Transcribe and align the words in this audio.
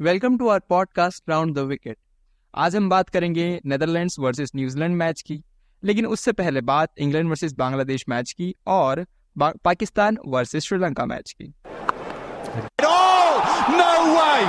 Welcome 0.00 0.36
to 0.38 0.46
our 0.48 0.58
podcast 0.68 1.30
round 1.30 1.54
the 1.54 1.58
wicket 1.68 1.96
आज 2.54 2.76
हम 2.76 2.88
बात 2.88 3.08
करेंगे 3.08 3.48
नेदरलैंड्स 3.66 4.18
वर्सेस 4.18 4.50
न्यूजीलैंड 4.56 4.96
मैच 4.96 5.20
की 5.22 5.36
लेकिन 5.82 6.06
उससे 6.06 6.32
पहले 6.32 6.60
बात 6.70 6.90
इंग्लैंड 6.98 7.28
वर्सेस 7.28 7.52
बांग्लादेश 7.52 8.04
मैच 8.08 8.32
की 8.32 8.54
और 8.66 9.04
पाकिस्तान 9.36 10.18
वर्सेस 10.26 10.64
श्रीलंका 10.64 11.06
मैच 11.06 11.32
की 11.32 11.52
No 13.74 13.92
way! 14.14 14.40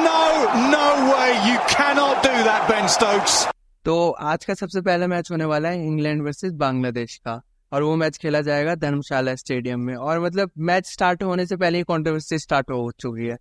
No, 0.00 0.18
no 0.66 0.84
way! 1.12 1.30
You 1.46 1.56
cannot 1.70 2.22
do 2.24 2.36
that, 2.42 2.68
Ben 2.68 2.92
Stokes. 2.96 3.40
तो 3.84 4.10
आज 4.26 4.44
का 4.44 4.54
सबसे 4.54 4.80
पहला 4.80 5.06
मैच 5.06 5.30
होने 5.30 5.44
वाला 5.44 5.68
है 5.68 5.86
इंग्लैंड 5.86 6.22
वर्सेस 6.22 6.52
बांग्लादेश 6.58 7.16
का 7.18 7.40
और 7.72 7.82
वो 7.82 7.96
मैच 7.96 8.16
खेला 8.16 8.40
जाएगा 8.40 8.74
धर्मशाला 8.82 9.34
स्टेडियम 9.36 9.80
में 9.80 9.94
और 9.96 10.20
मतलब 10.20 10.50
मैच 10.58 10.86
स्टार्ट 10.86 11.22
होने 11.22 11.46
से 11.46 11.56
पहले 11.56 11.78
ही 11.78 11.84
कंट्रोवर्सी 11.88 12.38
स्टार्ट 12.38 12.70
हो 12.70 12.90
चुकी 13.00 13.26
है 13.26 13.38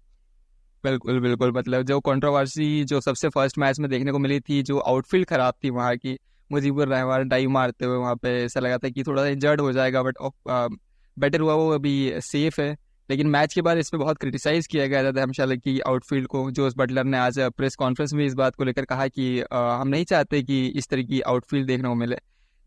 बिल्कुल 0.87 1.19
बिल्कुल। 1.19 1.51
मतलब 1.51 1.81
जो 1.83 1.99
कंट्रोवर्सी 2.01 2.83
जो 2.83 2.99
सबसे 3.01 3.29
फ़र्स्ट 3.29 3.57
मैच 3.57 3.79
में 3.79 3.89
देखने 3.89 4.11
को 4.11 4.19
मिली 4.19 4.39
थी, 4.39 4.61
जो 4.63 4.77
आउटफील्ड 4.79 5.27
खराब 5.27 5.53
थी 5.63 5.69
वहाँ 5.69 5.95
की, 5.97 6.17
मुजीबुर 6.49 6.87
रहमान 6.87 7.27
डाई 7.27 7.47
मारते 7.49 7.85
हुए 7.85 7.97
वहाँ 7.97 8.15
पे, 8.15 8.29
ऐसा 8.43 8.59
लगा 8.59 8.77
था 8.77 8.89
कि 8.89 9.03
थोड़ा 9.03 9.21
सा 9.23 9.29
इंजर्ड 9.29 9.61
हो 9.61 9.71
जाएगा 9.73 10.03
बट 10.03 10.17
बेटर 11.17 11.41
हुआ 11.41 11.53
वो 11.53 11.69
अभी 11.71 12.11
सेफ़ 12.21 12.61
है। 12.61 12.75
लेकिन 13.09 13.27
मैच 13.27 13.53
के 13.53 13.61
बाद 13.61 13.77
इस 13.77 13.89
पर 13.89 13.97
बहुत 13.97 14.17
क्रिटिसाइज 14.17 14.67
किया 14.67 14.85
गया 14.87 15.03
था 15.03 15.11
धर्मशाला 15.11 15.55
की 15.55 15.79
आउटफील्ड 15.79 16.27
को। 16.27 16.49
जोस 16.51 16.73
बटलर 16.77 17.03
ने 17.03 17.17
आज 17.17 17.39
प्रेस 17.57 17.75
कॉन्फ्रेंस 17.75 18.13
में 18.13 18.25
इस 18.25 18.33
बात 18.33 18.55
को 18.55 18.63
लेकर 18.63 18.85
कहा 18.85 19.07
कि 19.07 19.39
हम 19.51 19.87
नहीं 19.87 20.05
चाहते 20.05 20.41
कि 20.43 20.65
इस 20.67 20.87
तरह 20.89 21.03
की 21.03 21.21
आउटफील्ड 21.23 21.67
देखने 21.67 21.87
को 21.89 21.95
मिले। 21.95 22.17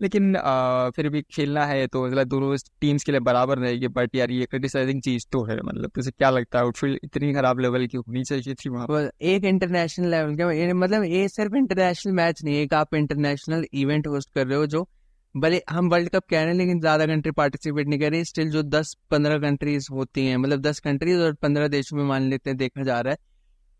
लेकिन 0.01 0.37
आ, 0.37 0.91
फिर 0.91 1.09
भी 1.09 1.23
खेलना 1.31 1.65
है 1.67 1.87
तो 1.87 2.05
मतलब 2.07 2.29
दोनों 2.29 2.57
टीम्स 2.81 3.05
के 3.05 3.13
लिए 3.13 3.21
बराबर 3.21 3.59
रहेगी 3.59 3.89
बट 3.91 4.15
यार 4.17 4.31
ये 4.31 4.47
क्रिटिसाइजिंग 4.47 5.03
चीज़ 5.03 5.27
तो 5.33 5.43
है 5.45 5.57
मतलब 5.63 5.91
तुझे 5.95 6.11
क्या 6.11 6.31
लगता 6.31 6.59
है 6.59 6.65
आउटफील्ड 6.65 6.99
इतनी 7.05 7.33
खराब 7.35 7.61
लेवल 7.61 7.87
की 7.87 7.97
होनी 7.97 8.25
चाहिए 8.25 8.55
थी 8.55 8.69
वहाँ 8.69 9.09
एक 9.33 9.45
इंटरनेशनल 9.45 10.11
लेवल 10.11 10.37
का 10.37 10.75
मतलब 10.77 11.05
ये 11.05 11.29
सिर्फ़ 11.29 11.57
इंटरनेशनल 11.57 12.15
मैच 12.15 12.45
नहीं 12.45 12.57
है 12.57 12.63
एक 12.63 12.75
आप 12.75 12.95
इंटरनेशनल 12.95 13.67
इवेंट 13.75 14.07
होस्ट 14.07 14.35
कर 14.35 14.47
रहे 14.47 14.59
हो 14.59 14.67
जो 14.67 14.87
भले 15.35 15.61
हम 15.71 15.89
वर्ल्ड 15.89 16.09
कप 16.09 16.25
कह 16.31 16.41
रहे 16.41 16.49
हैं 16.49 16.55
लेकिन 16.55 16.81
ज़्यादा 16.81 17.07
कंट्री 17.07 17.33
पार्टिसिपेट 17.33 17.89
नहीं 17.89 17.99
कर 18.01 18.11
रही 18.11 18.25
स्टिल 18.25 18.51
जो 18.51 18.63
दस 18.63 18.97
पंद्रह 19.11 19.39
कंट्रीज़ 19.39 19.87
होती 19.93 20.27
हैं 20.27 20.37
मतलब 20.37 20.61
दस 20.61 20.81
कंट्रीज़ 20.81 21.21
और 21.21 21.35
पंद्रह 21.35 21.69
देशों 21.69 21.97
में 21.97 22.05
मान 22.05 22.23
लेते 22.23 22.51
हैं 22.51 22.57
देखा 22.57 22.83
जा 22.83 23.01
रहा 23.01 23.13
है 23.13 23.19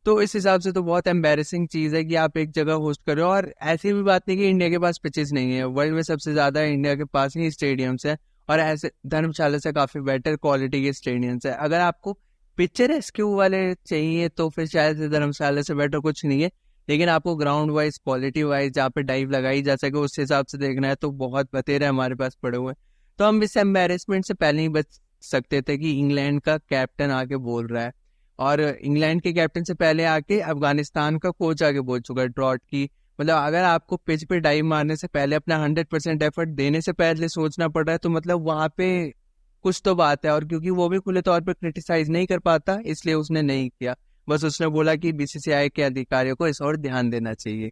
तो 0.07 0.21
इस 0.23 0.35
हिसाब 0.35 0.61
से 0.61 0.71
तो 0.73 0.83
बहुत 0.83 1.07
एम्बेसिंग 1.07 1.67
चीज़ 1.69 1.95
है 1.97 2.03
कि 2.05 2.15
आप 2.15 2.37
एक 2.37 2.51
जगह 2.53 2.75
होस्ट 2.75 3.01
करो 3.07 3.25
और 3.25 3.53
ऐसी 3.63 3.93
भी 3.93 4.03
बात 4.03 4.29
नहीं 4.29 4.39
कि 4.39 4.49
इंडिया 4.49 4.69
के 4.71 4.79
पास 4.79 4.99
पिचेस 4.99 5.33
नहीं 5.33 5.53
है। 5.53 5.65
वर्ल्ड 5.67 5.95
में 5.95 6.03
सबसे 6.03 6.33
ज़्यादा 6.33 6.63
इंडिया 6.63 6.95
के 6.95 7.05
पास 7.07 7.37
ही 7.37 7.51
स्टेडियम्स 7.51 8.07
है 8.07 8.17
और 8.49 8.61
ऐसे 8.61 8.91
धर्मशाला 9.07 9.59
से 9.59 9.73
काफ़ी 9.73 10.01
बेटर 10.03 10.37
क्वालिटी 10.37 10.83
के 10.83 10.93
स्टेडियम्स 10.93 11.47
है। 11.47 11.53
अगर 11.55 11.81
आपको 11.81 12.13
पिक्चर 12.59 12.89
रेस्क्यू 12.89 13.35
वाले 13.37 13.63
चाहिए 13.77 14.29
तो 14.31 14.49
फिर 14.49 14.67
शायद 14.69 15.03
धर्मशाला 15.13 15.63
से 15.63 15.75
बेटर 15.75 15.99
कुछ 16.01 16.25
नहीं 16.25 16.43
है। 16.43 16.51
लेकिन 16.89 17.09
आपको 17.09 17.35
ग्राउंड 17.37 17.71
वाइज 17.71 17.99
क्वालिटी 17.99 18.43
वाइज 18.45 18.73
जहाँ 18.73 18.91
पे 18.91 19.03
डाइव 19.03 19.31
लगाई 19.31 19.63
जा 19.63 19.77
सके, 19.77 19.99
उस 19.99 20.19
हिसाब 20.19 20.47
से 20.47 20.59
देखना 20.59 20.89
है 20.89 20.95
तो 20.95 21.11
बहुत 21.13 21.49
बतेरे 21.55 21.87
हमारे 21.87 22.15
पास 22.15 22.39
पड़े 22.43 22.59
हुए 22.59 22.75
तो 23.19 23.25
हम 23.25 23.43
इस 23.43 23.57
एम्बेरसमेंट 23.59 24.25
से 24.25 24.35
पहले 24.35 24.63
ही 24.63 24.69
बच 24.71 25.01
सकते 25.23 25.63
थे 25.63 25.77
कि 25.79 25.91
इंग्लैंड 25.93 26.41
का 26.41 26.57
कैप्टन 26.59 27.11
आके 27.13 27.37
बोल 27.39 27.67
रहा 27.67 27.83
है। 27.85 27.93
और 28.41 28.61
इंग्लैंड 28.61 29.21
के 29.23 29.33
कैप्टन 29.33 29.65
से 29.65 29.75
पहले 29.75 30.05
आके 30.07 30.41
अफ़गानिस्तान 30.43 31.19
का 31.19 31.31
कोच 31.31 31.63
आगे 31.63 31.81
बोल 31.83 32.01
चुका 32.01 32.23
है 32.23 32.29
ड्रॉट 32.29 32.61
की। 32.63 32.89
मतलब 33.19 33.37
अगर 33.37 33.65
आपको 33.65 33.97
पिच 33.97 34.25
पे 34.25 34.39
डाइव 34.41 34.65
मारने 34.65 34.97
से 34.97 35.07
पहले 35.07 35.37
अपना 35.37 35.57
हंड्रेड 35.59 35.87
परसेंट 35.87 36.23
एफर्ट 36.23 36.49
देने 36.51 36.81
से 36.81 36.93
पहले 36.93 37.29
सोचना 37.29 37.69
पड़ 37.69 37.85
रहा 37.85 37.93
है 37.93 37.99
तो 37.99 38.11
मतलब 38.11 38.47
वहाँ 38.47 38.69
पे 38.77 38.89
कुछ 39.65 39.81
तो 39.85 39.95
बात 39.95 40.25
है 40.25 40.31
और 40.33 40.45
क्योंकि 40.45 40.71
वो 40.71 40.89
भी 40.89 40.99
खुले 40.99 41.23
तौर 41.23 41.41
पर 41.41 41.53
क्रिटिसाइज 41.53 42.11
नहीं 42.11 42.27
कर 42.27 42.39
पाता, 42.39 42.79
इसलिए 42.87 43.15
उसने 43.15 43.43
नहीं 43.43 43.69
किया। 43.71 43.95
बस 44.29 44.45
उसने 44.45 44.69
बोला 44.69 44.95
कि 44.95 45.13
बीसीसीआई 45.13 45.69
के 45.69 45.83
अधिकारियों 45.83 46.37
को 46.37 46.47
इस 46.49 46.61
और 46.63 46.77
ध्यान 46.77 47.11
देना 47.11 47.35
चाहिए। 47.35 47.71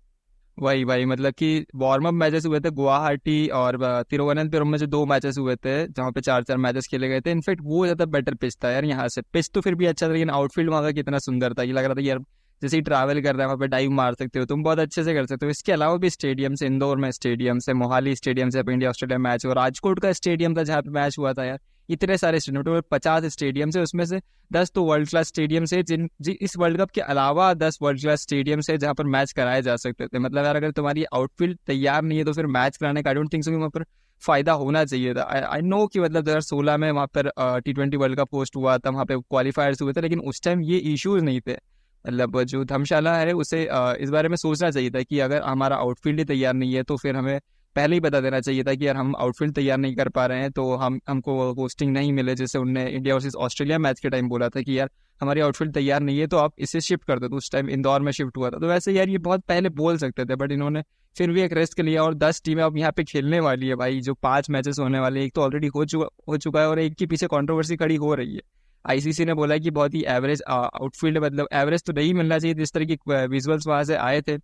वही 0.58 0.84
वही 0.84 1.04
मतलब 1.04 1.32
कि 1.32 1.66
वार्म 1.76 2.06
अप 2.08 2.14
मैचेस 2.14 2.46
हुए 2.46 2.60
थे 2.60 2.70
गुवाहाटी 2.72 3.46
और 3.54 3.76
तिरुवनंतपुरम 4.10 4.68
में 4.68 4.78
जो 4.78 4.86
दो 4.86 5.04
मैचेस 5.06 5.38
हुए 5.38 5.54
थे, 5.56 5.86
जहाँ 5.86 6.10
पे 6.12 6.20
चार 6.20 6.42
चार 6.42 6.56
मैचेस 6.56 6.86
खेले 6.86 7.08
गए 7.08 7.20
थे। 7.20 7.30
इनफेक्ट 7.30 7.60
वो 7.64 7.84
ज़्यादा 7.84 8.04
बेटर 8.06 8.34
पिच 8.34 8.56
था 8.64 8.70
यार 8.70 8.84
यहाँ 8.84 9.08
से। 9.08 9.22
पिच 9.22 9.50
तो 9.54 9.60
फिर 9.60 9.74
भी 9.74 9.86
अच्छा 9.86 10.06
था, 10.08 10.12
लेकिन 10.12 10.30
आउटफील्ड 10.30 10.70
वहाँ 10.70 10.82
का 10.82 10.90
कितना 10.92 11.18
सुंदर 11.20 11.54
था। 11.54 11.62
ये 11.62 11.72
लग 11.72 11.84
रहा 11.84 11.94
था 11.94 12.02
यार, 12.02 12.18
जैसे 12.62 12.76
ही 12.76 12.82
ट्रैवल 12.82 13.20
कर 13.22 13.34
रहे 13.34 13.42
हैं, 13.42 13.46
वहाँ 13.46 13.58
पे 13.58 13.66
डाइव 13.68 13.90
मार 13.92 14.14
सकते 14.14 14.38
हो। 14.38 14.44
तुम 14.46 14.62
बहुत 14.62 14.78
अच्छे 14.78 15.04
से 15.04 15.14
कर 15.14 15.26
सकते 15.26 15.46
हो। 15.46 15.50
इसके 15.50 15.72
अलावा 15.72 15.96
भी 15.96 16.10
स्टेडियम 16.10 16.54
से, 16.54 16.66
इंदौर 16.66 16.96
में 16.96 17.10
स्टेडियम 17.12 17.58
से, 17.58 17.74
मोहाली 17.74 18.14
स्टेडियम 18.16 18.50
से 18.50 18.62
इंडिया 18.62 18.90
ऑस्ट्रेलिया 18.90 19.18
मैच 19.20 19.46
और 19.46 19.56
राजकोट 19.56 20.00
का 20.00 20.12
स्टेडियम 20.12 20.56
था 20.56 20.62
जहाँ 20.62 20.82
पे 20.82 20.90
मैच 20.90 21.18
हुआ 21.18 21.32
था 21.32 21.44
यार। 21.44 21.58
इतने 21.88 22.16
सारे 22.18 22.40
स्टेडियम 22.40 22.64
टोटल 22.64 22.82
पचास 22.90 23.24
स्टेडियम 23.32 23.70
है, 23.76 23.82
उसमें 23.82 24.04
से 24.04 24.20
दस 24.50 24.70
तो 24.74 24.84
वर्ल्ड 24.84 25.08
क्लास 25.08 25.28
स्टेडियम 25.28 25.64
है, 25.72 25.82
जिन, 25.82 26.08
जी, 26.20 26.32
इस 26.32 26.56
वर्ल्ड 26.58 26.80
कप 26.80 26.90
के 26.90 27.00
अलावा 27.02 27.52
दस 27.56 27.78
वर्ल्ड 27.82 28.00
क्लास 28.00 28.22
स्टेडियम 28.22 28.60
है 28.70 28.76
जहाँ 28.78 28.94
पर 28.94 29.04
मैच 29.06 29.32
कराए 29.32 29.62
जा 29.62 29.76
सकते 29.78 30.06
थे। 30.06 30.18
मतलब 30.18 30.44
यार, 30.44 30.56
अगर 30.56 30.70
तुम्हारी 30.72 31.04
आउटफील्ड 31.04 31.58
तैयार 31.66 32.02
नहीं 32.02 32.18
है 32.18 32.24
तो 32.24 32.32
फिर 32.32 32.46
मैच 32.48 32.76
कराने 32.76 33.02
का 33.02 33.10
आई 33.10 33.14
डोंट 33.14 33.32
थिंक 33.32 33.44
सो 33.44 33.52
वहाँ 33.52 33.70
पर 33.70 33.84
फ़ायदा 34.22 34.52
होना 34.54 34.84
चाहिए 34.84 35.14
था। 35.14 35.22
आई 35.22 35.60
नो 35.62 35.86
कि 35.86 36.00
मतलब 36.00 36.24
दो 36.24 36.30
हज़ार 36.30 36.40
सोलह 36.42 36.76
में 36.76 36.90
वहाँ 36.90 37.06
पर 37.16 37.30
T 37.64 37.72
twenty 37.72 37.96
World 37.96 38.18
Cup 38.18 38.28
post 38.30 38.56
हुआ 38.56 38.76
था, 38.78 38.90
वहाँ 38.90 39.04
पे 39.04 39.16
क्वालिफायर्स 39.16 39.82
हुए 39.82 39.92
थे, 39.92 40.00
लेकिन 40.00 40.20
उस 40.22 40.42
टाइम 40.42 40.62
ये 40.62 40.78
इश्यूज़ 40.92 41.24
नहीं 41.24 41.40
थे। 41.40 41.56
मतलब 42.04 42.42
जो 42.44 42.64
धर्मशाला 42.64 43.16
है, 43.16 43.32
उसे 43.34 43.62
इस 44.00 44.10
बारे 44.10 44.28
में 44.28 44.36
सोचना 44.38 44.70
चाहिए 44.70 44.90
था 44.90 45.02
कि 45.02 45.18
अगर 45.20 45.42
हमारा 45.42 45.76
आउटफील्ड 45.76 46.18
ही 46.18 46.24
तैयार 46.26 46.54
नहीं 46.54 46.74
है 46.74 46.82
तो 46.82 46.96
फिर 46.96 47.16
हमें 47.16 47.38
पहले 47.76 47.96
ही 47.96 48.00
बता 48.00 48.20
देना 48.20 48.40
चाहिए 48.40 48.64
था 48.64 48.74
कि 48.74 48.86
यार 48.86 48.96
हम 48.96 49.14
आउटफील्ड 49.16 49.54
तैयार 49.54 49.78
नहीं 49.78 49.96
कर 49.96 50.08
पा 50.08 50.26
रहे 50.26 50.40
हैं 50.40 50.50
तो 50.50 50.74
हम, 50.74 51.00
हमको 51.08 51.52
होस्टिंग 51.54 51.92
नहीं 51.92 52.12
मिले, 52.12 52.34
जैसे 52.34 52.58
उनने 52.58 52.86
इंडिया 52.86 53.14
वर्सेस 53.14 53.34
ऑस्ट्रेलिया 53.36 53.78
मैच 53.78 54.00
के 54.00 54.08
टाइम 54.08 54.28
बोला 54.28 54.48
था 54.48 54.62
कि 54.62 54.78
यार 54.78 54.90
हमारी 55.20 55.40
आउटफील्ड 55.40 55.72
तैयार 55.74 56.00
नहीं 56.00 56.18
है 56.18 56.26
तो 56.26 56.36
आप 56.36 56.52
इसे 56.58 56.80
शिफ्ट 56.80 57.04
कर 57.04 57.18
दो 57.18 57.28
तो 57.28 57.36
उस 57.36 57.50
टाइम 57.52 57.70
इंदौर 57.70 58.00
में 58.00 58.12
शिफ्ट 58.12 58.36
हुआ 58.36 58.50
था। 58.50 58.58
तो 58.58 58.68
वैसे 58.68 58.92
यार 58.92 59.08
ये 59.08 59.18
बहुत 59.20 59.44
पहले 59.48 59.68
बोल 59.76 59.98
सकते 59.98 60.24
थे 60.24 60.36
बट 60.36 60.52
इन्होंने 60.52 60.82
फिर 61.16 61.30
भी 61.30 61.40
एक 61.42 61.52
रेस्ट 61.52 61.80
लिया 61.80 62.02
और 62.02 62.14
दस 62.14 62.42
टीमें 62.44 62.62
अब 62.64 62.76
यहाँ 62.76 62.92
पे 62.92 63.04
खेलने 63.04 63.40
वाली 63.40 63.68
है 63.68 63.74
भाई, 63.76 64.00
जो 64.00 64.14
पाँच 64.14 64.50
मैचेस 64.50 64.78
होने 64.78 65.00
वाले 65.00 65.24
एक 65.24 65.32
तो 65.34 65.42
ऑलरेडी 65.42 65.66
हो 65.66 65.84
चुका 65.84 66.06
हो 66.28 66.36
चुका 66.36 66.60
है 66.60 66.68
और 66.68 66.78
एक 66.78 66.94
के 66.94 67.06
पीछे 67.06 67.26
कॉन्ट्रोवर्सी 67.26 67.76
खड़ी 67.76 67.96
हो 67.96 68.14
रही 68.14 68.34
है। 68.34 68.40
आईसीसी 68.84 69.24
ने 69.24 69.34
बोला 69.34 69.56
कि 69.58 69.70
बहुत 69.70 69.94
ही 69.94 70.04
एवरेज 70.08 70.42
आउटफील्ड 70.48 71.18
मतलब 71.18 71.48
एवरेज 71.52 71.82
तो 71.84 71.92
नहीं 71.92 72.12
मिलना 72.14 72.38
चाहिए, 72.38 72.54
जिस 72.54 72.72
तरह 72.72 72.84
की 72.84 72.98
विजुअल्स 73.28 73.66
वहाँ 73.66 73.84
से 73.84 73.94
आए 73.96 74.20
थे। 74.20 74.36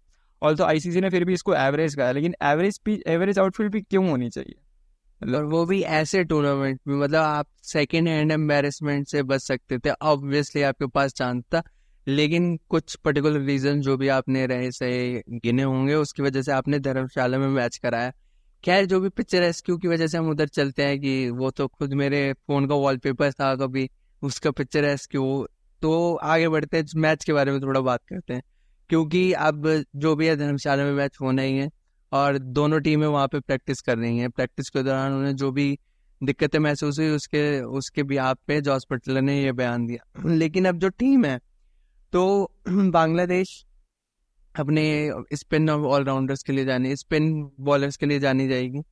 ऑल 0.43 0.56
तो 0.56 0.65
आईसीसी 0.65 1.00
ने 1.00 1.11
फिर 1.11 1.25
भी 1.25 1.34
इसको 1.34 1.55
एवरेज 1.55 1.95
कहा 1.95 2.11
लेकिन 2.12 2.34
एवरेज 2.43 2.81
भी 2.87 3.03
एवरेज 3.06 3.39
आउटफील्ड 3.39 3.72
भी 3.72 3.81
क्यों 3.83 4.09
होनी 4.11 4.31
चाहिए? 4.31 4.55
मतलब 5.21 5.50
वो 5.50 5.65
भी 5.67 5.81
ऐसे 5.83 6.22
टूर्नामेंट 6.25 6.81
में 6.89 6.97
मतलब 6.97 7.19
आप 7.19 7.47
सेकेंड 7.62 8.09
हैंड 8.09 8.33
एम्बेरसमेंट 8.33 9.06
से 9.09 9.22
बच 9.22 9.41
सकते 9.41 9.78
थे 9.78 9.91
ऑब्वियसली 10.03 10.62
आपके 10.62 10.87
पास 10.87 11.12
चांस 11.12 11.43
था, 11.55 11.62
लेकिन 12.06 12.56
कुछ 12.69 12.95
पर्टिकुलर 12.97 13.41
रीजन 13.41 13.81
जो 13.81 13.97
भी 13.97 14.09
आपने 14.09 14.47
रहे, 14.47 14.71
से 14.72 15.22
गिने 15.31 15.62
होंगे, 15.62 15.95
उसकी 15.95 16.22
वजह 16.22 16.43
से 16.43 16.53
आपने 16.53 16.78
धर्मशाला 16.78 17.39
में 17.39 17.49
मैच 17.49 17.77
कराया। 17.77 18.12
खैर, 18.65 18.84
जो 18.87 19.01
भी 19.01 19.09
पिक्चर 19.09 19.41
रेस्क्यू 19.41 19.77
की 19.78 19.89
वजह 19.89 20.06
से 20.06 20.19
हम 20.19 20.28
उधर 20.31 20.49
चलते 20.49 20.84
हैं 20.84 20.99
कि 21.01 21.31
वो 21.31 21.51
तो 21.51 21.66
खुद 21.69 21.93
मेरे 21.95 22.33
फ़ोन 22.33 22.66
का 22.66 22.75
वॉलपेपर 22.75 23.33
था 23.33 23.55
कभी, 23.56 23.89
उसका 24.22 24.51
पिक्चर 24.51 24.83
रेस्क्यू 24.83 25.47
तो 25.83 26.15
आगे 26.16 26.49
बढ़ते 26.49 26.77
हैं 26.77 26.84
मैच 26.97 27.25
के 27.25 27.33
बारे 27.33 27.53
में 27.53 27.61
थोड़ा 27.62 27.81
बात 27.81 28.01
करते 28.09 28.34
हैं। 28.34 28.43
क्योंकि 28.91 29.33
अब 29.33 29.67
जो 29.97 30.15
भी 30.17 30.27
है 30.27 30.37
धर्मशाला 30.37 30.84
में 30.84 30.93
मैच 30.93 31.17
होना 31.21 31.43
ही 31.43 31.56
है 31.59 31.71
और 32.12 32.39
दोनों 32.39 32.81
टीमें 32.81 33.06
वहाँ 33.06 33.27
पे 33.28 33.41
प्रैक्टिस 33.41 33.81
कर 33.81 33.99
रही 33.99 34.19
हैं। 34.19 34.31
प्रैक्टिस 34.31 34.71
के 34.71 34.83
दौरान 34.83 35.12
उन्हें 35.12 35.34
जो 35.37 35.50
भी 35.53 35.78
दिक्कतें 36.21 36.59
महसूस 36.59 36.99
हुई 36.99 37.09
उसके 37.11 37.61
उसके 37.78 38.03
भी 38.03 38.17
आप 38.17 38.39
पे 38.47 38.61
जॉस 38.61 38.87
पटलर 38.91 39.22
ने 39.22 39.43
ये 39.43 39.53
बयान 39.53 39.87
दिया। 39.87 40.28
लेकिन 40.28 40.67
अब 40.67 40.78
जो 40.78 40.89
टीम 40.89 41.25
है 41.25 41.39
तो 42.12 42.53
बांग्लादेश 42.69 43.65
अपने 44.55 44.84
स्पिन 45.34 45.71
ऑलराउंडर्स 45.71 46.43
के 46.43 46.53
लिए 46.53 46.65
जानी 46.65 46.97
स्पिन 46.97 47.33
बॉलर्स 47.61 47.97
के 47.97 48.06
लिए 48.06 48.19
जानी 48.21 48.49
जाएगी। 48.49 48.83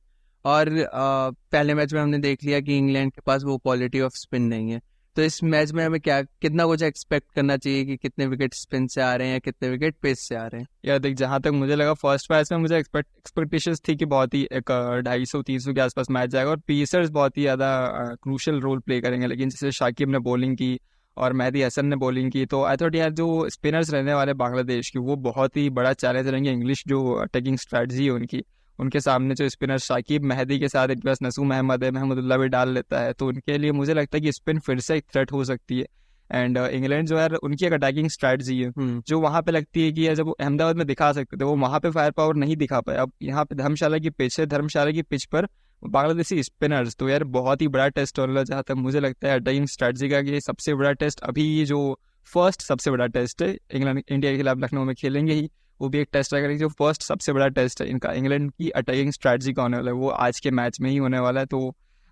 और 0.45 0.69
आ, 0.83 1.29
पहले 1.29 1.73
मैच 1.73 1.93
में 1.93 2.01
हमने 2.01 2.17
देख 2.19 2.43
लिया 2.43 2.59
कि 2.59 2.77
इंग्लैंड 2.77 3.11
के 3.13 3.21
पास 3.25 3.43
वो 3.43 3.57
क्वालिटी 3.57 4.01
ऑफ़ 4.01 4.13
स्पिन 4.15 4.43
नहीं 4.43 4.71
है। 4.71 4.81
तो 5.15 5.21
इस 5.21 5.43
मैच 5.43 5.71
में 5.71 5.83
हमें 5.85 5.99
क्या, 6.01 6.21
कितना 6.21 6.65
कुछ 6.65 6.83
एक्सपेक्ट 6.83 7.31
करना 7.35 7.55
चाहिए 7.57 7.83
कि 7.85 7.95
कितने 7.97 8.25
विकेट 8.27 8.53
स्पिन 8.53 8.87
से 8.87 9.01
आ 9.01 9.13
रहे 9.15 9.27
हैं 9.27 9.33
या 9.33 9.39
कितने 9.39 9.69
विकेट 9.69 9.95
पेस 10.01 10.19
से 10.19 10.35
आ 10.35 10.45
रहे 10.45 10.61
हैं? 10.61 10.67
यार 10.85 10.99
देख, 10.99 11.15
जहाँ 11.15 11.39
तक 11.41 11.51
मुझे 11.53 11.75
लगा 11.75 11.93
फ़र्स्ट 11.93 12.31
मैच 12.31 12.51
में 12.51 12.59
मुझे 12.59 12.77
एक्सपेक्टेशन 12.77 13.75
थी 13.87 13.95
कि 13.95 14.05
बहुत 14.05 14.33
ही 14.33 14.41
एक 14.51 14.71
ढाई 15.05 15.25
सौ, 15.25 15.41
तीन 15.41 15.59
सौ 15.59 15.73
के 15.73 15.81
आसपास 15.81 16.09
मैच 16.11 16.29
जाएगा 16.29 16.49
और 16.49 16.57
पेसर्स 16.57 17.09
बहुत 17.09 17.37
ही 17.37 17.41
ज़्यादा 17.41 18.15
क्रूशल 18.23 18.59
रोल 18.61 18.79
प्ले 18.79 18.99
करेंगे। 19.01 19.27
लेकिन 19.27 19.49
जैसे 19.49 19.71
शाकिब 19.71 20.09
ने 20.09 20.19
बॉलिंग 20.21 20.55
की 20.57 20.79
और 21.17 21.33
मेहदी 21.33 21.61
हसन 21.61 21.85
ने 21.85 21.95
बॉलिंग 21.95 22.31
की 22.31 22.45
तो 22.45 22.63
आई 22.63 22.77
थॉट 22.77 22.95
यार 22.95 23.09
जो 23.11 23.49
स्पिनर्स 23.49 23.91
रहने 23.93 24.13
वाले 24.13 24.33
बांग्लादेश 24.35 24.89
की, 24.89 24.99
वो 24.99 25.15
बहुत 25.17 25.57
ही 25.57 25.69
बड़ा 25.71 25.93
चैलेंज 25.95 26.27
रहेंगे 26.27 26.51
इंग्लिश 26.51 26.83
जो 26.87 27.13
अटैकिंग 27.13 27.57
स्ट्रैटी 27.57 28.05
है 28.05 28.09
उनकी। 28.11 28.43
उनके 28.79 28.99
सामने 28.99 29.35
जो 29.35 29.49
स्पिनर 29.49 29.77
शाकिब 29.77 30.23
मेहदी 30.23 30.59
के 30.59 30.67
साथ 30.67 30.87
इनके 30.87 31.07
पास 31.07 31.19
नसूम 31.23 31.53
अहमद 31.53 31.83
है 31.83 31.91
महमदुल्ला 31.91 32.37
भी 32.37 32.47
डाल 32.47 32.69
लेता 32.69 32.99
है। 32.99 33.13
तो 33.13 33.27
उनके 33.27 33.57
लिए 33.57 33.71
मुझे 33.71 33.93
लगता 33.93 34.17
है 34.17 34.21
कि 34.21 34.31
स्पिन 34.31 34.59
फिर 34.59 34.79
से 34.79 34.97
एक 34.97 35.05
थ्रेट 35.13 35.31
हो 35.31 35.43
सकती 35.43 35.79
है। 35.79 35.85
एंड 36.29 36.57
इंग्लैंड 36.57 37.03
uh, 37.03 37.09
जो 37.09 37.17
है 37.17 37.27
उनकी 37.27 37.65
एक 37.65 37.73
अटैकिंग 37.73 38.09
स्ट्रैटी 38.09 38.59
है 38.59 38.69
हम्म। 38.69 39.01
जो 39.07 39.19
वहाँ 39.19 39.41
पे 39.41 39.51
लगती 39.51 39.83
है 39.83 39.91
कि 39.91 40.15
जब 40.15 40.25
वो 40.25 40.31
अहमदाबाद 40.31 40.75
में 40.75 40.85
दिखा 40.87 41.11
सकते 41.13 41.37
थे 41.37 41.43
वो 41.43 41.55
वहाँ 41.55 41.79
पे 41.79 41.89
फायर 41.89 42.11
पावर 42.11 42.35
नहीं 42.35 42.55
दिखा 42.57 42.79
पाए। 42.81 42.97
अब 42.97 43.11
यहाँ 43.21 43.43
पे 43.45 43.55
धर्मशाला 43.55 43.97
की 43.97 44.09
पिच 44.09 44.39
है 44.39 44.45
धर्मशाला 44.45 44.91
की 44.91 45.01
पिच 45.01 45.25
पर 45.25 45.47
बांग्लादेशी 45.83 46.43
स्पिनर्स 46.43 46.95
तो 46.95 47.09
यार 47.09 47.23
बहुत 47.23 47.61
ही 47.61 47.67
बड़ा 47.67 47.87
टेस्ट 47.89 48.19
हो 48.19 48.25
रहा 48.25 48.39
है। 48.39 48.45
जहाँ 48.45 48.63
तक 48.67 48.75
मुझे 48.77 48.99
लगता 48.99 49.27
है 49.27 49.39
अटैकिंग 49.39 49.67
स्ट्रैटी 49.67 50.09
का 50.09 50.19
ये 50.31 50.41
सबसे 50.41 50.73
बड़ा 50.73 50.91
टेस्ट 50.93 51.19
अभी 51.19 51.65
जो 51.65 51.99
फ़र्स्ट 52.27 52.61
सबसे 52.61 52.91
बड़ा 52.91 53.07
टेस्ट 53.07 53.41
है 53.43 53.57
इंग्लैंड 53.71 54.01
इंडिया 54.09 54.31
के 54.31 54.37
खिलाफ 54.37 54.57
लखनऊ 54.57 54.83
में 54.83 54.95
खेलेंगे 54.95 55.33
ही। 55.33 55.49
वो 55.79 55.89
भी 55.89 55.99
एक 55.99 56.09
टेस्ट 56.13 56.33
रहेगा 56.33 56.55
जो 56.55 56.67
फ़र्स्ट 56.71 57.03
सबसे 57.03 57.33
बड़ा 57.33 57.47
टेस्ट 57.49 57.81
है 57.81 57.87
इनका। 57.89 58.11
इंग्लैंड 58.13 58.51
की 58.51 58.69
अटैकिंग 58.71 59.11
स्ट्रैटी 59.11 59.53
का 59.53 59.61
होने 59.61 59.77
वाला 59.77 59.91
है 59.91 59.97
वो 59.97 60.09
आज 60.09 60.39
के 60.39 60.51
मैच 60.51 60.79
में 60.81 60.89
ही 60.89 60.97
होने 60.97 61.19
वाला 61.19 61.39
है 61.39 61.45
तो 61.45 61.67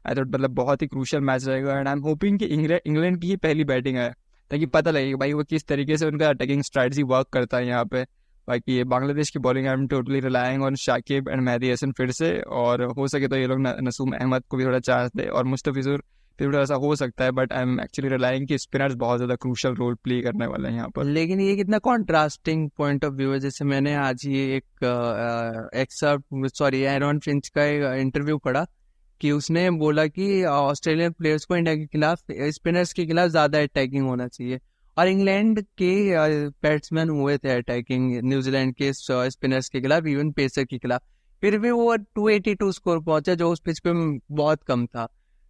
आई 0.06 0.16
थॉट 0.16 0.28
मतलब 0.28 0.52
बहुत 0.54 0.82
ही 0.82 0.88
क्रूशल 0.88 1.20
मैच 1.22 1.46
रहेगा। 1.48 1.78
एंड 1.80 1.88
आई 1.88 1.94
एम 1.94 2.00
होपिंग 2.02 2.40
कि 2.40 2.46
इंग्लैंड 2.46 3.22
की 3.22 3.28
ही 3.28 3.36
पहली 3.38 3.64
बैटिंग 3.66 3.98
है, 3.98 4.10
ताकि 4.52 4.66
पता 4.68 4.92
लगे 4.92 5.16
भाई 5.16 5.34
वो 5.34 5.44
किस 5.46 5.68
तरीके 5.68 5.98
से 5.98 6.06
उनका 6.06 6.30
अटैकिंग 6.30 6.64
स्ट्रैटी 6.64 7.04
वर्क 7.06 7.28
करता 7.34 7.58
है 7.58 7.68
यहाँ 7.68 7.86
पे। 7.86 8.04
बाकी 8.48 8.76
ये 8.76 8.84
बांग्लादेश 8.86 9.30
की 9.30 9.40
bowling 9.40 9.68
I 9.68 9.74
am 9.74 9.86
totally 9.88 10.20
relying 10.20 10.64
on 10.64 10.76
Shakib 10.78 11.30
and 11.30 11.42
Mehdi 11.42 11.72
Hasan 11.72 11.92
फिर 11.92 12.12
से, 12.12 12.32
और 12.40 12.84
हो 12.92 13.08
सके 13.08 13.28
तो 13.28 13.36
ये 13.36 13.48
लोग 13.48 13.60
नसूम 13.60 14.12
अहमद 14.14 14.44
को 14.44 14.58
भी 14.58 14.66
थोड़ा 14.66 14.80
चांस 14.82 15.12
दे, 15.16 15.24
और 15.24 15.46
मुस्तफिजुर 15.46 16.04
फिर 16.42 16.56
ऐसा 16.56 16.76
हो 16.76 16.96
सकता 16.96 17.24
है 17.24 17.32
but 17.32 17.52
I 17.54 17.62
am 17.62 17.80
actually 17.80 18.10
relying 18.10 18.48
कि 18.48 18.58
स्पिनर्स 18.58 18.94
बहुत 18.98 19.18
ज़्यादा 19.18 19.36
क्रूशल 19.38 19.74
रोल 19.76 19.96
प्ले 20.04 20.22
करने 20.22 20.46
वाले 20.48 20.70
हैं 20.70 20.76
यहाँ 20.76 20.90
पर। 20.96 21.04
लेकिन 21.06 21.42
ये 21.42 21.56
कितना 21.56 21.78
कॉन्ट्रास्टिंग 21.80 22.70
पॉइंट 22.78 23.06
ऑफ़ 23.06 23.14
व्यू 23.14 23.32
है, 23.32 23.40
जैसे 23.40 23.66
मैंने 23.66 23.94
आज 23.96 24.26
ये 24.26 24.44
एक 24.56 25.72
एक्सर्ट 25.78 26.48
सॉरी 26.56 26.82
एरॉन 26.90 27.20
फिंच 27.20 27.48
का 27.50 27.66
इंटरव्यू 27.96 28.38
पढ़ा 28.40 28.66
कि 29.22 29.32
उसने 29.32 29.70
बोला 29.72 30.06
कि 30.08 30.44
ऑस्ट्रेलियन 30.46 31.12
प्लेयर्स 31.12 31.46
को 31.46 31.56
इंडिया 31.56 31.76
के 31.76 31.86
खिलाफ 31.88 32.32
स्पिनर्स 32.32 32.94
के 32.94 33.06
खिलाफ 33.06 33.30
ज़्यादा 33.30 33.62
अटैकिंग 33.62 34.08
होना 34.08 34.28
चाहिए। 34.28 34.60
और 34.98 35.08
इंग्लैंड 35.08 35.62
के 35.82 35.94
बैट्समैन 36.64 37.10
हुए 37.10 37.38
थे 37.38 37.50
अटैकिंग 37.52 38.20
न्यूजीलैंड 38.24 38.74
के 38.76 38.92
स्पिनर्स 38.94 39.70
के 39.70 39.82
खिलाफ 39.82 40.06
इवन 40.08 40.32
पेसर 40.32 40.64
के 40.64 40.78
खिलाफ। 40.78 41.02
फिर 41.44 41.58
भी 41.60 41.72
वो 41.72 41.96
282 41.98 42.72
स्कोर 42.72 43.00
पहुँचा, 43.02 43.34
जो 43.36 43.52
उस 43.52 43.60
पिच 43.60 43.80
पे 43.80 43.92
बहुत 44.36 44.64
कम 44.64 44.86
था। 44.86 45.08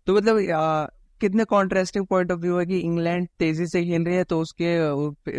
तो 0.08 0.16
मतलब 0.16 0.90
कितने 1.22 1.44
कॉन्ट्रास्टिंग 1.46 2.06
पॉइंट 2.06 2.32
ऑफ़ 2.32 2.40
व्यू 2.40 2.58
है 2.60 2.66
कि 2.66 2.78
इंग्लैंड 2.80 3.28
तेज़ी 3.40 3.66
से 3.68 3.84
खेल 3.86 4.04
रही 4.06 4.16
है 4.16 4.24
तो 4.24 4.40
उसके 4.42 4.78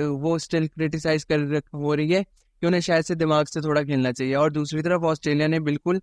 वो 0.07 0.39
स्टिल 0.39 0.67
क्रिटिसाइज 0.69 1.25
कर 1.33 1.61
हो 1.75 1.95
रही 1.95 2.13
है 2.13 2.23
कि 2.23 2.67
उन्हें 2.67 2.81
शायद 2.81 3.05
से 3.05 3.15
दिमाग 3.15 3.47
से 3.47 3.61
थोड़ा 3.61 3.83
खेलना 3.83 4.13
चाहिए। 4.13 4.35
और 4.35 4.53
दूसरी 4.53 4.83
तरफ़ 4.83 5.03
ऑस्ट्रेलिया 5.05 5.49
ने 5.49 5.61
बिल्कुल 5.61 6.01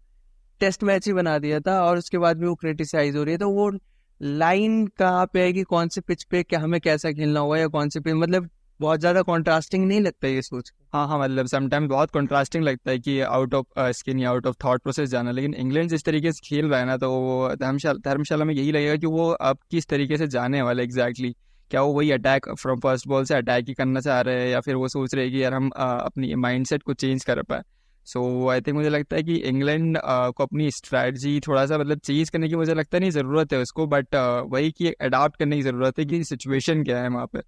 टेस्ट 0.62 0.84
मैच 0.84 1.08
ही 1.08 1.14
बना 1.14 1.38
दिया 1.40 1.60
था 1.60 1.82
और 1.84 1.98
उसके 1.98 2.18
बाद 2.18 2.38
भी 2.38 2.48
वो 2.48 2.56
क्रिटिसाइज 2.56 3.16
हो 3.16 3.24
रही 3.24 3.32
है। 3.32 3.38
तो 3.38 3.50
वो 3.50 3.70
लाइन 4.22 4.86
कहाँ 4.98 5.26
पे 5.34 5.42
है 5.42 5.54
कि 5.54 5.64
कौन 5.64 5.88
से 5.88 6.02
पिच 6.02 6.24
पे 6.24 6.44
क्या, 6.44 6.60
हमें 6.60 6.80
कैसा 6.82 7.12
खेलना 7.12 7.40
होगा 7.40 7.58
या 7.58 7.68
कौन 7.68 7.90
से 7.90 8.00
पिच 8.00 8.14
मतलब 8.16 8.50
बहुत 8.80 9.00
ज़्यादा 9.00 9.22
कॉन्ट्रास्टिंग 9.22 9.88
नहीं 9.88 10.02
लगता 10.02 10.28
ये 10.28 10.42
सोच 10.42 10.72
हाँ 10.94 11.08
हाँ 11.08 11.20
मतलब 11.20 11.46
समटाइम 11.48 11.88
बहुत 11.88 12.12
कॉन्ट्रास्टिंग 12.12 12.64
लगता 12.64 12.92
है 12.92 13.00
कि 13.00 13.20
आउट 13.22 13.54
ऑफ़ 13.54 13.80
स्किन 13.92 14.20
या 14.20 14.30
आउट 14.30 14.48
ऑफ़ 14.48 14.56
थॉट 14.64 14.82
प्रोसेस 14.82 15.10
जाना। 15.10 15.32
लेकिन 15.32 15.54
इंग्लैंड 15.54 15.90
जिस 15.90 16.04
तरीके 16.06 16.32
से 16.32 16.40
खेल 16.46 16.66
रहा 16.66 16.80
है 16.80 16.86
ना 16.86 16.98
तो 16.98 17.12
वो 17.12 17.56
धर्मशाला 17.56 18.00
धर्मशाला 18.06 18.46
में 18.46 18.54
यही 18.54 18.72
लगेगा 18.72 18.96
कि 18.96 19.08
वो 19.08 19.30
अब 19.32 19.58
किस 19.72 19.88
तरीके 19.88 20.18
से 20.18 20.28
जाने 20.28 20.62
वाला 20.62 20.84
एग्जैक्टली 20.84 21.28
exactly. 21.28 21.70
क्या 21.72 21.82
वो 21.82 21.94
वही 21.94 22.12
अटैक 22.12 22.50
फ्रॉम 22.60 22.80
फ़र्स्ट 22.80 23.08
बॉल 23.08 23.26
से 23.26 23.36
अटैक 23.36 23.68
ही 23.68 23.74
करना 23.74 24.00
चाह 24.00 24.22
रहे 24.22 24.42
हैं 24.42 24.50
या 24.50 24.60
फिर 24.62 24.76
वो 24.76 24.88
सोच 24.88 25.14
रहे 25.16 25.26
हैं 25.26 25.34
कि 25.34 25.44
यार 25.44 25.54
हम 25.54 25.70
अपनी 25.78 26.34
माइंड 26.36 26.68
को 26.84 26.94
चेंज 26.94 27.24
कर 27.24 27.42
पाए। 27.44 27.62
सो 28.08 28.48
आई 28.50 28.62
थिंक 28.62 28.76
मुझे 28.78 28.90
लगता 28.90 29.16
है 29.16 29.24
कि 29.24 29.36
इंग्लैंड 29.36 29.98
को 30.06 30.44
अपनी 30.44 30.72
स्ट्रैटी 30.72 31.40
थोड़ा 31.40 31.66
सा 31.66 31.78
मतलब 31.78 32.00
चेंज 32.00 32.30
करने 32.30 32.50
की 32.50 32.56
मुझे 32.56 32.74
लगता 32.74 33.00
नहीं 33.00 33.12
ज़रूरत 33.12 33.54
है 33.54 33.60
उसको 33.60 33.88
बट 33.88 34.16
वही 34.52 34.72
की 34.72 34.92
अडाप्ट 34.92 35.38
करने 35.38 35.56
की 35.56 35.62
ज़रूरत 35.62 36.00
है 36.00 36.06
कि 36.06 36.24
सिचुएशन 36.24 36.84
क्या 36.84 37.02
है 37.02 37.10
वहाँ 37.10 37.28
पे। 37.28 37.40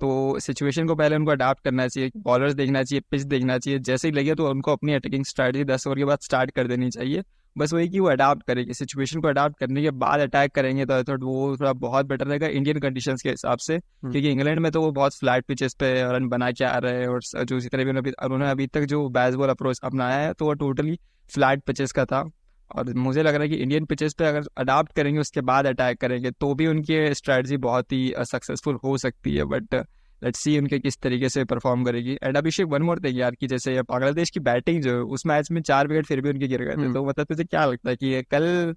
तो 0.00 0.38
सिचुएशन 0.40 0.86
को 0.86 0.94
पहले 0.94 1.16
उनको 1.16 1.30
अडाप्ट 1.30 1.64
करना 1.64 1.86
चाहिए 1.88 2.10
बॉलर्स 2.18 2.54
देखना 2.54 2.82
चाहिए 2.82 3.02
पिच 3.10 3.22
देखना 3.26 3.58
चाहिए 3.58 3.78
जैसे 3.80 4.08
ही 4.08 4.14
लगे 4.14 4.34
तो 4.34 4.48
उनको 4.50 4.72
अपनी 4.72 4.94
अटैकिंग 4.94 5.24
स्ट्रैटेजी 5.26 5.64
दस 5.64 5.86
ओवर 5.86 5.98
के 5.98 6.04
बाद 6.04 6.18
स्टार्ट 6.22 6.50
कर 6.50 6.66
देनी 6.66 6.90
चाहिए 6.90 7.22
बस 7.56 7.72
वही 7.72 7.88
कि 7.88 8.00
वो 8.00 8.08
अडाप्ट 8.08 8.42
करेंगे 8.42 8.74
सिचुएशन 8.74 9.20
को 9.20 9.28
अडाप्ट 9.28 9.58
करने 9.58 9.82
के 9.82 9.90
बाद 9.98 10.20
अटैक 10.20 10.52
करेंगे 10.54 10.84
तो 10.86 11.02
थोड़ा 11.04 11.24
वो 11.24 11.56
थोड़ा 11.56 11.72
बहुत 11.74 12.06
बेटर 12.06 12.26
रहेगा 12.26 12.46
इंडियन 12.48 12.78
कंडीशन 12.80 13.16
के 13.22 13.30
हिसाब 13.30 13.58
से 13.58 13.74
हम्म। 13.74 14.12
क्योंकि 14.12 14.30
इंग्लैंड 14.30 14.58
में 14.58 14.70
तो 14.72 14.82
वो 14.82 14.90
बहुत 14.92 15.14
फ्लैट 15.14 15.44
पिचेस 15.46 15.74
पे 15.74 15.92
रन 16.12 16.28
बना 16.28 16.50
के 16.52 16.64
आ 16.64 16.76
रहे 16.78 17.00
हैं 17.00 17.08
और 17.08 17.44
जो 17.44 17.56
इसी 17.56 17.68
तरह 17.68 17.84
भी 17.84 18.10
उन्होंने 18.12 18.50
अभी 18.50 18.66
तक 18.68 18.84
जो 18.86 19.08
बैसबॉल 19.10 19.48
अप्रोच 19.48 19.80
अपनाया 19.82 20.18
है 20.18 20.32
तो 20.34 20.44
वो 20.44 20.52
टोटली 20.56 20.98
फ्लैट 21.30 21.62
पिचेस 21.64 21.92
का 21.92 22.04
था 22.04 22.22
और 22.70 22.92
मुझे 22.96 23.22
लग 23.22 23.34
रहा 23.34 23.42
है 23.42 23.48
कि 23.48 23.56
इंडियन 23.56 23.84
पिचेस 23.84 24.14
पे 24.14 24.24
अगर 24.24 24.44
अडाप्ट 24.58 24.92
करेंगे 24.92 25.20
उसके 25.20 25.40
बाद 25.42 25.66
अटैक 25.66 26.00
करेंगे 26.00 26.30
तो 26.30 26.54
भी 26.54 26.66
उनकी 26.66 27.14
स्ट्रैटेजी 27.14 27.56
बहुत 27.62 27.92
ही 27.92 28.12
सक्सेसफुल 28.26 28.78
हो 28.84 28.96
सकती 28.98 29.34
है 29.36 29.44
बट 29.46 29.74
लेट्स 30.22 30.40
सी 30.40 30.58
उनके 30.58 30.78
किस 30.78 31.00
तरीके 31.00 31.28
से 31.28 31.44
परफॉर्म 31.46 31.84
करेगी 31.84 32.16
and 32.22 32.36
Abhishek 32.36 32.66
one 32.66 32.82
more 32.82 33.00
thing 33.00 33.18
यार 33.18 33.34
कि 33.34 33.46
जैसे 33.46 33.80
बांग्लादेश 33.82 34.30
की 34.30 34.40
बैटिंग 34.42 34.82
जो 34.82 34.94
है 34.94 35.02
उस 35.10 35.26
मैच 35.26 35.50
में 35.50 35.60
चार 35.62 35.88
विकेट 35.88 36.06
फिर 36.06 36.20
भी 36.20 36.30
उनके 36.30 36.48
गिर 36.48 36.62
गए 36.62 36.76
थे 36.76 36.80
हम्म। 36.80 36.94
तो 36.94 37.04
मतलब 37.04 37.26
तुझे 37.26 37.44
क्या 37.44 37.64
लगता 37.64 37.90
है 37.90 37.96
कि 37.96 38.22
कल 38.30 38.74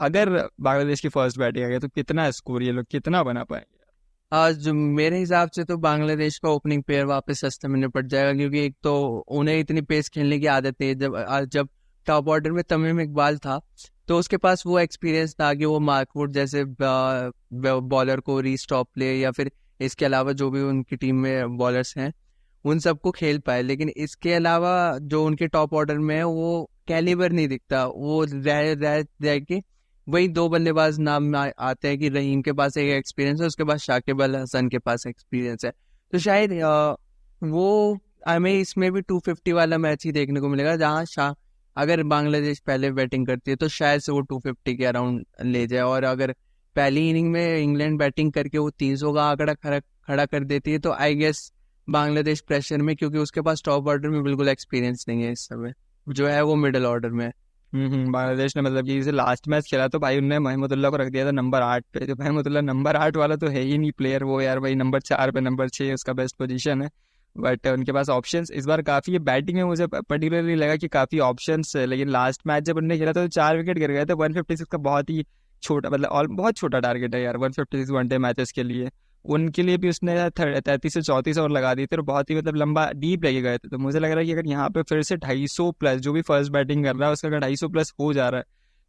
अगर 0.00 0.30
बांग्लादेश 0.60 1.00
की 1.00 1.08
फ़र्स्ट 1.10 1.38
बैटिंग 1.38 1.64
आ 1.64 1.68
गई 1.68 1.78
तो 1.78 1.88
कितना 1.90 2.30
स्कोर 2.32 2.62
ये 2.62 2.72
लोग 2.72 2.84
कितना 2.86 3.22
बना 3.22 3.44
पाएँगे 3.44 3.74
आज 4.32 4.68
मेरे 4.68 5.18
हिसाब 5.18 5.50
से 5.50 5.64
तो 5.64 5.76
बांग्लादेश 5.78 6.38
का 6.38 6.50
ओपनिंग 6.50 6.82
पेयर 6.82 7.04
वापस 7.06 7.40
सस्ते 7.40 7.68
में 7.68 7.78
निपट 7.80 8.06
जाएगा 8.06 8.32
क्योंकि 8.32 8.64
एक 8.64 8.74
तो 8.82 8.96
उन्हें 9.30 9.58
इतनी 9.58 9.80
पेस 9.82 10.08
खेलने 10.08 10.38
की 10.38 10.46
आदत 10.48 10.82
है 10.82 10.94
जब 10.94 11.16
जब 11.50 11.68
टॉप 12.06 12.28
ऑर्डर 12.28 12.52
में 12.52 12.62
तमीम 12.64 13.00
इकबाल 13.00 13.38
था 13.38 13.60
तो 14.08 14.18
उसके 14.18 14.36
पास 14.36 14.62
वो 14.66 14.78
एक्सपीरियंस 14.78 15.34
था 15.34 15.52
कि 15.54 15.64
वो 15.64 15.78
मार्कवुड 15.80 16.32
जैसे 16.32 16.64
बॉलर 16.72 18.20
को 18.20 18.38
रीस्टॉप 18.40 18.98
ले 18.98 19.12
या 19.14 19.30
फिर 19.30 19.50
इसके 19.80 20.04
अलावा 20.04 20.32
जो 20.32 20.50
भी 20.50 20.60
उनकी 20.62 20.96
टीम 20.96 21.16
में 21.16 21.56
बॉलर्स 21.56 21.96
हैं, 21.98 22.12
उन 22.64 22.78
सबको 22.78 23.10
खेल 23.10 23.38
पाए। 23.38 23.62
लेकिन 23.62 23.88
इसके 23.88 24.32
अलावा 24.32 24.98
जो 25.02 25.24
उनके 25.24 25.46
टॉप 25.48 25.74
ऑर्डर 25.74 25.98
में 25.98 26.14
है, 26.16 26.22
वो 26.24 26.70
कैलिबर 26.88 27.32
नहीं 27.32 27.48
दिखता। 27.48 27.84
वो 27.86 28.24
रह 28.24 28.72
रह 28.74 29.04
रह 29.22 29.38
के 29.40 29.62
वही 30.06 30.28
दो 30.28 30.48
बल्लेबाज 30.48 30.98
नाम 30.98 31.34
आते 31.36 31.88
हैं 31.88 31.98
कि 31.98 32.08
रहीम 32.08 32.42
के 32.42 32.52
पास 32.52 32.76
एक 32.76 32.88
एक्सपीरियंस 32.88 33.40
है, 33.40 33.46
उसके 33.46 33.64
पास 33.64 33.82
शाकिब 33.82 34.22
अल 34.22 34.36
हसन 34.36 34.68
के 34.68 34.78
पास 34.78 35.06
एक्सपीरियंस 35.06 35.64
है। 35.64 35.72
तो 36.12 36.18
शायद 36.18 36.52
वो, 37.42 37.98
हमें 38.28 38.52
इसमें 38.52 38.90
भी 38.92 39.00
टू 39.00 39.18
फिफ्टी 39.18 39.52
वाला 39.52 39.78
मैच 39.78 40.04
ही 40.04 40.12
देखने 40.12 40.40
को 40.40 40.48
मिलेगा, 40.48 40.76
जहाँ 40.76 41.04
शाह 41.06 41.32
अगर 41.76 42.02
बांग्लादेश 42.04 42.58
पहले 42.58 42.90
बैटिंग 42.92 43.26
करती 43.26 43.50
है 43.50 43.56
तो 43.56 43.68
शायद 43.68 44.00
से 44.00 44.12
वो 44.12 44.20
टू 44.20 44.38
फिफ्टी 44.38 44.76
के 44.76 44.84
अराउंड 44.84 45.24
ले 45.44 45.66
जाए। 45.66 45.80
और 45.80 46.04
अगर 46.04 46.34
पहली 46.76 47.08
इनिंग 47.10 47.30
में 47.32 47.58
इंग्लैंड 47.58 47.98
बैटिंग 47.98 48.32
करके 48.32 48.58
वो 48.58 48.70
तीन 48.70 48.96
सौ 48.96 49.12
का 49.12 49.24
आंकड़ा 49.24 49.54
खड़ा 49.54 49.78
खड़ा 49.78 50.26
कर 50.26 50.44
देती 50.44 50.72
है 50.72 50.78
तो 50.78 50.92
आई 50.92 51.14
गेस 51.14 51.50
बांग्लादेश 51.88 52.40
प्रेशर 52.40 52.82
में 52.82 52.94
क्योंकि 52.96 53.18
उसके 53.18 53.40
पास 53.40 53.62
टॉप 53.64 53.88
ऑर्डर 53.88 54.08
में 54.08 54.22
बिल्कुल 54.22 54.48
एक्सपीरियंस 54.48 55.04
नहीं 55.08 55.22
है 55.22 55.32
इस 55.32 55.40
समय 55.40 55.72
जो 56.06 56.26
है 56.26 56.42
वो 56.42 56.54
मिडिल 56.56 56.86
ऑर्डर 56.86 57.10
में। 57.10 57.26
हम्म, 57.72 57.86
हम्म, 57.86 58.12
बांग्लादेश 58.12 58.56
ने 58.56 58.62
मतलब 58.62 58.86
कि 58.86 59.12
लास्ट 59.12 59.48
मैच 59.48 59.70
खेला 59.70 59.86
तो 59.88 59.98
भाई 59.98 60.16
उन्होंने 60.16 60.38
महमदुल्ला 60.38 60.90
को 60.90 60.96
रख 60.96 61.08
दिया 61.08 61.26
था 61.26 61.30
नंबर 61.30 61.62
आठ 61.62 61.84
पे। 61.92 62.06
तो 62.06 62.14
महमदुल्ला 62.14 62.60
नंबर 62.60 62.96
आठ 62.96 63.16
वाला 63.16 63.36
तो 63.36 63.48
है 63.48 63.60
ही 63.60 63.78
नहीं 63.78 63.92
प्लेयर 63.92 64.24
वो 64.24 64.40
यार 64.40 64.60
भाई 64.60 64.74
नंबर 64.74 65.00
चार 65.00 65.30
पे 65.30 65.40
नंबर 65.40 65.68
छः 65.68 65.92
उसका 65.94 66.12
बेस्ट 66.12 66.36
पोजीशन 66.36 66.82
है। 66.82 66.90
बट 67.36 67.66
उनके 67.66 67.92
पास 67.92 68.08
ऑप्शंस 68.08 68.50
इस 68.50 68.66
बार 68.66 68.82
काफ़ी 68.82 69.18
बैटिंग 69.20 69.56
में 69.56 69.64
मुझे 69.64 69.86
पर्टिकुलरली 69.86 70.54
लगा 70.54 70.76
कि 70.76 70.88
काफ़ी 70.88 71.18
ऑप्शंस 71.20 71.72
है 71.76 71.86
लेकिन 71.86 72.08
लास्ट 72.08 72.46
मैच 72.46 72.64
जब 72.64 72.76
उन्होंने 72.76 72.98
खेला 72.98 73.12
तो 73.12 73.26
चार 73.28 73.56
विकेट 73.56 73.78
गिर 73.78 73.92
गए 73.92 74.04
थे। 74.04 74.12
वन 74.14 74.34
फिफ्टी 74.34 74.56
सिक्स 74.56 74.70
का 74.72 74.78
बहुत 74.80 75.10
ही 75.10 75.24
छोटा 75.62 75.90
मतलब 75.90 76.10
और 76.10 76.26
बहुत 76.28 76.56
छोटा 76.56 76.80
टारगेट 76.80 77.14
है 77.14 77.22
यार 77.22 77.36
one 77.36 77.52
fifty 77.52 77.78
six 77.78 77.90
one 77.90 78.08
day 78.08 78.18
matches 78.18 78.52
के 78.52 78.62
लिए। 78.62 78.90
उनके 79.24 79.62
लिए 79.62 79.76
भी 79.76 79.88
उसने 79.88 80.28
तैंतीस 80.30 80.94
से 80.94 81.02
चौंतीस 81.02 81.38
ओवर 81.38 81.50
लगा 81.50 81.74
दिए 81.74 81.86
थे 81.86 81.96
और 81.96 82.02
बहुत 82.04 82.30
ही 82.30 82.36
मतलब 82.36 82.56
लंबा 82.56 82.90
डीप 82.94 83.24
लेके 83.24 83.40
गए 83.42 83.58
थे। 83.58 83.68
तो 83.68 83.78
मुझे 83.78 83.98
लग 83.98 84.10
रहा 84.10 84.18
है 84.18 84.24
कि 84.26 84.32
अगर 84.32 84.46
यहाँ 84.46 84.68
पे 84.70 84.82
फिर 84.82 85.02
से 85.02 85.16
ढाई 85.16 85.46
सौ 85.48 85.70
प्लस 85.72 86.00
जो 86.00 86.12
भी 86.12 86.22
फ़र्स्ट 86.22 86.52
बैटिंग 86.52 86.84
कर 86.84 86.96
रहा 86.96 87.08
है, 87.08 87.12
उसका 87.12 87.28
अगर 87.28 87.38
ढाई 87.38 87.56
सौ 87.56 87.68
प्लस 87.68 87.92
हो 88.00 88.12
जा 88.12 88.28
रहा 88.28 88.40
है 88.40 88.44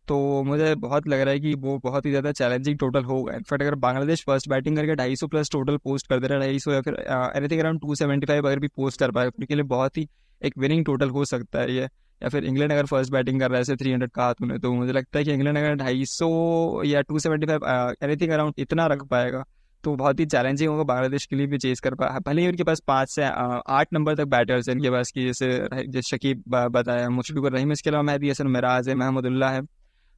तो 0.07 0.43
मुझे 0.43 0.73
बहुत 0.77 1.07
लग 1.07 1.19
रहा 1.19 1.33
है 1.33 1.39
कि 1.39 1.53
वो 1.55 1.77
बहुत 1.83 2.05
ही 2.05 2.11
ज़्यादा 2.11 2.31
चैलेंजिंग 2.33 2.77
टोटल 2.79 3.03
होगा 3.05 3.33
इनफैक्ट 3.35 3.61
अगर 3.63 3.75
बांग्लादेश 3.77 4.23
फ़र्स्ट 4.25 4.49
बैटिंग 4.49 4.77
करके 4.77 4.95
ढाई 4.95 5.15
सौ 5.15 5.27
प्लस 5.27 5.49
टोटल 5.51 5.77
पोस्ट 5.77 6.07
कर 6.07 6.19
दे 6.19 6.27
रहा 6.27 6.39
है, 6.39 6.45
ढाई 6.45 6.59
सौ 6.59 6.71
या 6.71 6.81
फिर 6.81 6.95
anything 7.37 7.59
around 7.59 7.81
two 7.81 7.95
seventy 7.95 8.25
five 8.25 8.47
अगर 8.47 8.59
भी 8.59 8.67
पोस्ट 8.67 8.99
कर 8.99 9.11
पाए, 9.11 9.27
उनके 9.27 9.55
लिए 9.55 9.63
बहुत 9.65 9.97
ही 9.97 10.07
एक 10.41 10.57
विनिंग 10.57 10.85
टोटल 10.85 11.09
हो 11.09 11.25
सकता 11.25 11.59
है 11.59 11.71
ये। 11.71 11.87
या 12.21 12.29
फिर 12.29 12.45
इंग्लैंड 12.45 12.71
अगर 12.71 12.85
फ़र्स्ट 12.85 13.11
बैटिंग 13.11 13.39
कर 13.39 13.49
रहा 13.49 13.57
है, 13.57 13.61
ऐसे 13.61 13.75
थ्री 13.75 13.91
हंड्रेड 13.91 14.11
कहा 14.11 14.31
तूने 14.33 14.57
तो 14.59 14.73
मुझे 14.73 14.93
लगता 14.93 15.19
है 15.19 15.25
कि 15.25 15.33
इंग्लैंड 15.33 15.57
अगर 15.57 15.75
ढाई 15.75 16.05
सौ 16.07 16.83
या 16.85 17.01
two 17.03 17.19
seventy 17.19 17.47
five 17.47 17.95
anything 18.03 18.31
around 18.31 18.53
इतना 18.59 18.87
रख 18.87 19.03
पाएगा 19.07 19.43
तो 19.83 19.95
बहुत 19.95 20.19
ही 20.19 20.25
चैलेंजिंग 20.27 20.69
होगा 20.69 20.83
बांग्लादेश 20.85 21.25
के 21.25 21.35
लिए 21.35 21.47
भी 21.47 21.57
चेज 21.57 21.79
कर 21.79 21.95
पा, 21.95 22.07
भले 22.25 22.41
ही 22.41 22.47
उनके 22.47 22.63
पास 22.63 22.79
पाँच 22.87 23.09
से 23.09 23.23
आठ 23.23 23.93
नंबर 23.93 24.15
तक 24.15 24.25
बैटर्स 24.27 24.69
हैं 24.69 24.75
इनके 24.75 24.89
पास, 24.91 25.11
की 25.11 25.25
जैसे 25.25 25.47
जैसे 25.75 26.01
शकीब 26.07 26.43
बताया, 26.47 27.09
मुशफिकुर 27.11 27.51
रहीम 27.51 27.71
इसके 27.71 27.89
अलावा 27.89 28.03
मेहदी 28.03 28.29
हसन 28.29 28.47
मराज 28.49 28.89
है 28.89 28.95
महमदुल्ला 28.95 29.49
है। 29.49 29.61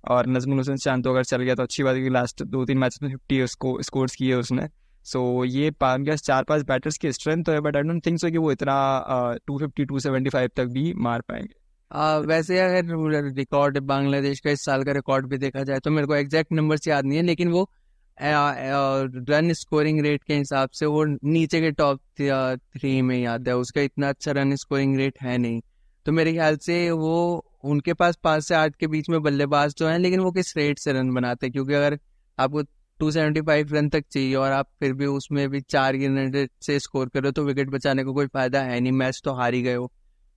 और 0.04 0.28
नजमुल 0.28 0.58
हुसैन 0.58 0.78
चाँद 0.78 1.04
तो 1.04 1.12
अगर 1.12 1.24
चल 1.24 1.42
गया 1.42 1.56
तो 1.56 1.64
अच्छी 1.64 1.84
बात 1.84 1.96
है 1.96 2.10
लास्ट 2.10 2.44
दो 2.44 2.66
तीन 2.66 2.78
मैच 2.78 3.00
में 3.04 3.10
फिफ्टी 3.10 3.42
उसको 3.42 3.82
स्कोर्स 3.82 4.16
किए 4.16 4.34
उसने। 4.34 4.68
सो 5.06 5.20
so, 5.40 5.52
ये 5.52 5.72
पाँच 5.72 6.10
चार 6.18 6.44
पाँच 6.44 6.66
बैटर्स 6.66 6.98
की 6.98 7.12
स्ट्रेंथ 7.12 7.44
तो 7.44 7.52
है 7.52 7.60
but 7.60 7.76
I 7.76 7.82
don't 7.82 8.06
think 8.06 8.20
so 8.20 8.30
कि 8.30 8.38
वो 8.38 8.52
इतना 8.52 9.38
two 9.48 9.58
fifty 9.58 9.86
two 9.86 10.00
seventy 10.00 10.30
five 10.30 10.50
तक 10.56 10.66
भी 10.66 10.94
मार 10.94 11.22
पाएँगे। 11.22 11.54
आ, 11.92 12.18
वैसे 12.18 12.60
अगर 12.60 13.34
रिकॉर्ड 13.36 13.78
बांग्लादेश 13.78 14.40
का 14.40 14.52
इस 14.52 14.66
साल 14.66 14.84
का 14.84 14.92
रिकॉर्ड 14.92 15.28
भी 15.28 15.38
देखा 15.38 15.64
जाए 15.64 15.80
तो 15.80 15.92
मेरे 15.92 16.08
को 16.08 16.16
एग्जैक्ट 16.16 16.52
नंबर 16.52 16.78
याद 16.88 17.06
नहीं 17.06 17.18
है 17.18 17.24
लेकिन 17.24 17.52
वो 17.52 17.70
रन 18.18 19.54
स्कोरिंग 19.54 20.00
रेट 20.02 20.24
के 20.24 20.36
हिसाब 20.36 20.70
से 20.70 20.86
वो 20.86 21.04
नीचे 21.06 21.62
के 21.62 21.72
टॉप 21.72 22.00
थ्री 22.20 23.02
में 23.02 23.18
याद 23.20 23.48
है 23.48 23.56
उसका 23.58 23.82
इतना 23.82 24.10
अच्छा 24.10 24.32
रन 24.32 24.56
स्कोरिंग 24.56 24.98
रेट 24.98 25.22
है 25.22 25.38
नहीं। 25.38 25.62
तो 26.06 26.12
मेरे 26.12 26.34
ख्याल 26.34 26.58
से 26.58 26.92
वो 26.92 27.46
उनके 27.64 27.94
पास 27.94 28.18
पाँच 28.24 28.44
से 28.44 28.56
आठ 28.56 28.76
के 28.76 28.88
बीच 28.88 29.10
में 29.10 29.22
बल्लेबाज 29.22 29.76
तो 29.76 29.88
हैं, 29.88 29.98
लेकिन 30.00 30.20
वो 30.20 30.32
किस 30.32 30.56
रेट 30.58 30.80
से 30.80 30.94
रन 30.94 31.14
बनाते 31.14 31.46
हैं? 31.46 31.52
क्योंकि 31.54 31.74
अगर 31.74 31.98
आपको 32.38 32.62
टू 33.00 33.10
सेवेंटी 33.12 33.42
फाइव 33.42 33.74
रन 33.74 33.90
तक 33.90 34.04
चाहिए 34.12 34.36
और 34.36 34.52
आप 34.52 34.70
फिर 34.80 34.94
भी 34.94 35.06
उसमें 35.08 35.48
भी 35.50 35.62
चार 35.62 35.96
रन 35.96 36.48
से 36.62 36.80
स्कोर 36.80 37.10
करो 37.10 37.32
तो 37.32 37.44
विकेट 37.44 37.70
बचाने 37.70 38.04
को 38.04 38.14
कोई 38.14 38.28
फ़ायदा 38.28 38.62
है 38.62 38.80
नहीं। 38.80 38.92
मैच 38.94 39.22
तो 39.26 39.34
हार 39.34 39.54
ही 39.54 39.62
गए 39.62 39.74
हो। 39.74 39.92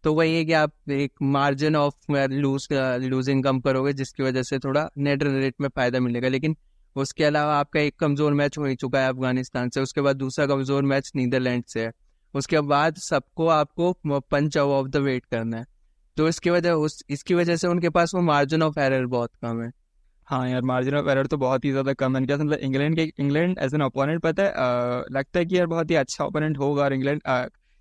तो 0.04 0.12
वही 0.14 0.34
है 0.36 0.44
कि 0.44 0.52
आप 0.52 0.90
एक 0.90 1.12
मार्जिन 1.22 1.76
ऑफ़ 1.76 2.12
लूज 2.12 2.68
लूजिंग 3.02 3.42
कम 3.44 3.60
करोगे, 3.60 3.92
जिसकी 3.92 4.22
वजह 4.22 4.42
से 4.42 4.58
थोड़ा 4.58 4.88
नेट 4.98 5.22
रन 5.22 5.40
रेट 5.40 5.54
में 5.60 5.68
फ़ायदा 5.68 6.00
मिलेगा। 6.00 6.28
लेकिन 6.28 6.56
उसके 6.96 7.24
अलावा 7.24 7.54
आपका 7.54 7.80
एक 7.80 7.98
कमज़ोर 7.98 8.32
मैच 8.34 8.58
हो 8.58 8.64
ही 8.64 8.74
चुका 8.76 9.00
है 9.00 9.08
अफ़गानिस्तान 9.08 9.68
से, 9.68 9.80
उसके 9.80 10.00
बाद 10.00 10.16
दूसरा 10.16 10.46
कमज़ोर 10.46 10.82
मैच 10.84 11.12
नीदरलैंड 11.16 11.64
से 11.64 11.84
है। 11.84 11.92
उसके 12.34 12.60
बाद 12.62 12.96
सबको 13.00 13.46
आपको 13.48 13.92
पंच 14.10 14.56
ऑफ़ 14.56 14.88
द 14.88 14.96
वेट 14.98 15.24
करना 15.26 15.56
है। 15.56 15.66
तो 16.16 16.28
इसकी 16.28 16.50
वजह 16.50 16.72
उस 16.80 17.02
इसकी 17.10 17.34
वजह 17.34 17.56
से 17.56 17.68
उनके 17.68 17.90
पास 17.90 18.14
वो 18.14 18.20
मार्जिन 18.22 18.62
ऑफ़ 18.62 18.78
एरर 18.80 19.06
बहुत 19.08 19.30
कम 19.42 19.62
है। 19.62 19.70
हाँ 20.28 20.48
यार 20.48 20.62
मार्जिन 20.64 20.94
ऑफ़ 20.94 21.08
एरर 21.10 21.26
तो 21.26 21.36
बहुत 21.38 21.64
ही 21.64 21.70
ज़्यादा 21.70 21.92
कम 21.94 22.16
है। 22.16 22.24
क्या 22.26 22.36
मतलब 22.36 22.58
इंग्लैंड 22.60 22.96
के 22.96 23.12
इंग्लैंड 23.18 23.58
एज 23.58 23.74
एन 23.74 23.82
ओपोनेंट 23.82 24.20
पता 24.22 24.42
है 24.42 24.50
लगता 25.12 25.38
है 25.38 25.44
कि 25.44 25.58
यार 25.58 25.66
बहुत 25.68 25.90
ही 25.90 25.94
अच्छा 25.96 26.24
ओपोनेंट 26.24 26.58
होगा 26.58 26.84
और 26.84 26.92
इंग्लैंड 26.92 27.20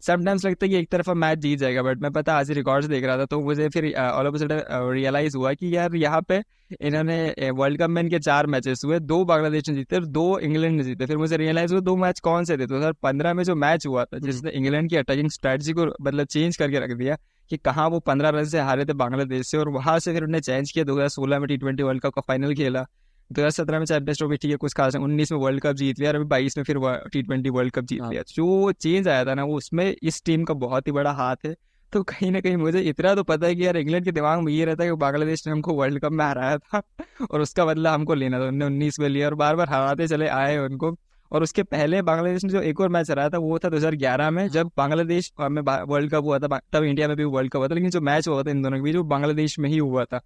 समटाइम्स 0.04 0.46
लगता 0.46 0.66
है 0.66 0.70
कि 0.70 0.78
एक 0.78 0.90
तरफा 0.92 1.14
मैच 1.14 1.38
जीत 1.40 1.60
जाएगा 1.60 1.82
बट 1.84 2.00
मैं 2.02 2.12
पता 2.12 2.36
आज 2.36 2.52
रिकॉर्ड्स 2.52 2.88
देख 2.88 3.04
रहा 3.04 3.18
था 3.18 3.26
तो 3.26 3.40
मुझे 3.42 3.68
फिर 3.70 3.86
ऑल 3.96 4.28
ऑफ़ 4.28 4.38
सडन 4.38 4.62
रियलाइज़ 4.92 5.38
हुआ 5.38 5.54
कि 5.54 5.76
यार 5.76 5.96
यहाँ 5.96 6.22
पे 6.22 6.42
इन्होंने 6.82 7.50
वर्ल्ड 7.52 7.80
कप 7.82 7.90
में 7.90 8.02
इनके 8.02 8.20
चार 8.20 8.48
मैचेस 8.48 8.82
हुए 8.86 9.00
दो 9.02 9.24
बांग्लादेश 9.26 9.70
ने 9.70 9.76
जीते 9.76 9.96
और 9.96 10.06
दो 10.08 10.24
इंग्लैंड 10.40 10.78
ने 10.78 10.84
जीते। 10.84 11.06
फिर 11.06 11.18
मुझे 11.18 11.38
रियलाइज़ 11.38 11.74
हुआ 11.74 11.82
दो 11.82 11.96
मैच 11.98 12.20
कौन 12.22 12.46
से 12.46 12.58
थे? 12.58 12.66
दो 12.66 12.78
हज़ार 12.78 12.94
पंद्रह 13.04 13.34
में 13.34 13.44
जो 13.44 13.56
मैच 13.58 13.86
हुआ 13.88 14.06
था 14.06 14.20
जिसने 14.20 14.52
इंग्लैंड 14.52 14.90
की 14.90 14.96
अटैकिंग 14.98 15.30
स्ट्रेटजी 15.32 15.74
को 15.74 15.86
मतलब 16.02 16.26
चेंज 16.28 16.58
करके 16.58 16.80
रख 16.80 16.92
दिया 16.94 17.18
कि 17.52 17.58
कहाँ 17.60 17.88
वो 17.90 18.00
पंद्रह 18.02 18.30
रन 18.30 18.46
से 18.46 18.60
हारे 18.62 18.86
थे 18.86 18.94
बांग्लादेश 18.96 19.48
से 19.48 19.58
और 19.58 19.70
वहाँ 19.72 19.98
से 20.00 20.14
फिर 20.14 20.24
उन्हें 20.24 20.42
चेंज 20.42 20.72
किया 20.72 20.86
दो 20.86 20.96
हज़ार 20.96 21.10
सोलह 21.10 21.40
में 21.40 21.48
टी 21.48 21.58
ट्वेंटी 21.58 21.84
वर्ल्ड 21.84 22.02
कप 22.02 22.14
का 22.14 22.22
फाइनल 22.22 22.54
खेला। 22.56 22.82
दो 22.82 23.42
हज़ार 23.42 23.52
सत्रह 23.52 23.80
में 23.80 23.86
चैंपियंस 23.86 24.18
ट्रॉफी 24.18 24.38
ठीक 24.38 24.52
है 24.52 24.58
कुछ 24.58 24.74
खास 24.74 24.96
है 24.96 25.02
उन्नीस 25.02 25.32
में 25.32 25.40
वर्ल्ड 25.40 25.62
कप 25.62 25.76
जीत 25.76 26.00
लिया 26.00 26.10
और 26.12 26.16
अभी 26.16 26.26
बाईस 26.28 26.58
में 26.58 26.64
फिर 26.64 26.78
टी 27.14 27.22
ट्वेंटी 27.22 27.50
वर्ल्ड 27.50 27.74
कप 27.74 27.84
जीत 27.84 28.02
हाँ। 28.02 28.10
लिया। 28.10 28.24
जो 28.30 28.72
चेंज 28.74 29.08
आया 29.08 29.26
था 29.26 29.34
ना 29.34 29.44
वो 29.44 29.58
उसमें 29.58 29.86
इस 29.94 30.22
टीम 30.26 30.44
का 30.44 30.54
बहुत 30.64 30.88
ही 30.88 30.92
बड़ा 30.92 31.12
हाथ 31.14 31.46
है। 31.46 31.56
तो 31.94 32.02
कहीं 32.04 32.32
ना 32.32 32.40
कहीं 32.40 32.58
मुझे 32.58 32.82
इतना 32.82 33.14
तो 33.16 33.24
पता 33.24 33.48
है 33.48 33.56
कि 33.56 33.66
यार 33.66 33.78
इंग्लैंड 33.78 34.06
के 34.06 34.12
दिमाग 34.12 34.40
में 34.40 34.52
ये 34.54 34.66
रहता 34.66 34.84
है 34.84 34.90
कि 34.90 34.96
बांग्लादेश 34.98 35.46
ने 35.48 35.52
हमको 35.54 35.74
वर्ल्ड 35.74 36.00
कप 36.00 36.12
में 36.12 36.26
हराया 36.26 36.58
था 36.58 36.82
और 37.32 37.42
उसका 37.42 37.66
बदला 37.66 37.94
हमको 37.94 38.14
लेना 38.14 38.40
था। 38.40 38.44
उन्होंने 38.44 38.66
उन्नीस 38.66 39.00
में 39.00 39.08
लिया 39.10 39.28
और 39.28 39.36
बार 39.36 39.56
बार 39.56 39.70
हराते 39.70 40.08
चले 40.08 40.28
आए 40.30 40.58
उनको। 40.58 40.92
और 41.32 41.44
उसके 41.44 41.64
पहले 41.64 42.02
बांग्लादेश 42.02 42.44
में 42.44 42.52
जो 42.52 42.62
एक 42.62 42.80
और 42.80 42.90
मैच 42.90 43.12
हराया 43.12 43.30
था 43.30 43.38
वो 43.38 43.60
था 43.60 43.70
2011 43.70 44.30
में 44.32 44.48
जब 44.50 44.72
बांग्लादेश 44.78 45.32
में 45.42 45.62
वर्ल्ड 45.62 46.12
कप 46.12 46.24
हुआ 46.24 46.40
था 46.40 46.60
तब 46.74 46.84
इंडिया 46.84 47.08
में 47.08 47.16
भी 47.18 47.24
वर्ल्ड 47.26 47.52
कप 47.52 47.58
हुआ 47.58 47.68
था 47.68 47.76
लेकिन 47.76 47.90
जो 47.90 48.02
मैच 48.02 48.28
हुआ 48.28 48.44
था 48.44 48.52
इन 48.52 48.62
दोनों 48.62 48.78
के 48.78 48.84
बीच 48.84 48.96
वो 48.96 49.04
बांग्लादेश 49.06 49.58
में 49.60 49.70
ही 49.70 49.78
हुआ 49.78 50.06
था। 50.06 50.22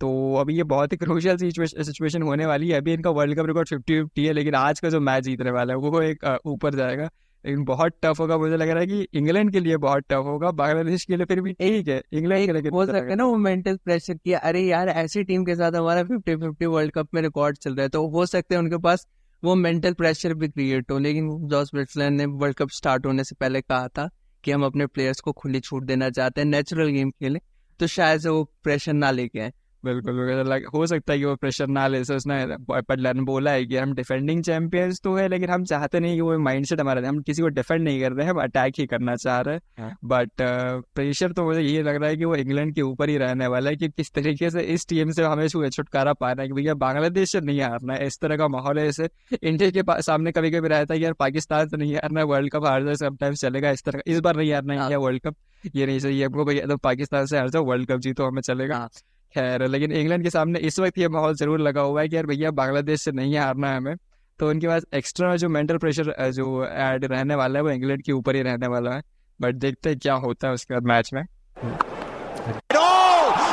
तो 0.00 0.34
अभी 0.36 0.56
ये 0.56 0.62
बहुत 0.64 0.92
ही 0.92 0.96
क्रूशियल 0.96 1.36
सिचुएशन 1.36 2.22
होने 2.22 2.46
वाली 2.46 2.68
है। 2.68 2.76
अभी 2.76 2.92
इनका 2.92 3.10
world 3.12 3.38
cup 3.38 3.46
record 3.46 3.68
fifty 3.68 4.00
fifty 4.00 4.24
है 4.26 4.32
लेकिन 4.32 4.54
आज 4.56 4.80
का 4.80 4.88
जो 4.88 5.00
मैच 5.02 5.24
जीतने 5.24 5.50
वाला 5.50 5.72
है 5.72 5.78
वो 5.80 6.00
एक 6.02 6.24
ऊपर 6.46 6.74
जाएगा। 6.74 7.10
लेकिन 7.44 7.64
बहुत 7.64 7.92
टफ 8.02 8.20
होगा 8.20 8.36
मुझे 8.38 8.56
लग 8.56 8.68
रहा 8.68 8.80
है 8.80 8.86
कि 8.86 9.06
इंग्लैंड 9.14 9.50
के 9.52 9.60
लिए 9.60 9.76
बहुत 9.78 10.04
टफ 10.10 10.22
होगा 10.24 10.50
बांग्लादेश 10.52 11.04
के 11.04 11.16
लिए 11.16 11.26
फिर 11.26 11.40
भी 11.40 11.52
ठीक 11.52 11.88
है। 11.88 12.02
इंग्लैंड 12.12 12.46
के 12.46 12.52
लिए 12.52 12.70
हो 12.70 12.84
सकता 12.86 12.98
है 13.00 13.14
ना 13.16 13.24
वो 13.24 13.36
मेंटल 13.38 13.76
प्रेशर 13.76 14.14
किया 14.14 14.38
अरे 14.40 14.62
यार 14.62 14.88
ऐसी 14.88 15.22
टीम 15.24 15.44
के 15.44 15.54
साथ 15.54 15.72
हमारा 15.72 16.02
फिफ्टी 16.04 16.36
फिफ्टी 16.36 16.66
वर्ल्ड 16.66 16.92
कप 16.92 17.14
में 17.14 17.22
रिकॉर्ड 17.22 17.58
चल 17.58 17.74
रहा 17.74 17.82
है। 17.82 17.88
तो 17.88 18.06
हो 18.08 18.26
सकते 18.26 18.54
हैं 18.54 18.62
उनके 18.62 18.78
पास 18.78 19.06
वो 19.44 19.54
मेंटल 19.54 19.92
प्रेशर 19.92 20.34
भी 20.34 20.48
क्रिएट 20.48 20.90
हो, 20.90 20.98
लेकिन 20.98 21.48
जॉस 21.48 21.70
ब्रिट्सलैंड 21.74 22.16
ने 22.16 22.26
वर्ल्ड 22.26 22.56
कप 22.56 22.68
स्टार्ट 22.70 23.06
होने 23.06 23.24
से 23.24 23.34
पहले 23.34 23.60
कहा 23.60 23.88
था 23.88 24.08
कि 24.44 24.50
हम 24.50 24.64
अपने 24.64 24.86
प्लेयर्स 24.86 25.20
को 25.20 25.32
खुली 25.32 25.60
छूट 25.60 25.84
देना 25.84 26.10
चाहते 26.10 26.40
हैं 26.40 26.48
नेचुरल 26.48 26.88
गेम 26.88 27.10
खेले 27.10 27.40
तो 27.80 27.86
शायद 27.86 28.20
से 28.20 28.28
वो 28.28 28.44
प्रेशर 28.62 28.92
ना 28.92 29.10
लेके 29.10 29.40
आए। 29.40 29.52
बिल्कुल 29.82 30.14
बिल्कुल। 30.14 30.48
लाइक 30.48 30.66
हो 30.66 30.86
सकता 30.86 31.12
है 31.12 31.18
कि 31.18 31.24
वो 31.24 31.34
प्रेशर 31.36 31.66
ना 31.68 31.86
ले 31.86 32.00
उसने 32.00 32.36
पटलर 32.70 33.14
ने 33.14 33.22
बोला 33.22 33.50
है 33.50 33.64
कि 33.64 33.76
हम 33.76 33.92
डिफेंडिंग 33.94 34.42
चैंपियंस 34.44 35.00
तो 35.04 35.14
है 35.16 35.26
लेकिन 35.28 35.50
हम 35.50 35.64
चाहते 35.64 36.00
नहीं 36.00 36.14
कि 36.14 36.20
वो 36.20 36.38
माइंडसेट 36.38 36.80
हमारा 36.80 37.08
हम 37.08 37.20
किसी 37.22 37.42
को 37.42 37.48
डिफेंड 37.50 37.82
नहीं 37.82 38.00
कर 38.00 38.12
रहे 38.12 38.26
हैं 38.26 38.32
हम 38.32 38.40
अटैक 38.42 38.74
ही 38.78 38.86
करना 38.86 39.14
चाह 39.16 39.40
रहे 39.40 39.58
हैं। 39.78 39.92
बट 40.04 40.30
प्रेशर 40.40 41.26
हाँ। 41.26 41.34
तो 41.34 41.44
मुझे 41.44 41.60
ये 41.60 41.82
लग 41.82 41.96
रहा 41.96 42.08
है 42.10 42.16
कि 42.16 42.24
वो 42.24 42.34
इंग्लैंड 42.36 42.74
के 42.74 42.82
ऊपर 42.82 43.08
ही 43.08 43.16
रहने 43.18 43.46
वाला 43.46 43.70
है 43.70 43.76
कि 43.76 43.88
किस 43.88 44.12
तरीके 44.12 44.50
से 44.50 44.62
इस 44.68 44.86
टीम 44.88 45.10
से 45.10 45.24
हमें 45.24 45.46
छुटकारा 45.48 46.12
पाना 46.14 46.42
है 46.42 46.48
कि 46.48 46.54
भैया 46.54 46.74
बांग्लादेश 46.76 47.32
से 47.32 47.40
नहीं 47.40 47.60
हारना 47.60 47.94
है 47.94 48.06
इस 48.06 48.18
तरह 48.20 48.36
का 48.36 48.48
माहौल 48.48 48.78
है 48.78 48.88
इसे। 48.88 49.08
इंडिया 49.42 49.70
के 49.72 50.00
सामने 50.02 50.32
कभी 50.32 50.50
कभी 50.50 50.68
रहता 50.68 50.94
है 50.94 51.00
यार 51.00 51.12
पाकिस्तान 51.18 51.68
से 51.68 51.76
नहीं 51.76 51.94
हारना 51.94 52.20
है 52.20 52.26
वर्ल्ड 52.26 52.52
कप 52.52 52.64
हार 52.66 52.84
जाए 52.84 52.94
समटाइम्स 52.96 53.40
चलेगा 53.40 53.70
इस 53.70 53.84
तरह 53.84 54.02
इस 54.06 54.20
बार 54.20 54.36
नहीं 54.36 54.52
हारना 54.52 54.86
है 54.86 54.96
वर्ल्ड 54.98 55.22
कप 55.22 55.36
ये 55.74 55.86
नहीं 55.86 56.00
चाहिए 56.00 56.24
हमको 56.24 56.44
भैया 56.44 56.66
तो 56.66 56.76
पाकिस्तान 56.78 57.26
से 57.26 57.38
हार 57.38 57.48
जाओ 57.50 57.64
वर्ल्ड 57.64 57.88
कप 57.88 57.98
जीतो 57.98 58.26
हमें 58.26 58.42
चलेगा। 58.42 58.76
हाँ। 58.76 58.88
खैर 59.34 59.66
लेकिन 59.68 59.92
इंग्लैंड 59.92 60.22
के 60.24 60.30
सामने 60.30 60.58
इस 60.68 60.78
वक्त 60.80 60.98
ये 60.98 61.08
माहौल 61.08 61.34
ज़रूर 61.34 61.60
लगा 61.60 61.80
हुआ 61.80 62.00
है 62.00 62.08
कि 62.08 62.16
यार 62.16 62.26
भैया 62.26 62.50
बांग्लादेश 62.60 63.02
से 63.02 63.12
नहीं 63.12 63.36
हारना 63.36 63.70
है 63.70 63.76
हमें 63.76 63.96
तो 64.38 64.48
उनके 64.50 64.66
पास 64.66 64.84
एक्स्ट्रा 64.94 65.34
जो 65.36 65.48
मेंटल 65.48 65.78
प्रेशर 65.78 66.14
जो 66.32 66.64
ऐड 66.66 67.04
रहने 67.04 67.34
वाला 67.34 67.58
है 67.58 67.62
वो 67.62 67.70
इंग्लैंड 67.70 68.02
के 68.02 68.12
ऊपर 68.12 68.36
ही 68.36 68.42
रहने 68.42 68.66
वाला 68.66 68.94
है 68.94 69.02
बट 69.40 69.54
देखते 69.56 69.90
हैं 69.90 69.98
क्या 69.98 70.14
होता 70.26 70.48
है 70.48 70.54
उसके 70.54 70.74
बाद 70.74 70.86
मैच 70.86 71.12
में 71.14 71.24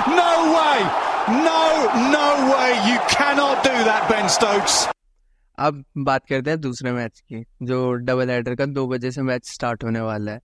No 0.08 0.26
way! 0.50 0.80
No, 1.28 1.62
no 2.10 2.26
way! 2.50 2.72
You 2.88 2.98
cannot 3.10 3.64
do 3.64 3.72
that, 3.86 4.04
Ben 4.10 4.30
Stokes. 4.30 4.76
अब 5.58 5.84
बात 5.98 6.26
करते 6.30 6.50
हैं 6.50 6.60
दूसरे 6.62 6.92
मैच 6.92 7.20
की 7.20 7.44
जो 7.64 7.92
डबल 8.08 8.30
हेडर 8.30 8.56
का 8.56 8.66
दो 8.66 8.86
बजे 8.88 9.12
से 9.12 9.22
मैच 9.22 9.48
स्टार्ट 9.50 9.84
होने 9.84 10.00
वाला 10.02 10.32
है 10.32 10.42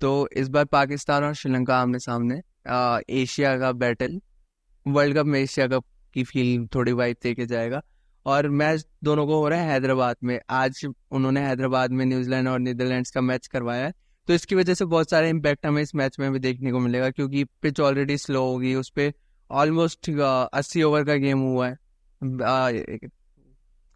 तो 0.00 0.10
इस 0.36 0.48
बार 0.48 0.64
पाकिस्तान 0.64 1.24
और 1.24 1.34
श्रीलंका 1.34 1.76
आमने 1.76 1.98
सामने 1.98 2.40
आ, 2.68 2.98
एशिया 3.10 3.56
का 3.58 3.70
बैटल 3.84 4.20
वर्ल्ड 4.86 5.16
कप 5.16 5.26
में 5.26 5.38
एशिया 5.40 5.66
कप 5.68 5.84
की 6.14 6.24
फील 6.24 6.66
थोड़ी 6.74 6.92
वाइब 6.92 7.16
देके 7.22 7.46
जाएगा। 7.46 7.82
और 8.26 8.48
मैच 8.50 8.84
दोनों 9.04 9.26
को 9.26 9.38
हो 9.38 9.48
रहा 9.48 9.60
है 9.60 9.70
हैदराबाद 9.70 10.16
में। 10.22 10.38
आज 10.50 10.84
उन्होंने 10.84 11.40
हैदराबाद 11.40 11.90
में, 11.90 12.04
न्यूजीलैंड 12.06 12.48
और 12.48 12.58
नीदरलैंड्स 12.60 13.10
का 13.10 13.20
मैच 13.20 13.46
करवाया 13.46 13.86
है। 13.86 13.92
तो 14.28 14.34
इसकी 14.34 14.54
वजह 14.54 14.74
से 14.74 14.84
बहुत 14.86 15.10
सारे 15.10 15.28
इम्पैक्ट 15.30 15.66
हमें 15.66 15.80
इस 15.82 15.94
मैच 15.94 16.18
में 16.20 16.30
भी 16.32 16.38
देखने 16.38 16.72
को 16.72 16.78
मिलेगा, 16.80 17.10
क्योंकि 17.10 17.44
पिच 17.62 17.80
ऑलरेडी 17.80 18.16
स्लो 18.18 18.42
होगी 18.42 18.74
उस 18.74 18.90
पर 18.90 19.12
ऑलमोस्ट 19.50 20.10
अस्सी 20.10 20.82
ओवर 20.82 21.04
का 21.04 21.14
गेम 21.16 21.38
हुआ 21.40 21.68
है। 21.68 22.98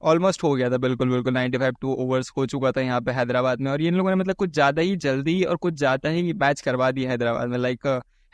ऑलमोस्ट 0.03 0.43
हो 0.45 0.55
गया 0.55 0.71
था, 0.71 0.77
बिल्कुल 0.79 1.11
बिल्कुल। 1.11 1.33
नाइन्टी 1.35 1.59
फाइव 1.59 1.75
टू 1.81 1.93
ओवर्स 1.95 2.31
हो 2.37 2.47
चुका 2.47 2.73
था 2.73 2.81
यहाँ 2.81 3.01
पे 3.01 3.13
हैदराबाद 3.13 3.61
में। 3.61 3.71
और 3.71 3.83
इन 3.83 3.95
लोगों 3.95 4.11
ने 4.11 4.17
मतलब 4.17 4.35
कुछ 4.35 4.51
ज़्यादा 4.51 4.83
ही 4.83 4.97
जल्दी 4.99 5.43
और 5.45 5.57
कुछ 5.59 5.75
ज़्यादा 5.75 6.09
ही 6.09 6.33
मैच 6.35 6.61
करवा 6.61 6.91
दिया 6.91 7.11
हैदराबाद 7.11 7.49
में। 7.49 7.59
लाइक 7.59 7.87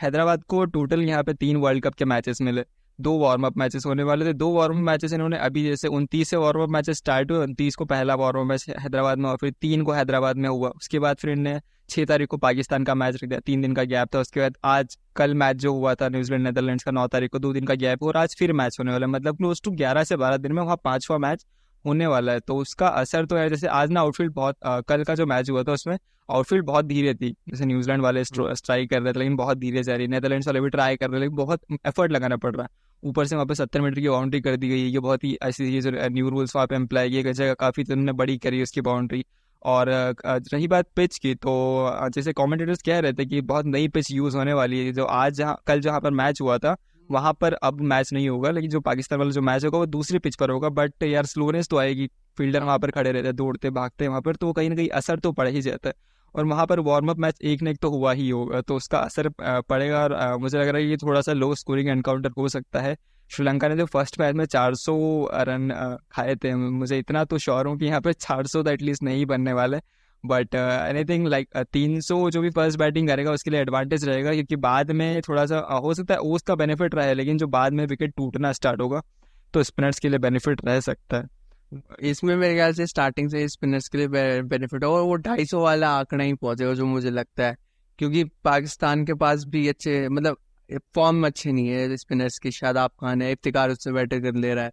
हैदराबाद 0.02 0.42
को 0.42 0.64
टोटल 0.66 1.02
यहाँ 1.02 1.22
पे 1.22 1.34
तीन 1.34 1.56
वर्ल्ड 1.56 1.84
कप 1.84 1.94
के 1.94 2.04
मैचेस 2.04 2.40
मिले। 2.42 2.64
दो 2.98 3.16
वार्म 3.18 3.46
अप 3.46 3.56
मैचेस 3.56 3.86
होने 3.86 4.02
वाले 4.02 4.24
थे। 4.26 4.32
दो 4.32 4.50
वार्म 4.52 4.76
अप 4.76 4.82
मैचेस 4.82 5.12
इन्होंने 5.12 5.36
अभी 5.38 5.62
जैसे 5.64 5.88
उनतीस 5.88 6.30
से 6.30 6.36
वार्म 6.36 6.62
अप 6.62 6.68
मैचेस 6.68 6.98
स्टार्ट 6.98 7.30
हुए, 7.30 7.38
उनतीस 7.38 7.76
को 7.76 7.84
पहला 7.84 8.14
वार्म 8.14 8.40
अप 8.40 8.46
मैच 8.46 8.64
हैदराबाद 8.70 9.18
में 9.18 9.28
और 9.30 9.36
फिर 9.36 9.50
तीन 9.60 9.82
को 9.82 9.92
हैदराबाद 9.92 10.36
में 10.36 10.48
हुआ। 10.48 10.68
उसके 10.70 10.98
बाद 10.98 11.16
फिर 11.16 11.30
इन्हें 11.30 11.60
छह 11.90 12.04
तारीख 12.04 12.28
को 12.28 12.36
पाकिस्तान 12.36 12.84
का 12.84 12.94
मैच 12.94 13.14
रख 13.14 13.24
दिया। 13.24 13.40
तीन 13.40 13.62
दिन 13.62 13.74
का 13.74 13.82
गैप 13.84 14.14
था। 14.14 14.20
उसके 14.20 14.40
बाद 14.40 14.56
आज 14.64 14.98
कल 15.16 15.34
मैच 15.34 15.56
जो 15.56 15.72
हुआ 15.72 15.94
था, 15.94 16.08
न्यूजीलैंड 16.08 16.44
नेदरलैंड्स 16.44 16.84
का 16.84 16.90
नौ 16.90 17.06
तारीख 17.06 17.30
को, 17.30 17.38
दो 17.38 17.52
दिन 17.52 17.64
का 17.64 17.74
गैप 17.74 18.02
और 18.02 18.16
आज 18.16 18.36
फिर 18.38 18.52
मैच 18.52 18.76
होने 18.80 18.92
वाला 18.92 19.06
मतलब 19.06 19.36
क्लोज 19.36 19.62
टू 19.64 19.70
ग्यारह 19.72 20.04
से 20.04 20.16
बारह 20.16 20.36
दिन 20.36 20.52
में 20.52 20.62
वहाँ 20.62 20.76
पांचवा 20.84 21.18
मैच 21.18 21.44
होने 21.84 22.06
वाला 22.06 22.32
है। 22.32 22.40
तो 22.40 22.56
उसका 22.56 22.88
असर 22.88 23.26
तो 23.26 23.36
है 23.36 23.48
जैसे 23.50 23.66
आज 23.68 23.90
ना 23.90 24.00
आउटफील्ड 24.00 24.32
बहुत 24.34 24.56
आ, 24.64 24.80
कल 24.80 25.04
का 25.04 25.14
जो 25.14 25.26
मैच 25.26 25.50
हुआ 25.50 25.62
था 25.62 25.72
उसमें 25.72 25.96
आउटफील्ड 26.28 26.64
बहुत 26.66 26.84
धीरे 26.84 27.14
थी। 27.14 27.30
जैसे 27.48 27.64
न्यूजीलैंड 27.64 28.02
वाले 28.02 28.24
स्ट्राइक 28.24 28.90
कर 28.90 29.02
रहे 29.02 29.12
थे 29.12 29.18
लेकिन 29.18 29.36
बहुत 29.36 29.58
धीरे 29.58 29.82
जा 29.82 29.96
रही 29.96 30.06
नेदरलैंड्स 30.08 30.46
वाले 30.46 30.60
भी 30.60 30.68
ट्राई 30.70 30.96
कर 30.96 31.10
रहे 31.10 31.20
लेकिन 31.20 31.36
बहुत 31.36 31.60
एफर्ट 31.86 32.12
लगाना 32.12 32.36
पड़ 32.36 32.54
रहा 32.54 32.64
है। 32.64 32.80
ऊपर 33.02 33.26
से 33.26 33.36
वहाँ 33.36 33.46
पे 33.46 33.54
सत्तर 33.54 33.80
मीटर 33.80 34.00
की 34.00 34.08
बाउंड्री 34.08 34.40
कर 34.40 34.56
दी 34.56 34.68
गई 34.68 34.80
है। 34.80 34.88
ये 34.88 34.98
बहुत 35.00 35.24
ही 35.24 35.36
ऐसी 35.42 35.64
ये 35.74 35.80
जो 35.80 35.90
न्यू 35.92 36.28
रूल्स 36.30 36.54
वहाँ 36.56 36.66
पे 36.66 36.76
अप्लाई 36.76 37.10
किए 37.10 37.32
जगह 37.32 37.54
काफ़ी 37.54 37.84
तो 37.84 37.92
उन्होंने 37.92 38.12
बड़ी 38.12 38.36
करी 38.38 38.62
उसकी 38.62 38.80
बाउंड्री 38.80 39.24
और 39.62 39.88
रही 40.26 40.68
बात 40.68 40.86
पिच 40.96 41.18
की 41.18 41.34
तो 41.36 41.52
जैसे 42.14 42.32
कमेंटेटर्स 42.32 42.82
कह 42.82 42.98
रहे 42.98 43.12
थे 43.12 43.24
कि 43.26 43.40
बहुत 43.42 43.66
नई 43.66 43.88
पिच 43.88 44.10
यूज़ 44.10 44.36
होने 44.36 44.52
वाली 44.52 44.84
है। 44.86 44.92
जो 44.92 45.04
आज 45.04 45.34
जहाँ 45.34 45.56
कल 45.66 45.80
जहाँ 45.80 46.00
पर 46.00 46.10
मैच 46.12 46.40
हुआ 46.40 46.58
था 46.58 46.76
वहाँ 47.10 47.32
पर 47.32 47.52
अब 47.54 47.80
मैच 47.82 48.12
नहीं 48.12 48.28
होगा, 48.28 48.50
लेकिन 48.50 48.70
जो 48.70 48.80
पाकिस्तान 48.80 49.18
वाला 49.18 49.30
जो 49.30 49.40
मैच 49.42 49.64
होगा 49.64 49.78
वो 49.78 49.86
दूसरे 49.88 50.18
पिच 50.18 50.36
पर 50.36 50.50
होगा 50.50 50.68
बट 50.70 51.02
यार 51.02 51.26
स्लोनेस 51.26 51.68
तो 51.68 51.76
आएगी 51.78 52.06
फील्डर 52.38 52.62
वहाँ 52.62 52.78
पर 52.78 52.90
खड़े 52.90 53.10
रहते 53.12 53.26
हैं, 53.26 53.36
दौड़ते, 53.36 53.70
भागते 53.70 54.04
हैं 54.04 54.08
वहाँ 54.08 54.22
पर 54.22 54.36
तो 54.36 54.52
कहीं 54.52 54.70
ना 54.70 54.76
कहीं 54.76 54.88
असर 54.90 55.18
तो 55.18 55.32
पड़ 55.32 55.48
ही 55.48 55.62
जाता 55.62 55.88
है। 55.88 55.94
और 56.34 56.44
वहाँ 56.46 56.66
पर 56.66 56.80
वार्म 56.80 57.08
अप 57.10 57.18
मैच 57.18 57.40
एक 57.42 57.62
ना 57.62 57.70
एक 57.70 57.78
तो 57.78 57.90
हुआ 57.90 58.12
ही 58.12 58.28
होगा 58.30 58.60
तो 58.60 58.76
उसका 58.76 58.98
असर 59.00 59.28
पड़ेगा 59.40 60.02
और 60.02 60.36
मुझे 60.40 60.58
लग 60.58 60.68
रहा 60.68 60.76
है 60.76 60.88
ये 60.88 60.96
थोड़ा 60.96 61.20
सा 61.20 61.32
लो 61.32 61.54
स्कोरिंग 61.54 61.88
एनकाउंटर 61.88 62.30
हो 62.38 62.48
सकता 62.48 62.80
है। 62.80 62.96
श्रीलंका 63.30 63.68
ने 63.68 63.76
जो 63.76 63.84
फ़र्स्ट 63.86 64.18
मैच 64.20 64.34
में 64.34 64.44
400 64.46 64.94
रन 65.40 65.68
खाए 66.12 66.34
थे, 66.36 66.54
मुझे 66.54 66.98
इतना 66.98 67.24
तो 67.24 67.38
श्योर 67.38 67.66
हूँ 67.66 67.76
कि 67.78 67.86
यहाँ 67.86 68.00
पे 68.00 68.12
400 68.14 68.62
तो 68.62 68.70
एटलीस्ट 68.70 69.02
नहीं 69.02 69.26
बनने 69.26 69.52
वाले 69.52 69.78
बट 70.24 70.54
एनीथिंग 70.54 71.26
लाइक 71.26 71.56
तीन 71.72 72.00
सौ 72.00 72.30
जो 72.30 72.40
भी 72.40 72.50
फ़र्स्ट 72.50 72.78
बैटिंग 72.78 73.08
करेगा, 73.08 73.32
उसके 73.32 73.50
लिए 73.50 73.60
एडवांटेज 73.60 74.04
रहेगा, 74.04 74.32
क्योंकि 74.32 74.56
बाद 74.58 74.90
में 74.92 75.20
थोड़ा 75.22 75.46
सा 75.46 75.58
हो 75.78 75.94
सकता 75.94 76.14
है 76.14 76.20
ओस 76.20 76.42
का 76.42 76.54
बेनिफिट 76.54 76.94
रहे 76.94 77.14
लेकिन 77.14 77.38
जो 77.38 77.46
बाद 77.48 77.72
में 77.72 77.84
विकेट 77.86 78.14
टूटना 78.16 78.52
स्टार्ट 78.52 78.80
होगा 78.80 79.02
तो 79.54 79.62
स्पिनर्स 79.62 79.98
के 79.98 80.08
लिए 80.08 80.18
बेनिफिट 80.20 80.64
रह 80.64 80.80
सकता 80.80 81.16
है। 81.16 81.40
इसमें 82.02 82.34
मेरे 82.36 82.54
ख्याल 82.54 82.72
से 82.72 82.86
स्टार्टिंग 82.86 83.30
से 83.30 83.46
स्पिनर्स 83.48 83.88
के 83.88 83.98
लिए 83.98 84.42
बेनिफिट 84.44 84.84
और 84.84 85.02
वो 85.02 85.16
ढाई 85.18 85.44
सौ 85.44 85.62
वाला 85.62 85.90
आंकड़ा 85.90 86.24
ही 86.24 86.34
पहुंचेगा 86.34 86.74
जो 86.74 86.86
मुझे 86.86 87.10
लगता 87.10 87.46
है। 87.46 87.56
क्योंकि 87.98 88.24
पाकिस्तान 88.44 89.04
के 89.04 89.14
पास 89.14 89.44
भी 89.46 89.66
अच्छे 89.68 90.08
मतलब 90.08 90.36
फॉर्म 90.94 91.26
अच्छे 91.26 91.52
नहीं 91.52 91.68
है 91.68 91.96
स्पिनर्स 91.96 92.38
की, 92.38 92.50
शादाब 92.52 92.90
खान 93.00 93.22
है 93.22 93.32
इफ्तिकार 93.32 93.70
उससे 93.70 93.92
बैटर 93.92 94.20
कर 94.20 94.34
ले 94.34 94.54
रहा 94.54 94.64
है। 94.64 94.72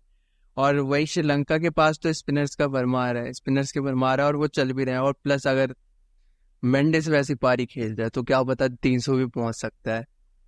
और 0.60 0.80
वही 0.82 1.06
श्रीलंका 1.06 1.58
के 1.58 1.70
पास 1.72 2.00
तो 2.04 2.14
स्पिनर्स 2.14 2.56
का 2.56 2.68
भरमार 2.68 3.18
है, 3.18 3.34
स्पिनर्स 3.34 3.72
के 3.72 3.80
भरमार 3.82 4.22
है 4.22 4.26
और 4.28 4.36
वो 4.36 4.48
चल 4.50 4.72
भी 4.74 4.84
रहे 4.84 4.96
हैं 4.96 5.02
और 5.02 5.14
प्लस 5.24 5.48
अगर 5.48 5.74
मेंडेस 6.64 7.08
वैसी 7.08 7.36
पारी 7.38 7.66
खेल 7.66 7.94
जाए 7.96 8.10
तो 8.10 8.24
क्या 8.24 8.42
पता 8.44 8.68
तीन 8.78 9.00
सौ 9.00 9.16
भी 9.16 9.26
पहुँच 9.28 9.56
सकता 9.56 9.96
है। 9.96 10.06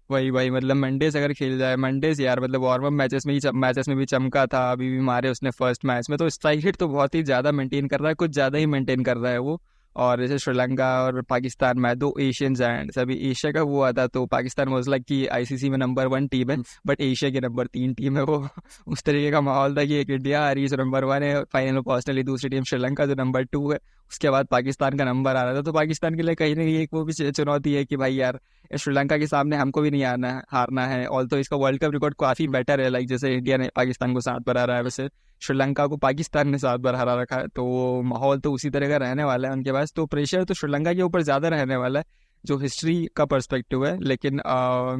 वही 0.09 0.29
वही 0.29 0.49
मतलब 0.49 0.75
मंडेस 0.75 1.15
अगर 1.15 1.33
खेल 1.33 1.57
जाए, 1.57 1.75
मंडेस 1.77 2.19
यार 2.19 2.39
मतलब 2.39 2.61
वार्म 2.61 2.85
अप 2.85 2.91
मैचेस 2.93 3.25
में 3.25 3.33
ही 3.33 3.39
मैचेस 3.55 3.87
में 3.87 3.97
भी 3.97 4.05
चमका 4.05 4.45
था, 4.45 4.71
अभी 4.71 4.89
भी 4.89 4.99
मारे 5.01 5.29
उसने 5.29 5.51
फ़र्स्ट 5.51 5.85
मैच 5.85 6.09
में 6.09 6.17
तो 6.19 6.29
स्ट्राइक 6.29 6.65
हिट 6.65 6.75
तो 6.75 6.87
बहुत 6.87 7.15
ही 7.15 7.23
ज़्यादा 7.23 7.51
मेंटेन 7.51 7.87
कर 7.87 7.99
रहा 7.99 8.09
है, 8.09 8.15
कुछ 8.15 8.31
ज़्यादा 8.31 8.57
ही 8.57 8.65
मेंटेन 8.67 9.03
कर 9.03 9.17
रहा 9.17 9.31
है 9.31 9.37
वो। 9.39 9.61
और 9.95 10.19
जैसे 10.21 10.37
श्रीलंका 10.37 10.87
और 11.03 11.21
पाकिस्तान 11.21 11.79
में 11.79 11.97
दो 11.99 12.13
एशियन 12.19 12.53
जायंट्स 12.55 12.95
सभी 12.95 13.15
एशिया 13.29 13.51
का 13.51 13.61
वो 13.63 13.81
आता 13.81 14.05
तो 14.07 14.25
पाकिस्तान 14.25 14.69
वॉज़ 14.69 14.89
लाइक 14.89 15.03
कि 15.03 15.25
आईसीसी 15.27 15.69
में 15.69 15.77
नंबर 15.77 16.07
वन 16.07 16.27
टीम 16.27 16.51
है 16.51 16.57
बट 16.87 17.01
एशिया 17.01 17.31
के 17.31 17.39
नंबर 17.39 17.67
तीन 17.67 17.93
टीम 17.93 18.17
है 18.17 18.23
वो। 18.23 18.47
उस 18.87 19.03
तरीके 19.03 19.31
का 19.31 19.41
माहौल 19.41 19.75
था 19.77 19.85
कि 19.85 19.95
एक 19.95 20.09
इंडिया 20.09 20.43
आ 20.43 20.51
रही 20.51 20.63
है 20.63 20.77
नंबर 20.77 21.03
वन 21.03 21.23
है 21.23 21.43
फाइनल 21.43 21.73
में 21.73 21.83
पहुँचने 21.83 22.23
दूसरी 22.23 22.49
टीम 22.49 22.63
श्रीलंका, 22.63 23.05
जो 23.05 23.15
नंबर 23.15 23.43
टू 23.43 23.71
है। 23.71 23.79
उसके 24.11 24.29
बाद 24.29 24.47
पाकिस्तान 24.51 24.97
का 24.97 25.05
नंबर 25.05 25.35
आ 25.35 25.43
रहा 25.43 25.55
था 25.55 25.61
तो 25.61 25.71
पाकिस्तान 25.73 26.15
के 26.15 26.23
लिए 26.23 26.35
कहीं 26.35 26.55
ना 26.55 26.63
कहीं 26.63 26.77
एक 26.77 26.93
वो 26.93 27.03
भी 27.05 27.13
चुनौती 27.31 27.73
है 27.73 27.83
कि 27.85 27.97
भाई 27.97 28.13
यार 28.15 28.39
श्रीलंका 28.77 29.17
के 29.17 29.27
सामने 29.27 29.55
हमको 29.57 29.81
भी 29.81 29.91
नहीं 29.91 30.03
आना 30.03 30.31
है 30.31 30.41
हारना 30.49 30.85
है। 30.87 31.05
ऑल 31.07 31.27
तो 31.27 31.37
इसका 31.37 31.57
वर्ल्ड 31.57 31.81
कप 31.81 31.91
रिकॉर्ड 31.93 32.15
काफ़ी 32.19 32.47
बेटर 32.47 32.81
है 32.81 32.89
लाइक 32.89 33.07
जैसे 33.07 33.33
इंडिया 33.35 33.57
ने 33.57 33.69
पाकिस्तान 33.75 34.13
को 34.13 34.21
साथ 34.21 34.39
पर 34.39 34.57
आ 34.57 34.63
रहा 34.63 34.77
है 34.77 34.83
वैसे। 34.83 35.07
श्रीलंका 35.41 35.85
को 35.87 35.97
पाकिस्तान 35.97 36.49
ने 36.49 36.57
साथ 36.57 36.77
बार 36.77 36.95
हरा 36.95 37.13
रखा 37.15 37.35
है। 37.35 37.47
तो 37.49 38.01
माहौल 38.03 38.39
तो 38.39 38.51
उसी 38.53 38.69
तरह 38.69 38.89
का 38.89 38.97
रहने 38.97 39.23
वाला 39.23 39.47
है 39.47 39.53
उनके 39.53 39.71
पास। 39.71 39.93
तो 39.95 40.05
प्रेशर 40.07 40.43
तो 40.43 40.53
श्रीलंका 40.53 40.93
के 40.93 41.01
ऊपर 41.01 41.21
ज़्यादा 41.23 41.47
रहने 41.49 41.75
वाला 41.75 41.99
है, 41.99 42.05
जो 42.43 42.57
हिस्ट्री 42.57 42.95
का 43.15 43.25
पर्सपेक्टिव 43.25 43.85
है। 43.85 43.97
लेकिन 44.01 44.41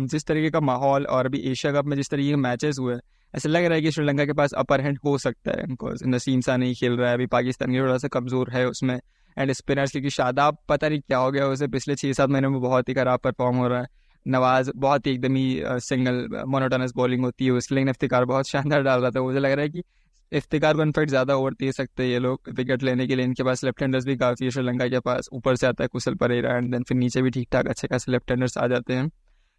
जिस 0.08 0.26
तरीके 0.26 0.50
का 0.50 0.60
माहौल 0.62 1.06
और 1.08 1.26
अभी 1.26 1.40
एशिया 1.52 1.74
कप 1.74 1.86
में 1.86 1.96
जिस 1.98 2.10
तरीके 2.10 2.30
के 2.30 2.36
मैचेस 2.38 2.80
हुए 2.80 2.96
ऐसा 3.34 3.50
लग 3.50 3.66
रहा 3.66 3.76
है 3.76 3.82
कि 3.82 3.92
श्रीलंका 3.92 4.26
के 4.26 4.34
पास 4.34 4.54
अपर 4.58 4.82
हैंड 4.82 4.98
हो 5.06 5.18
सकता 5.20 5.52
है। 5.52 5.68
बिकॉज़ 5.68 6.04
नसीम 6.08 6.42
सा 6.42 6.58
नहीं 6.58 6.74
खेल 6.76 6.94
रहा 6.94 7.10
है, 7.10 7.16
अभी 7.16 7.26
पाकिस्तान 7.28 7.78
थोड़ा 7.78 7.98
सा 7.98 8.08
कमज़ोर 8.10 8.50
है 8.52 8.68
उसमें। 8.68 9.00
एंड 9.38 9.52
स्पिनर्स 9.54 9.92
क्योंकि 9.92 10.10
शादाब, 10.10 10.58
पता 10.70 10.88
नहीं 10.90 11.00
क्या 11.00 11.18
हो 11.18 11.32
गया, 11.32 11.46
उसे 11.48 11.68
पिछले 11.70 11.96
छः 11.96 12.14
सात 12.14 12.30
महीने 12.30 12.48
में 12.48 12.60
बहुत 12.62 12.90
ही 12.90 12.94
खराब 12.94 13.20
परफॉर्म 13.20 13.58
हो 13.58 13.68
रहा 13.68 13.80
है। 13.80 13.88
नवाज़ 14.26 14.72
बहुत 14.76 15.08
ही 15.08 15.12
एकदम 15.12 15.36
ही 15.36 15.62
सिंगल 15.82 16.44
मोनोटोनस 16.48 16.94
बॉलिंग 16.96 17.24
होती 17.24 17.46
है, 17.46 17.52
उसके 17.52 17.76
लिए 17.76 17.90
इफ्तिकार 17.90 18.26
बहुत 18.26 18.50
शानदार 18.50 18.82
डाल 18.84 19.02
रहा 19.02 19.12
था। 19.12 19.22
मुझे 19.22 19.40
लग 19.40 19.52
रहा 19.52 19.62
है 19.62 19.70
कि 19.70 19.84
इफ्तिकार 20.32 20.76
को 20.76 20.82
इनफेक्ट 20.82 21.10
ज़्यादा 21.10 21.36
ओवर 21.36 21.54
दे 21.54 21.72
सकते 21.72 22.04
हैं 22.04 22.10
ये 22.10 22.20
लोग 22.20 22.50
विकेट 22.50 22.84
लेने 22.84 23.08
के 23.08 23.16
लिए। 23.16 23.26
इनके 23.26 23.44
पास 23.44 23.64
लेफ़्ट 23.64 23.82
हैंडर्स 23.82 24.06
भी 24.06 24.16
काफ़ी 24.18 24.46
है 24.46 24.52
श्रीलंका 24.52 24.88
के 24.88 25.00
पास। 25.00 25.30
ऊपर 25.34 25.56
से 25.56 25.68
आता 25.68 25.84
है 25.84 25.88
कुशल 25.88 26.16
परेरा 26.16 26.56
एंड 26.58 26.72
देन 26.72 26.84
फिर 26.84 26.98
नीचे 26.98 27.22
भी 27.22 27.30
ठीक 27.30 27.48
ठाक 27.52 27.68
अच्छे 27.68 27.88
खासे 27.88 28.12
लेफ़्ट 28.12 28.32
हैंडर्स 28.32 28.58
आ 28.58 28.68
जाते 28.68 28.94
हैं। 28.94 29.10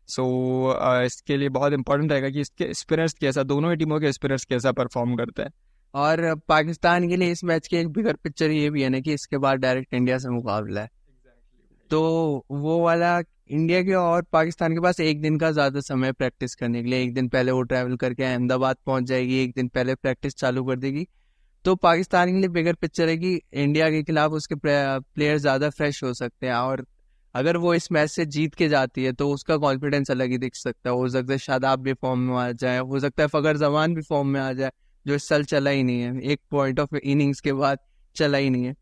सो 0.09 0.23
so, 0.23 0.79
uh, 0.79 1.05
इसके 1.07 1.37
लिए 1.37 1.49
बहुत 1.49 1.73
इंपॉर्टेंट 1.73 2.13
रहेगा 2.13 2.29
कि 2.29 2.41
इसके 2.41 2.73
स्पिनर्स 2.75 3.13
कैसा 3.13 3.43
दोनों 3.43 3.71
ही 3.71 3.77
टीमों 3.77 4.01
के 4.01 4.13
स्पिनर्स 4.13 4.45
कैसा 4.45 4.73
परफॉर्म 4.73 5.15
करते 5.17 5.43
हैं। 5.43 5.53
और 5.95 6.35
पाकिस्तान 6.49 7.09
के 7.09 7.17
लिए 7.17 7.31
इस 7.31 7.45
मैच 7.45 7.67
की 7.69 7.77
एक 7.77 7.89
बिगर 7.89 8.17
पिक्चर 8.17 8.51
ये 8.51 8.71
भी 8.71 8.83
है 8.83 8.89
ना 8.89 9.01
कि 9.01 9.13
इसके 9.13 9.39
बाद 9.39 9.59
डायरेक्ट 9.59 9.95
इंडिया 9.95 10.19
से 10.19 10.29
मुकाबला 10.29 10.81
है। 10.81 10.89
Exactly. 10.89 11.91
तो 11.91 12.45
वो 12.51 12.79
वाला 12.81 13.21
इंडिया 13.51 13.83
के 13.83 13.93
और 13.95 14.23
पाकिस्तान 14.33 14.75
के 14.75 14.81
पास 14.81 15.01
एक 15.01 15.21
दिन 15.21 15.39
का 15.39 15.51
ज़्यादा 15.51 15.81
समय 15.81 16.13
प्रैक्टिस 16.13 16.55
करने 16.55 16.83
के 16.83 16.89
लिए। 16.89 17.03
एक 17.03 17.13
दिन 17.15 17.29
पहले 17.29 17.53
वो 17.53 17.63
ट्रैवल 17.63 17.97
करके 17.97 18.25
अहमदाबाद 18.25 18.77
पहुँच 18.87 19.05
जाएगी, 19.05 19.43
एक 19.43 19.53
दिन 19.57 19.69
पहले 19.69 19.95
प्रैक्टिस 19.95 20.35
चालू 20.35 20.65
कर 20.65 20.77
देगी। 20.77 21.07
तो 21.65 21.75
पाकिस्तान 21.77 22.31
के 22.31 22.39
लिए 22.39 22.49
बिगर 22.51 22.75
पिक्चर 22.75 23.09
है 23.09 23.17
कि 23.17 23.35
इंडिया 23.55 23.91
के 23.91 24.03
खिलाफ 24.03 24.33
उसके 24.33 24.55
प्लेयर 24.65 25.39
ज़्यादा 25.39 25.71
फ्रेश 25.71 26.03
हो 26.05 26.13
सकते 26.15 26.47
हैं 26.47 26.55
और 26.55 26.85
अगर 27.35 27.57
वो 27.57 27.75
इस 27.75 27.91
मैच 27.93 28.11
से 28.11 28.25
जीत 28.27 28.55
के 28.55 28.69
जाती 28.69 29.05
है 29.05 29.13
तो 29.13 29.29
उसका 29.31 29.57
कॉन्फिडेंस 29.59 30.11
अलग 30.11 30.31
ही 30.31 30.39
दिख 30.39 30.55
सकता 30.55 30.91
है। 30.91 30.97
हो 30.97 31.09
सकता 31.09 31.33
है 31.33 31.39
शादाब 31.39 31.81
भी 31.81 31.93
फॉर्म 31.95 32.21
में 32.21 32.35
आ 32.37 32.51
जाए, 32.53 32.79
हो 32.79 33.01
सकता 33.01 33.23
है 33.23 33.29
फगर 33.29 33.57
जमान 33.57 33.95
भी 33.95 34.03
फॉर्म 34.03 34.29
में 34.29 34.41
आ 34.41 34.53
जाए, 34.53 34.71
जो 35.07 35.15
इस 35.15 35.29
साल 35.29 35.45
चला 35.45 35.71
ही 35.71 35.83
नहीं 35.83 36.01
है। 36.01 36.21
एक 36.23 36.41
पॉइंट 36.51 36.81
ऑफ़ 36.81 36.97
इनिंग्स 36.97 37.41
के 37.41 37.53
बाद 37.55 37.79
चला 38.17 38.39
ही 38.39 38.51
नहीं 38.51 38.65
है। 38.65 38.75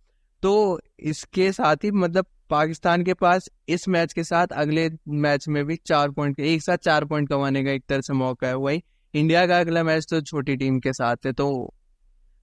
तो 0.43 0.81
इसके 1.01 1.51
साथ 1.53 1.85
ही 1.85 1.91
मतलब 1.93 2.27
पाकिस्तान 2.51 3.03
के 3.03 3.15
पास 3.15 3.49
इस 3.69 3.89
मैच 3.89 4.13
के 4.13 4.25
साथ 4.25 4.47
अगले 4.55 4.89
मैच 5.09 5.49
में 5.49 5.65
भी 5.65 5.77
चार 5.87 6.11
पॉइंट 6.11 6.41
एक 6.41 6.63
साथ 6.63 6.77
चार 6.77 7.05
पॉइंट 7.05 7.29
कमाने 7.29 7.63
का 7.65 7.71
एक 7.71 7.85
तरह 7.89 8.01
से 8.01 8.13
मौका 8.13 8.47
है। 8.47 8.57
वही 8.57 8.83
इंडिया 9.15 9.47
का 9.47 9.59
अगला 9.61 9.83
मैच 9.83 10.07
तो 10.11 10.21
छोटी 10.21 10.57
टीम 10.57 10.79
के 10.79 10.93
साथ 10.93 11.27
है 11.27 11.33
तो 11.33 11.49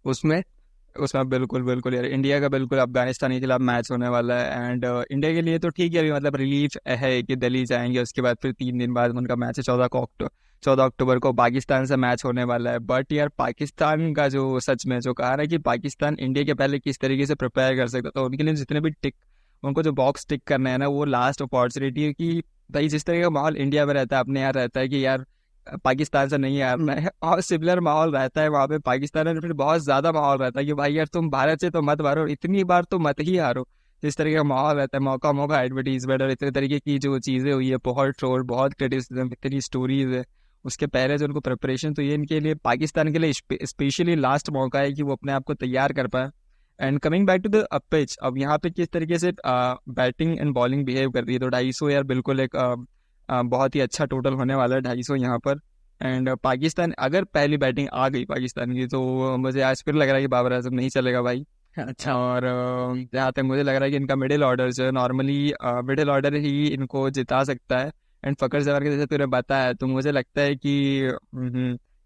उसमें 0.05 0.41
उसमें 0.95 1.29
बिल्कुल 1.29 1.63
बिल्कुल 1.63 1.95
यार 1.95 2.05
इंडिया 2.05 2.39
का 2.39 2.49
बिल्कुल 2.49 2.79
अफ़गानिस्तान 2.79 3.31
के 3.31 3.39
खिलाफ 3.39 3.61
मैच 3.61 3.91
होने 3.91 4.07
वाला 4.07 4.35
है। 4.35 4.71
एंड 4.71 4.85
इंडिया 4.85 5.31
uh, 5.31 5.37
के 5.37 5.41
लिए 5.41 5.59
तो 5.59 5.69
ठीक 5.69 5.93
है 5.93 5.99
अभी 5.99 6.11
मतलब 6.11 6.35
रिलीफ 6.35 6.77
है 6.87 7.21
कि 7.23 7.35
दिल्ली 7.35 7.65
जाएँगे 7.65 8.01
उसके 8.01 8.21
बाद 8.21 8.37
फिर 8.41 8.51
तीन 8.51 8.77
दिन 8.77 8.93
बाद 8.93 9.17
उनका 9.17 9.35
मैच 9.35 9.57
है 9.59 9.63
चौदह 9.63 9.87
को 9.87 10.01
अक्टूबर 10.01 10.29
चौदह 10.63 10.83
अक्टूबर 10.83 11.19
को 11.19 11.33
पाकिस्तान 11.33 11.85
से 11.85 11.95
मैच 11.95 12.25
होने 12.25 12.43
वाला 12.43 12.71
है। 12.71 12.79
बट 12.79 13.13
यार 13.13 13.29
पाकिस्तान 13.37 14.13
का 14.13 14.27
जो 14.27 14.59
सच 14.59 14.85
में 14.85 14.99
जो 14.99 15.13
कहा 15.13 15.35
है 15.35 15.47
कि 15.47 15.57
पाकिस्तान 15.57 16.17
इंडिया 16.19 16.45
के 16.45 16.53
पहले 16.53 16.79
किस 16.79 16.99
तरीके 16.99 17.25
से 17.25 17.35
प्रिपेयर 17.35 17.75
कर 17.75 17.87
सकता 17.87 18.09
तो 18.09 18.25
उनके 18.25 18.43
लिए 18.43 18.53
जितने 18.53 18.81
भी 18.81 18.89
टिक 18.91 19.15
उनको 19.63 19.83
जो 19.83 19.91
बॉक्स 19.93 20.27
टिक 20.29 20.43
करना 20.43 20.69
है 20.69 20.77
ना, 20.77 20.87
वो 20.87 21.05
लास्ट 21.05 21.41
अपॉर्चुनिटी 21.41 22.03
है 22.03 22.13
कि 22.13 22.43
भाई 22.71 22.87
जिस 22.87 23.05
तरह 23.05 23.21
का 23.21 23.29
माहौल 23.29 23.57
इंडिया 23.57 23.85
में 23.85 23.93
रहता 23.93 24.15
है, 24.15 24.19
अपने 24.19 24.39
यहाँ 24.39 24.51
रहता 24.51 24.79
है 24.79 24.87
कि 24.87 25.05
यार, 25.05 25.25
पाकिस्तान 25.83 26.29
से 26.29 26.37
नहीं 26.37 26.61
हारना 26.61 26.93
है, 26.93 27.09
और 27.23 27.41
सिमिलर 27.41 27.79
माहौल 27.79 28.11
रहता 28.11 28.41
है 28.41 28.49
वहाँ 28.49 28.67
पे 28.67 28.79
पाकिस्तान 28.79 29.27
में, 29.27 29.39
फिर 29.41 29.53
बहुत 29.53 29.81
ज़्यादा 29.81 30.11
माहौल 30.11 30.37
रहता 30.37 30.59
है 30.59 30.65
कि 30.65 30.73
भाई 30.73 30.93
यार, 30.93 31.07
तुम 31.07 31.29
भारत 31.29 31.61
से 31.61 31.69
तो 31.69 31.81
मत 31.81 32.01
हारो 32.01 32.27
इतनी 32.27 32.63
बार 32.63 32.83
तो 32.83 32.99
मत 32.99 33.19
ही 33.19 33.37
हारो। 33.37 33.67
जिस 34.03 34.17
तरीके 34.17 34.35
का 34.35 34.43
माहौल 34.43 34.75
रहता 34.75 34.97
है, 34.97 35.03
मौका 35.03 35.31
मौका 35.31 35.61
एडवर्टीजमेंट 35.61 36.21
और 36.21 36.31
इतने 36.31 36.51
तरीके 36.51 36.79
की 36.79 36.97
जो 36.99 37.19
चीज़ें 37.19 37.51
हुई 37.53 37.69
है, 37.69 37.77
बहुत 37.77 38.09
ट्रोल 38.09 38.43
बहुत 38.43 38.73
क्रिटिसिज्म 38.73 39.29
इतनी 39.33 39.61
स्टोरीज 39.61 40.13
है। 40.13 40.23
उसके 40.65 40.87
पहले 40.87 41.17
जो 41.17 41.25
उनको 41.25 41.39
प्रिपरेशन 41.39 41.93
तो 41.93 42.01
ये 42.01 42.13
इनके 42.13 42.39
लिए, 42.39 42.55
पाकिस्तान 42.55 43.11
के 43.13 43.19
लिए 43.19 43.33
स्पेशली 43.65 44.15
लास्ट 44.15 44.49
मौका 44.49 44.79
है 44.79 44.93
कि 44.93 45.03
वो 45.03 45.11
अपने 45.11 45.31
आप 45.31 45.43
को 45.43 45.53
तैयार 45.53 45.93
कर 45.93 46.07
पाए। 46.07 46.29
And 46.79 46.99
coming 46.99 47.25
back 47.27 47.41
to 47.41 47.49
the 47.49 47.65
pitch 47.91 48.15
अब 48.23 48.37
यहाँ 48.37 48.57
पे 48.57 48.69
किस 48.69 48.89
तरीके 48.91 49.19
से 49.19 49.31
बैटिंग 49.45 50.37
एंड 50.39 50.53
बॉलिंग 50.53 50.85
बिहेव 50.85 51.11
कर 51.11 51.23
रही 51.23 51.33
है? 51.33 51.39
तो 51.39 51.47
ढाई 51.49 51.71
सौ 51.71 51.89
यार 51.89 52.03
बिल्कुल 52.05 52.39
एक 52.39 52.55
बहुत 53.29 53.75
ही 53.75 53.79
अच्छा 53.81 54.05
टोटल 54.05 54.33
होने 54.33 54.55
वाला 54.55 54.75
है 54.75 54.81
ढाई 54.81 55.03
सौ 55.03 55.15
यहाँ 55.15 55.37
पर। 55.39 55.59
एंड 56.01 56.29
पाकिस्तान, 56.37 56.91
अगर 56.99 57.23
पहली 57.25 57.57
बैटिंग 57.57 57.87
आ 57.93 58.07
गई 58.09 58.25
पाकिस्तान 58.25 58.73
की 58.73 58.85
तो 58.87 59.37
मुझे 59.37 59.61
आज 59.63 59.83
फिर 59.85 59.95
लग 59.95 60.07
रहा 60.07 60.15
है 60.15 60.21
कि 60.21 60.27
बाबर 60.27 60.53
आज़म 60.53 60.73
नहीं 60.75 60.89
चलेगा 60.89 61.21
भाई। 61.21 61.43
अच्छा 61.75 62.15
और 62.15 62.41
जहाँ 63.13 63.31
तक 63.31 63.43
मुझे 63.45 63.63
लग 63.63 63.75
रहा 63.75 63.83
है 63.83 63.91
कि 63.91 63.97
इनका 63.97 64.15
मिडिल 64.15 64.43
ऑर्डर 64.43 64.71
जो 64.71 64.83
है 64.83 64.91
नॉर्मली 64.91 65.53
मिडिल 65.85 66.09
ऑर्डर 66.09 66.35
ही 66.35 66.67
इनको 66.67 67.09
जिता 67.11 67.43
सकता 67.43 67.77
है। 67.77 67.91
एंड 68.23 68.35
फकर 68.41 68.61
जवार 68.61 68.83
के 68.83 68.89
जैसे 68.91 69.05
तुमने 69.05 69.25
बताया 69.27 69.73
तो 69.73 69.87
मुझे 69.87 70.11
लगता 70.11 70.41
है 70.41 70.55
कि 70.55 71.11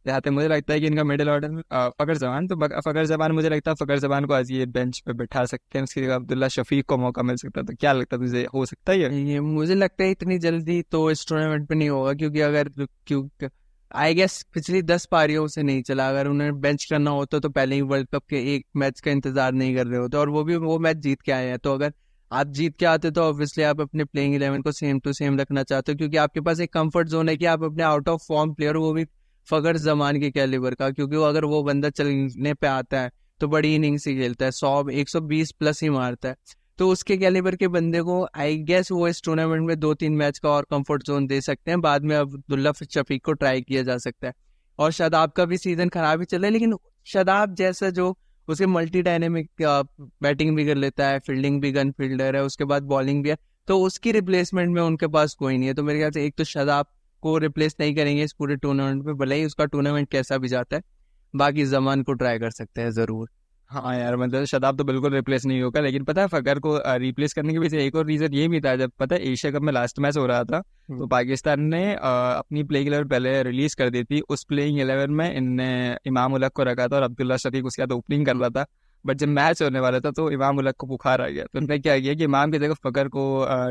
तक 0.05 0.27
मुझे 0.29 0.47
लगता 0.47 0.73
है 0.73 0.79
कि 0.79 0.87
इनका 0.87 1.03
मिडिल 1.03 1.29
ऑर्डर 1.29 1.61
फकर 1.99 2.17
जबान 2.17 2.47
तो 2.47 2.55
फकर 2.57 3.05
जबान 3.05 3.31
मुझे 3.31 3.49
लगता 3.49 3.71
है 3.71 3.75
फकर 3.75 3.99
जबान 3.99 4.25
को 4.25 4.33
आज 4.33 4.51
ये 4.51 4.65
बेंच 4.67 4.99
पे 4.99 5.13
बैठा 5.13 5.45
सकते 5.45 5.77
हैं, 5.77 5.83
उसके 5.83 6.05
अब्दुल्ला 6.11 6.47
शफीक 6.49 6.85
को 6.85 6.97
मौका 6.97 7.23
मिल 7.23 7.35
सकता 7.37 7.59
है। 7.61 7.65
तो 7.65 7.73
क्या 7.75 7.93
लगता 7.93 8.15
है 8.15 8.21
तुझे, 8.21 8.45
हो 8.53 8.65
सकता 8.65 8.91
है 8.91 8.99
ये? 8.99 9.39
मुझे 9.39 9.75
लगता 9.75 10.03
है 10.03 10.11
इतनी 10.11 10.37
जल्दी 10.39 10.81
तो 10.91 11.09
इस 11.11 11.27
टूर्नामेंट 11.27 11.67
पे 11.69 11.75
नहीं 11.75 11.89
होगा, 11.89 12.13
क्योंकि 12.13 12.41
अगर, 12.41 12.69
क्योंकि 13.07 13.49
आई 13.91 14.13
गेस 14.13 14.41
पिछली 14.53 14.81
दस 14.83 15.05
पारियों 15.05 15.47
से 15.49 15.63
नहीं 15.63 15.81
चला। 15.83 16.07
अगर 16.09 16.27
उन्हें 16.27 16.59
बेंच 16.61 16.85
करना 16.85 17.11
होता 17.11 17.39
तो 17.39 17.49
पहले 17.51 17.75
ही 17.75 17.81
वर्ल्ड 17.83 18.07
कप 18.07 18.23
के 18.29 18.43
एक 18.55 18.65
मैच 18.75 18.99
का 18.99 19.11
इंतज़ार 19.11 19.53
नहीं 19.53 19.75
कर 19.75 19.87
रहे 19.87 19.99
होते, 19.99 20.17
और 20.17 20.29
वो 20.29 20.43
भी, 20.43 20.55
वो 20.57 20.77
मैच 20.79 20.97
जीत 20.99 21.21
के 21.21 21.31
आए 21.31 21.47
हैं। 21.47 21.57
तो 21.59 21.73
अगर 21.73 21.93
आप 22.31 22.47
जीत 22.49 22.75
के 22.77 22.85
आते 22.87 23.09
तो 23.11 23.21
ऑब्वियसली 23.21 23.63
आप 23.63 23.81
अपने 23.81 24.03
प्लेइंग 24.05 24.35
इलेवन 24.35 24.61
को 24.61 24.71
सेम 24.73 24.99
टू 24.99 25.13
सेम 25.13 25.39
रखना 25.39 25.63
चाहते 25.63 25.91
हो, 25.91 25.97
क्योंकि 25.97 26.17
आपके 26.17 26.41
पास 26.41 26.59
एक 26.59 26.73
कंफर्ट 26.73 27.07
जोन 27.07 27.29
है 27.29 27.35
कि 27.37 27.45
आप 27.47 27.63
अपने 27.63 27.83
आउट 27.83 28.09
ऑफ़ 28.09 28.21
फॉर्म 28.27 28.53
प्लेयर 28.53 28.77
वो 28.77 28.93
भी 28.93 29.05
फगर 29.47 29.77
जमान 29.79 30.19
के 30.19 30.31
कैलिबर 30.31 30.73
का, 30.75 30.89
क्योंकि 30.91 31.15
वो 31.15 31.23
अगर 31.23 31.45
वो 31.45 31.61
बंदा 31.63 31.89
चलने 31.91 32.53
पे 32.53 32.67
आता 32.67 32.99
है 32.99 33.11
तो 33.41 33.47
बड़ी 33.47 33.73
इनिंग्स 33.75 34.07
ही 34.07 34.15
खेलता 34.15 34.45
है, 34.45 34.51
सौ, 34.51 34.89
एक 34.89 35.09
सौ 35.09 35.19
बीस 35.21 35.51
प्लस 35.51 35.81
ही 35.83 35.89
मारता 35.89 36.29
है। 36.29 36.35
तो 36.79 36.89
उसके 36.89 37.17
कैलिबर 37.17 37.55
के 37.55 37.67
बंदे 37.69 38.01
को 38.01 38.25
आई 38.35 38.57
गेस 38.63 38.91
वो 38.91 39.07
इस 39.07 39.21
टूर्नामेंट 39.23 39.67
में 39.67 39.79
दो 39.79 39.93
तीन 39.95 40.13
मैच 40.15 40.37
का 40.39 40.49
और 40.49 40.65
कंफर्ट 40.71 41.03
जोन 41.03 41.27
दे 41.27 41.41
सकते 41.41 41.71
हैं, 41.71 41.81
बाद 41.81 42.03
में 42.03 42.15
अब्दुल्ला 42.15 42.71
शफीक 42.73 43.23
को 43.25 43.33
ट्राई 43.33 43.61
किया 43.61 43.83
जा 43.83 43.97
सकता 43.99 44.27
है। 44.27 44.33
और 44.79 44.91
शादाब 44.91 45.31
का 45.31 45.45
भी 45.45 45.57
सीज़न 45.57 45.89
खराब 45.89 46.19
ही 46.19 46.25
चल 46.25 46.37
रहा 46.37 46.45
है, 46.45 46.51
लेकिन 46.51 46.75
शादाब 47.07 47.55
जैसा 47.55 47.89
जो 47.91 48.15
उसके 48.47 48.65
मल्टी 48.67 49.01
डायनेमिक 49.01 49.49
बैटिंग 49.61 50.55
भी 50.55 50.65
कर 50.65 50.75
लेता 50.75 51.07
है 51.07 51.19
फील्डिंग 51.19 51.61
भी 51.61 51.71
गन 51.71 51.91
फील्डर 51.91 52.35
है, 52.35 52.43
उसके 52.43 52.65
बाद 52.65 52.83
बॉलिंग 52.85 53.23
भी 53.23 53.29
है 53.29 53.37
तो 53.67 53.79
उसकी 53.81 54.11
रिप्लेसमेंट 54.11 54.69
में 54.69 54.81
उनके 54.81 55.07
पास 55.09 55.33
कोई 55.35 55.57
नहीं 55.57 55.67
है। 55.67 55.73
तो 55.73 55.83
मेरे 55.83 55.99
ख्याल 55.99 56.11
से 56.11 56.25
एक 56.25 56.35
तो 56.37 56.43
शादाब 56.45 56.85
को 57.21 57.37
रिप्लेस 57.39 57.75
नहीं 57.79 57.95
करेंगे 57.95 58.23
इस 58.23 58.33
पूरे 58.33 58.55
टूर्नामेंट 58.57 59.05
में 59.05 59.15
भले 59.17 59.35
ही 59.35 59.45
उसका 59.45 59.65
टूर्नामेंट 59.67 60.09
कैसा 60.11 60.37
भी 60.37 60.47
जाता 60.47 60.75
है 60.75 60.83
बाकी 61.33 61.65
जमान 61.67 62.03
को 62.03 62.13
ट्राई 62.13 62.39
कर 62.39 62.51
सकते 62.51 62.81
हैं 62.81 62.91
ज़रूर। 62.91 63.29
हाँ 63.71 63.95
यार 63.95 64.15
मतलब 64.17 64.45
शदाब 64.45 64.77
तो 64.77 64.83
बिल्कुल 64.83 65.13
रिप्लेस 65.13 65.45
नहीं 65.45 65.61
होगा 65.61 65.81
लेकिन 65.81 66.03
पता 66.03 66.21
है 66.21 66.27
फकर 66.27 66.59
को 66.59 66.77
रिप्लेस 66.99 67.33
करने 67.33 67.53
के 67.53 67.59
पीछे 67.59 67.85
एक 67.85 67.95
और 67.95 68.05
रीजन 68.05 68.33
ये 68.33 68.47
भी 68.47 68.59
था 68.61 68.75
जब 68.75 68.91
पता 68.99 69.15
है 69.15 69.31
एशिया 69.31 69.51
कप 69.51 69.61
में 69.61 69.71
लास्ट 69.73 69.99
मैच 69.99 70.17
हो 70.17 70.25
रहा 70.25 70.43
था 70.43 70.59
तो 70.59 70.93
हम्म। 70.93 71.07
पाकिस्तान 71.07 71.61
ने 71.65 71.83
अपनी 71.93 72.63
प्लेइंग 72.63 72.87
इलेवन 72.87 73.07
पहले 73.07 73.41
रिलीज़ 73.43 73.75
कर 73.77 73.89
दी 73.89 74.03
थी 74.03 74.19
उस 74.29 74.43
प्लेइंग 74.43 74.79
इलेवन 74.79 75.11
में 75.11 75.33
इनने 75.33 75.71
इमाम 76.07 76.33
उलक 76.33 76.51
को 76.51 76.63
रखा 76.63 76.87
था 76.87 76.95
और 76.95 77.03
अब्दुल्ला 77.03 77.37
शफीक 77.37 77.65
उसके 77.65 77.81
बाद 77.81 77.91
ओपनिंग 77.91 78.25
कर 78.25 78.35
रहा 78.35 78.49
था 78.49 78.65
बट 79.05 79.17
जब 79.17 79.27
मैच 79.29 79.61
होने 79.61 79.79
वाला 79.79 79.99
था 79.99 80.11
तो 80.11 80.29
इमाम 80.31 80.57
उलक 80.57 80.75
को 80.75 80.87
बुखार 80.87 81.21
आ 81.21 81.27
गया। 81.27 81.43
तो 81.43 81.59
उन्होंने 81.59 81.79
क्या 81.79 81.97
किया 81.99 82.13
कि 82.13 82.23
इमाम 82.23 82.51
की 82.51 82.59
जगह 82.59 82.73
फकर 82.83 83.07
को 83.07 83.23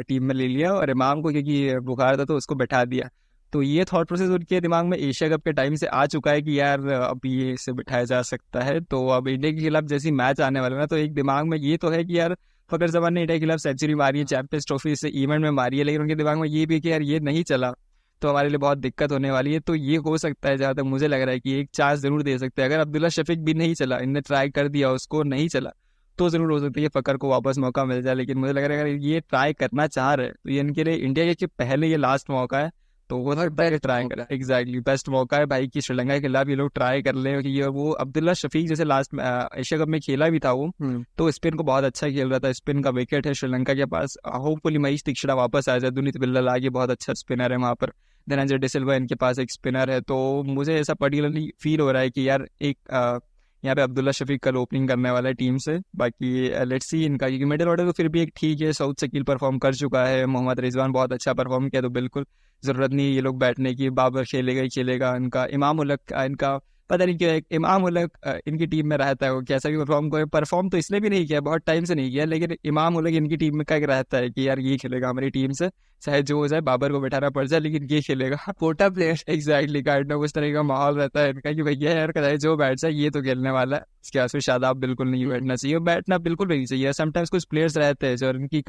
टीम 0.08 0.24
में 0.24 0.34
ले 0.34 0.46
लिया 0.48 0.72
और 0.72 0.90
इमाम 0.90 1.20
को 1.22 1.30
क्योंकि 1.32 1.78
बुखार 1.82 2.18
था 2.18 2.24
तो 2.24 2.36
उसको 2.36 2.54
बैठा 2.54 2.84
दिया। 2.86 3.08
तो 3.52 3.62
ये 3.62 3.84
थॉट 3.84 4.08
प्रोसेस 4.08 4.28
उनके 4.30 4.60
दिमाग 4.60 4.84
में 4.86 4.96
एशिया 4.98 5.28
कप 5.28 5.44
के 5.44 5.52
टाइम 5.52 5.74
से 5.74 5.86
आ 5.88 6.04
चुका 6.06 6.30
है 6.30 6.42
कि 6.42 6.58
यार, 6.58 6.86
अब 6.88 7.20
ये 7.26 7.52
इसे 7.52 7.72
बिठाया 7.72 8.04
जा 8.04 8.20
सकता 8.24 8.60
है। 8.62 8.78
तो 8.82 9.06
अब 9.08 9.28
इंडिया 9.28 9.52
के 9.52 9.60
खिलाफ 9.60 9.84
जैसी 9.86 10.10
मैच 10.12 10.40
आने 10.40 10.60
वाला 10.60 10.80
है 10.80 10.86
तो 10.86 10.96
एक 10.98 11.14
दिमाग 11.14 11.46
में 11.46 11.56
ये 11.58 11.76
तो 11.76 11.90
है 11.90 12.04
कि 12.04 12.18
यार 12.18 12.36
फकर 12.70 12.90
जमान 12.90 13.14
ने 13.14 13.20
इंडिया 13.20 13.36
के 13.36 13.40
खिलाफ 13.40 13.58
सेंचुरी 13.58 13.94
मारी 13.96 14.18
है 14.18 14.24
चैंपियंस 14.26 14.66
ट्रॉफी 14.66 14.94
से 14.96 15.08
इवेंट 15.10 15.42
में 15.42 15.50
मारी 15.52 15.78
है, 15.78 15.84
लेकिन 15.84 16.00
उनके 16.02 16.14
दिमाग 16.14 16.38
में 16.38 16.48
ये 16.48 16.64
भी 16.66 16.80
कि 16.80 16.90
यार, 16.90 17.02
ये 17.02 17.20
नहीं 17.20 17.42
चला 17.44 17.72
तो 18.22 18.28
हमारे 18.28 18.48
लिए 18.48 18.58
बहुत 18.58 18.78
दिक्कत 18.78 19.12
होने 19.12 19.30
वाली 19.30 19.52
है। 19.52 19.60
तो 19.60 19.74
ये 19.74 19.96
हो 19.98 20.16
सकता 20.18 20.48
है 20.48 20.56
जहाँ 20.56 20.74
तक 20.74 20.82
मुझे 20.84 21.08
लग 21.08 21.20
रहा 21.20 21.32
है 21.32 21.40
कि 21.40 21.52
एक 21.60 21.68
चांस 21.74 21.98
ज़रूर 22.00 22.22
दे 22.22 22.38
सकते 22.38 22.62
हैं। 22.62 22.68
अगर 22.68 22.80
अब्दुल्ला 22.80 23.08
शफीक 23.10 23.44
भी 23.44 23.54
नहीं 23.54 23.74
चला, 23.74 23.98
इनने 23.98 24.20
ट्राई 24.22 24.50
कर 24.50 24.68
दिया, 24.68 24.90
उसको 24.92 25.22
नहीं 25.24 25.48
चला 25.48 25.70
तो 26.18 26.28
ज़रूर 26.30 26.50
हो 26.52 26.58
सकता 26.60 26.80
है 26.80 26.88
फकर 26.90 27.16
को 27.16 27.28
वापस 27.30 27.58
मौका 27.58 27.84
मिल 27.84 28.02
जाए, 28.02 28.14
लेकिन 28.14 28.38
मुझे 28.38 28.52
लग 28.52 28.64
रहा 28.64 28.78
है 28.78 28.84
अगर 28.84 29.02
ये 29.02 29.20
ट्राई 29.22 29.52
करना 29.54 29.86
चाह 29.88 30.12
रहे 30.14 30.28
तो 30.28 30.50
ये 30.50 30.60
इनके 30.60 30.84
लिए 30.84 30.94
इंडिया 30.96 31.34
के 31.34 31.46
पहले 31.48 31.88
ये 31.88 31.96
लास्ट 31.98 32.30
मौका 32.30 32.58
है। 32.58 32.70
तो 33.10 33.16
वो 33.16 33.34
तो 33.34 33.48
ट्राई 33.78 34.04
करा 34.04 34.26
एग्जैक्टली 34.32 34.80
बेस्ट 34.80 35.08
मौका 35.08 35.36
है 35.36 35.46
भाई 35.46 35.66
कि 35.68 35.80
श्रीलंका 35.80 36.14
के 36.14 36.20
खिलाफ 36.20 36.48
ये 36.48 36.54
लोग 36.54 36.74
ट्राई 36.74 37.02
कर 37.02 37.14
ले 37.14 37.42
कि 37.42 37.48
ये 37.48 37.66
वो 37.66 37.90
अब्दुल्ला 37.90 38.32
शफीक 38.32 38.68
जैसे 38.68 38.84
लास्ट 38.84 39.14
एशिया 39.58 39.80
कप 39.80 39.88
में 39.88 40.00
खेला 40.00 40.28
भी 40.28 40.38
था 40.38 40.52
वो। 40.52 40.66
हम्म। 40.66 41.04
तो 41.18 41.30
स्पिन 41.30 41.54
को 41.54 41.62
बहुत 41.62 41.84
अच्छा 41.84 42.08
खेल 42.08 42.28
रहा 42.28 42.38
था। 42.38 42.52
स्पिन 42.52 42.82
का 42.82 42.90
विकेट 42.90 43.26
है 43.26 43.34
श्रीलंका 43.34 43.74
के 43.74 43.86
पास। 43.86 44.16
होपफुली 44.26 44.78
महेश 44.78 45.02
दीक्षिणा 45.04 45.34
वापस 45.34 45.68
आ 45.68 45.78
जाए। 45.78 45.90
दुनित 45.90 46.18
बिल्ला 46.18 46.52
आगे 46.52 46.70
बहुत 46.70 46.90
अच्छा 46.90 47.12
स्पिनर 47.12 47.52
है 47.52 47.58
वहाँ 47.58 47.74
पर। 47.74 47.92
धनंजय 48.28 48.58
डिसिल्वा 48.58 48.94
इनके 48.94 49.14
पास 49.14 49.38
एक 49.38 49.52
स्पिनर 49.52 49.90
है। 49.90 50.00
तो 50.00 50.42
मुझे 50.42 50.74
ऐसा 50.74 50.94
पर्टिकुलरली 50.94 51.52
फील 51.60 51.80
हो 51.80 51.92
रहा 51.92 52.02
है 52.02 52.10
कि 52.10 52.28
यार 52.28 52.48
एक 52.62 52.78
यहाँ 53.62 53.74
पे 53.76 53.82
अब्दुल्ला 53.82 54.12
शफीक 54.12 54.42
कल 54.42 54.56
ओपनिंग 54.56 54.88
करने 54.88 55.10
वाला 55.10 55.28
है 55.28 55.34
टीम 55.34 55.56
से। 55.58 55.78
बाकी 55.96 56.48
लेट्स 56.66 56.86
सी 56.90 57.04
इनका, 57.04 57.28
क्योंकि 57.28 57.44
मिडिल 57.44 57.68
ऑर्डर 57.68 57.86
तो 57.86 57.92
फिर 57.92 58.08
भी 58.08 58.20
एक 58.22 58.32
ठीक 58.36 58.60
है 58.60 58.72
साउथ 58.72 59.00
शकील 59.00 59.22
परफॉर्म 59.24 59.58
कर 59.58 59.74
चुका 59.74 60.04
है 60.06 60.24
मोहम्मद 60.26 60.60
रिजवान 60.60 60.92
बहुत 60.92 61.12
अच्छा 61.12 61.32
परफॉर्म 61.34 61.68
किया 61.68 61.82
तो 61.82 61.90
बिल्कुल 61.90 62.26
ज़रूरत 62.62 62.90
नहीं 62.92 63.14
ये 63.14 63.20
लोग 63.20 63.38
बैठने 63.38 63.74
की, 63.74 63.90
बाबर 63.90 64.24
खेलेगा 64.24 64.62
ही 64.62 64.68
खेलेगा 64.68 65.14
इनका, 65.16 65.44
इमाम 65.52 65.78
उलक, 65.80 66.00
इनका 66.14 66.58
पता 66.90 67.04
नहीं 67.04 67.16
क्यों 67.18 67.40
इमाम 67.52 67.84
उलक 67.84 68.16
इनकी 68.46 68.66
टीम 68.66 68.86
में 68.88 68.96
रहता 68.96 69.26
है 69.26 69.32
वो, 69.34 69.42
कैसा 69.42 69.68
भी 69.68 69.76
परफॉर्म 69.78 70.08
करे 70.10 70.24
परफॉर्म 70.28 70.68
तो 70.70 70.76
इसलिए 70.78 71.00
भी 71.00 71.10
नहीं 71.10 71.26
किया, 71.26 71.40
बहुत 71.40 71.62
टाइम 71.66 71.84
से 71.84 71.94
नहीं 71.94 72.10
किया, 72.10 72.24
लेकिन 72.24 72.56
इमाम 72.64 72.96
उलक 72.96 73.14
इनकी 73.14 73.36
टीम 73.36 73.56
में 73.58 73.64
क्या 73.66 73.78
रहता 73.86 74.18
है 74.18 74.30
कि 74.30 74.48
यार 74.48 74.60
ये 74.60 74.76
खेलेगा 74.76 75.08
हमारी 75.08 75.30
टीम 75.30 75.52
से, 75.52 75.70
चाहे 76.02 76.22
जो 76.22 76.36
हो 76.38 76.48
जाए, 76.48 76.60
बाबर 76.60 76.92
को 76.92 77.00
बैठाना 77.00 77.30
पड़ 77.30 77.46
जाए, 77.46 77.60
लेकिन 77.60 77.88
ये 77.90 78.00
खेलेगा। 78.00 78.36
कोटा 78.58 78.88
प्लेयर 78.88 79.22
एग्जैक्टली 79.28 79.82
काटना, 79.82 80.16
उस 80.16 80.32
तरह 80.34 80.52
का 80.54 80.62
माहौल 80.62 80.98
रहता 80.98 81.20
है 81.20 81.30
इनका 81.30 81.52
कि 81.52 81.62
भैया 81.62 81.92
यार 81.92 82.12
कदाई 82.12 82.36
जो 82.38 82.56
बैठ 82.56 82.78
जाए, 82.78 82.92
ये 82.92 83.10
तो 83.10 83.22
खेलने 83.22 83.50
वाला 83.50 83.76
है। 83.76 83.82
इसके 84.04 84.18
आसपास 84.18 84.42
शादाब 84.42 84.76
बिल्कुल 84.80 85.08
नहीं 85.10 85.26
बैठना 85.26 85.56
चाहिए, 85.56 85.78
बैठना 85.80 86.18
बिल्कुल 86.18 86.48
नहीं 86.48 86.66
चाहिए। 86.66 86.92
समटाइम्स 86.92 87.30
कुछ 87.30 87.44
प्लेयर्स 87.44 87.76
रहते 87.76 88.06
हैं 88.06 88.16
जो 88.16 88.30
इनकी 88.30 88.62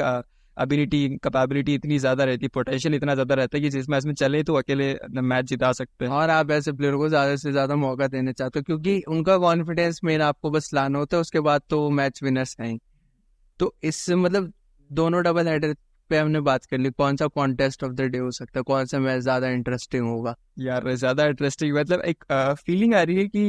एबिलिटी 0.58 1.08
कैपेबिलिटी 1.24 1.74
इतनी 1.76 1.98
ज़्यादा 2.00 2.24
रहती 2.24 2.46
है 2.46 2.50
पोटेंशियल 2.54 2.96
इतना 2.96 3.14
ज़्यादा 3.14 3.36
रहता 3.36 3.58
है 3.58 3.62
कि 3.62 3.70
जिस 3.70 3.90
मैच 3.90 4.06
में 4.06 4.14
चले 4.16 4.42
तो 4.44 4.54
अकेले 4.56 4.94
मैच 5.14 5.46
जिता 5.46 5.72
सकते 5.74 6.06
हैं। 6.06 6.12
और 6.12 6.30
आप 6.30 6.52
ऐसे 6.52 6.72
प्लेयर 6.74 6.96
को 6.96 7.10
ज़्यादा 7.10 7.36
से 7.36 7.52
ज़्यादा 7.52 7.76
मौका 7.78 8.08
देना 8.08 8.32
चाहते 8.32 8.60
हो, 8.60 8.64
क्योंकि 8.64 9.02
उनका 9.10 9.38
कॉन्फिडेंस 9.40 10.00
मेन 10.04 10.22
आपको 10.22 10.52
बस 10.52 10.70
लाना 10.74 11.00
होता 11.00 11.18
है, 11.18 11.22
उसके 11.22 11.40
बाद 11.42 11.62
तो 11.70 11.90
मैच 11.92 12.24
विनर्स 12.24 12.56
हैं 12.60 12.78
तो 13.60 13.74
इस 13.84 14.10
मतलब 14.10 14.52
दोनों 14.90 15.24
डबल 15.24 15.48
हेडर 15.48 15.76
पे 16.12 16.18
हमने 16.18 16.40
बात 16.42 16.66
कर 16.66 16.78
ली 16.78 16.90
कौन 16.92 17.16
सा 17.18 17.28
कॉन्टेस्ट 17.36 17.84
ऑफ़ 17.84 17.92
द 17.94 18.02
डे 18.12 18.18
हो 18.20 18.32
सकता 18.34 18.60
है 18.60 18.64
कौन 18.64 18.86
सा 18.86 19.00
मैच 19.00 19.22
ज़्यादा 19.22 19.50
इंटरेस्टिंग 19.50 20.08
होगा? 20.08 20.36
यार, 20.60 20.90
ज़्यादा 20.94 21.26
इंटरेस्टिंग 21.26 21.76
मतलब 21.78 22.02
एक 22.04 22.24
फीलिंग 22.60 22.94
आ 22.96 23.02
रही 23.02 23.16
है 23.18 23.28
कि 23.28 23.44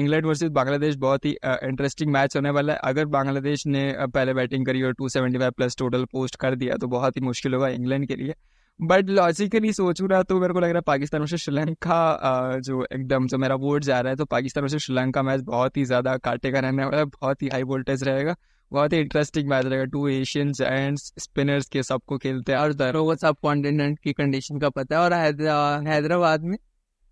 इंग्लैंड 0.00 0.26
वर्सेस 0.26 0.50
बांग्लादेश 0.52 0.96
बहुत 0.98 1.24
ही 1.24 1.30
इंटरेस्टिंग 1.42 2.12
मैच 2.12 2.36
होने 2.36 2.50
वाला 2.50 2.72
है। 2.72 2.78
अगर 2.84 3.04
बांग्लादेश 3.08 3.66
ने 3.68 3.92
पहले 4.04 4.34
बैटिंग 4.34 4.66
करी 4.66 4.82
और 4.82 4.94
275 4.94 5.50
प्लस 5.52 5.76
टोटल 5.78 6.04
पोस्ट 6.12 6.36
कर 6.36 6.54
दिया 6.56 6.76
तो 6.76 6.88
बहुत 6.90 7.16
ही 7.16 7.20
मुश्किल 7.22 7.54
होगा 7.54 7.68
इंग्लैंड 7.70 8.06
के 8.08 8.16
लिए। 8.16 8.34
बट 8.80 9.08
लॉजिकली 9.10 9.72
सोचू 9.72 10.06
रहा 10.06 10.22
तो 10.22 10.38
मेरे 10.40 10.52
को 10.52 10.60
लग 10.60 10.68
रहा 10.68 10.76
है 10.76 10.82
पाकिस्तान 10.82 11.20
वर्सेस 11.20 11.40
श्रीलंका 11.40 12.60
जो 12.60 12.84
एकदम 12.84 13.26
जो 13.26 13.38
मेरा 13.38 13.54
वोट 13.56 13.82
जा 13.84 14.00
रहा 14.00 14.10
है 14.10 14.16
तो 14.16 14.24
पाकिस्तान 14.26 14.64
वर्सेस 14.64 14.82
श्रीलंका 14.82 15.22
मैच 15.22 15.40
बहुत 15.42 15.76
ही 15.76 15.84
ज़्यादा 15.84 16.16
काटे 16.18 16.50
का 16.52 16.60
रहने 16.60 16.84
वाला 16.84 16.98
है, 16.98 17.04
बहुत 17.04 17.42
ही 17.42 17.48
हाई 17.48 17.62
वोल्टेज 17.64 18.02
रहेगा। 18.04 18.34
बहुत 18.72 18.92
ही 18.92 18.98
इंटरेस्टिंग 18.98 19.48
मैच 19.48 19.64
रहेगा 19.64 19.84
टू 19.92 20.06
एशियंस 20.08 20.60
एंड 20.60 20.98
स्पिनर्स 20.98 21.68
के 21.68 21.82
सबको 21.82 22.18
खेलते 22.18 22.52
हैं 22.52 22.58
और 22.58 22.72
दोनों 22.74 23.04
को 23.04 23.14
सब 23.16 23.36
कॉन्टिनेंट 23.42 23.98
की 23.98 24.12
कंडीशन 24.12 24.58
का 24.58 24.70
पता 24.70 24.96
है। 24.96 25.02
और 25.02 25.14
हैदराबाद 25.88 26.44
में 26.44 26.56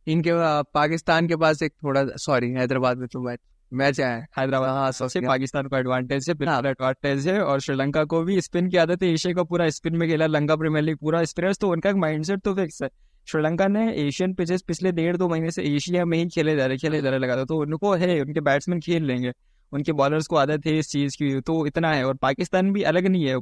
इनके 0.06 0.32
पाकिस्तान 0.74 1.28
के 1.28 1.36
पास 1.36 1.62
एक 1.62 1.72
थोड़ा 1.84 2.04
सॉरी 2.18 2.50
हैदराबाद 2.52 2.98
में 2.98 3.08
तो 3.08 3.20
मैच 3.20 3.38
मैच 3.72 4.00
है 4.00 4.14
हैदराबाद 4.38 4.70
हाँ 4.70 4.90
सबसे 4.92 5.20
पाकिस्तान 5.20 5.66
को 5.68 5.76
एडवांटेज 5.76 6.28
है 6.30 6.34
हाँ। 6.46 6.60
एडवांटेज 6.60 7.28
है। 7.28 7.40
और 7.40 7.60
श्रीलंका 7.60 8.04
को 8.04 8.22
भी 8.22 8.40
स्पिन 8.40 8.68
की 8.70 8.76
आदत 8.76 9.02
है। 9.02 9.08
एशिया 9.08 9.34
का 9.34 9.42
पूरा 9.44 9.68
स्पिन 9.70 9.96
में 9.96 10.08
खेला 10.08 10.26
लंका 10.26 10.56
प्रीमियर 10.56 10.84
लीग 10.84 10.96
पूरा 10.98 11.22
स्पिनर्स 11.24 11.58
तो 11.58 11.70
उनका 11.72 11.92
माइंडसेट 11.96 12.40
तो 12.40 12.54
फिक्स 12.54 12.82
है। 12.82 12.88
श्रीलंका 13.28 13.68
ने 13.68 13.92
एशियन 13.98 14.34
पिचेस 14.34 14.62
पिछले 14.62 14.92
डेढ़ 14.92 15.16
दो 15.16 15.28
महीने 15.28 15.50
से 15.50 15.62
एशिया 15.74 16.04
में 16.04 16.16
ही 16.18 16.28
खेले 16.30 16.56
जा 16.56 16.66
रहे 16.66 16.76
खेले 16.78 17.00
जा 17.02 17.10
रहे 17.10 17.18
लगा 17.18 17.36
था 17.36 17.44
तो 17.44 17.60
उनको 17.60 17.94
है 17.94 18.20
उनके 18.20 18.40
बैट्समैन 18.40 18.80
खेल 18.80 19.04
लेंगे। 19.04 19.32
उनके 19.72 19.92
बॉलर्स 19.94 20.26
को 20.26 20.36
आदत 20.36 20.66
है 20.66 20.76
इस 20.78 20.90
चीज़ 20.90 21.16
की 21.18 21.40
तो 21.42 21.66
इतना 21.66 21.92
है। 21.92 22.04
और 22.04 22.14
पाकिस्तान 22.18 22.72
भी 22.72 22.82
अलग 22.84 23.06
नहीं 23.06 23.24
है। 23.24 23.34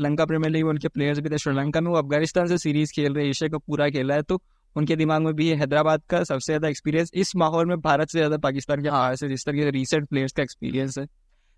लंका 0.00 0.24
प्रीमियर 0.26 0.52
लीग 0.52 0.66
उनके 0.66 0.88
प्लेयर्स 0.88 1.18
भी 1.18 1.30
थे। 1.30 1.38
श्रीलंका 1.38 1.80
में 1.80 1.90
वो 1.90 1.96
अफ़गानिस्तान 1.96 2.46
से 2.46 2.58
सीरीज़ 2.58 2.92
खेल 2.94 3.12
रहे 3.12 3.24
हैं। 3.24 3.30
एशिया 3.30 3.48
कप 3.48 3.62
पूरा 3.66 3.88
खेला 3.90 4.14
है। 4.14 4.22
तो 4.24 4.40
उनके 4.76 4.96
दिमाग 4.96 5.22
में 5.22 5.34
भी 5.34 5.48
हैदराबाद 5.50 6.02
का 6.10 6.22
सबसे 6.24 6.46
ज़्यादा 6.46 6.68
एक्सपीरियंस 6.68 7.10
इस 7.16 7.34
माहौल 7.36 7.66
में 7.66 7.80
भारत 7.80 8.08
से 8.08 8.18
ज़्यादा 8.18 8.36
पाकिस्तान 8.38 8.82
के 8.82 8.88
हाथ 8.90 9.14
से 9.16 9.28
जिस 9.28 9.44
तरह 9.46 9.56
के 9.56 9.70
रिसेंट 9.72 10.08
प्लेयर्स 10.08 10.32
का 10.32 10.42
एक्सपीरियंस 10.42 10.98
है। 10.98 11.06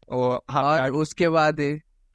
और 0.08 0.40
हाँ 0.50 0.88
उसके 0.90 1.28
बाद 1.30 1.60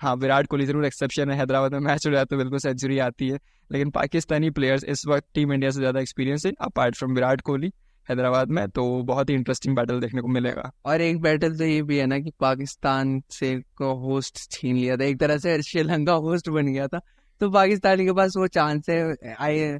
हाँ। 0.02 0.16
विराट 0.18 0.48
कोहली 0.48 0.66
ज़रूर 0.66 0.86
एक्सेप्शन 0.86 1.32
है। 1.32 1.38
हैदराबाद 1.38 1.74
में 1.74 1.80
मैच 1.82 2.06
हो 2.08 2.12
जाए 2.12 2.26
तो 2.26 2.38
बिल्कुल 2.38 2.60
सेंचुरी 2.60 2.98
आती 3.02 3.28
है। 3.30 3.38
लेकिन 3.70 3.90
पाकिस्तानी 3.92 4.50
प्लेयर्स 4.52 4.84
इस 4.86 5.06
वक्त 5.08 5.26
टीम 5.34 5.54
इंडिया 5.54 5.72
से 5.72 5.80
ज़्यादा 5.80 6.00
एक्सपीरियंस 6.00 6.46
है 6.46 6.52
अपार्ट 6.62 6.96
फ्रॉम 6.96 7.14
विराट 7.16 7.42
कोहली। 7.42 7.72
हैदराबाद 8.10 8.50
में 8.50 8.68
तो 8.70 8.84
बहुत 9.04 9.30
ही 9.30 9.36
इंटरेस्टिंग 9.36 9.76
बैटल 9.76 10.00
देखने 10.00 10.22
को 10.22 10.28
मिलेगा। 10.30 10.72
और 10.86 11.02
एक 11.02 11.22
बैटल 11.22 11.58
तो 11.58 11.64
ये 11.64 11.82
भी 11.84 11.98
है 11.98 12.06
ना 12.06 12.20
कि 12.20 12.32
पाकिस्तान 12.40 13.22
से 13.32 13.56
को 13.78 13.94
होस्ट 14.00 14.50
छीन 14.52 14.76
लिया 14.76 14.98
था। 14.98 15.04
एक 15.06 15.20
तरह 15.20 15.38
से 15.38 15.62
श्रीलंका 15.64 16.14
होस्ट 16.26 16.50
बन 16.50 16.74
गया 16.74 16.88
था। 16.88 17.00
तो 17.42 17.50
पाकिस्तान 17.52 18.06
के 18.06 18.14
पास 18.14 18.38
वो 18.38 18.48
चांस 18.50 18.90
है, 18.90 19.16
आए 19.40 19.80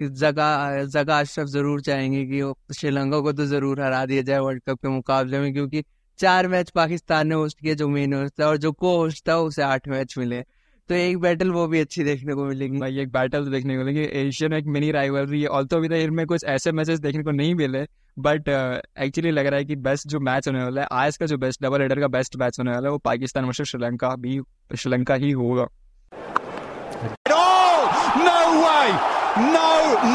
जगह 0.00 0.84
जगह 0.86 1.18
अशरफ 1.18 1.46
ज़रूर 1.48 1.80
चाहेंगे 1.82 2.24
कि 2.26 2.74
श्रीलंका 2.74 3.18
को 3.20 3.32
तो 3.32 3.46
ज़रूर 3.46 3.80
हरा 3.80 4.04
दिया 4.06 4.22
जाए 4.22 4.38
वर्ल्ड 4.38 4.62
कप 4.68 4.78
के 4.78 4.88
मुकाबले 4.88 5.38
में, 5.40 5.52
क्योंकि 5.52 5.82
चार 6.18 6.48
मैच 6.48 6.70
पाकिस्तान 6.70 7.28
ने 7.28 7.34
होस्ट 7.34 7.60
किया 7.60 7.74
जो 7.74 7.88
मेन 7.88 8.14
होस्ट 8.14 8.40
था 8.40 8.46
और 8.46 8.56
जो 8.56 8.72
को 8.72 8.96
होस्ट 8.96 9.28
था, 9.28 9.36
उसे 9.38 9.62
आठ 9.62 9.88
मैच 9.88 10.14
मिले। 10.18 10.42
तो 10.90 10.94
एक 10.94 11.18
बैटल 11.18 11.50
वो 11.50 11.66
भी 11.66 11.80
अच्छी 11.80 12.04
देखने 12.04 12.34
को 12.34 12.44
मिलेगी 12.44 12.78
भाई 12.78 12.98
एक 12.98 13.10
बैटल 13.12 13.44
तो 13.44 13.50
देखने 13.50 13.76
को 13.76 13.84
मिलेगी 13.84 14.06
एशियन 14.20 14.52
एक 14.52 14.66
मिनी 14.66 14.90
राइवलरी 14.90 15.42
है 15.42 15.48
ऑल 15.48 15.66
तो 15.66 15.76
अभी 15.76 15.88
तक 15.88 16.08
में 16.10 16.26
कुछ 16.26 16.44
ऐसे 16.44 16.72
मैचेस 16.72 16.98
देखने 16.98 17.22
को 17.22 17.30
नहीं 17.30 17.54
मिले 17.54 17.82
बट 18.18 18.48
एक्चुअली 18.48 19.30
uh, 19.30 19.36
लग 19.36 19.46
रहा 19.46 19.58
है 19.58 19.64
कि 19.64 19.76
बेस्ट 19.76 20.08
जो 20.08 20.20
मैच 20.20 20.48
होने 20.48 20.62
वाला 20.64 20.80
है 20.80 20.88
आज 20.92 21.16
का 21.16 21.26
जो 21.26 21.38
बेस्ट 21.38 21.62
डबल 21.62 21.82
हेडर 21.82 22.00
का 22.00 22.08
बेस्ट 22.08 22.36
मैच 22.36 22.58
होने 22.58 22.70
वाला 22.70 22.88
है 22.88 22.92
वो 22.92 22.98
पाकिस्तान 22.98 23.44
वर्सेस 23.44 23.68
श्रीलंका 23.68 24.14
भी 24.16 24.40
श्रीलंका 24.76 25.14
ही 25.14 25.30
होगा 25.30 25.68
No 28.20 28.40
way! 28.58 28.88
No, 29.48 29.68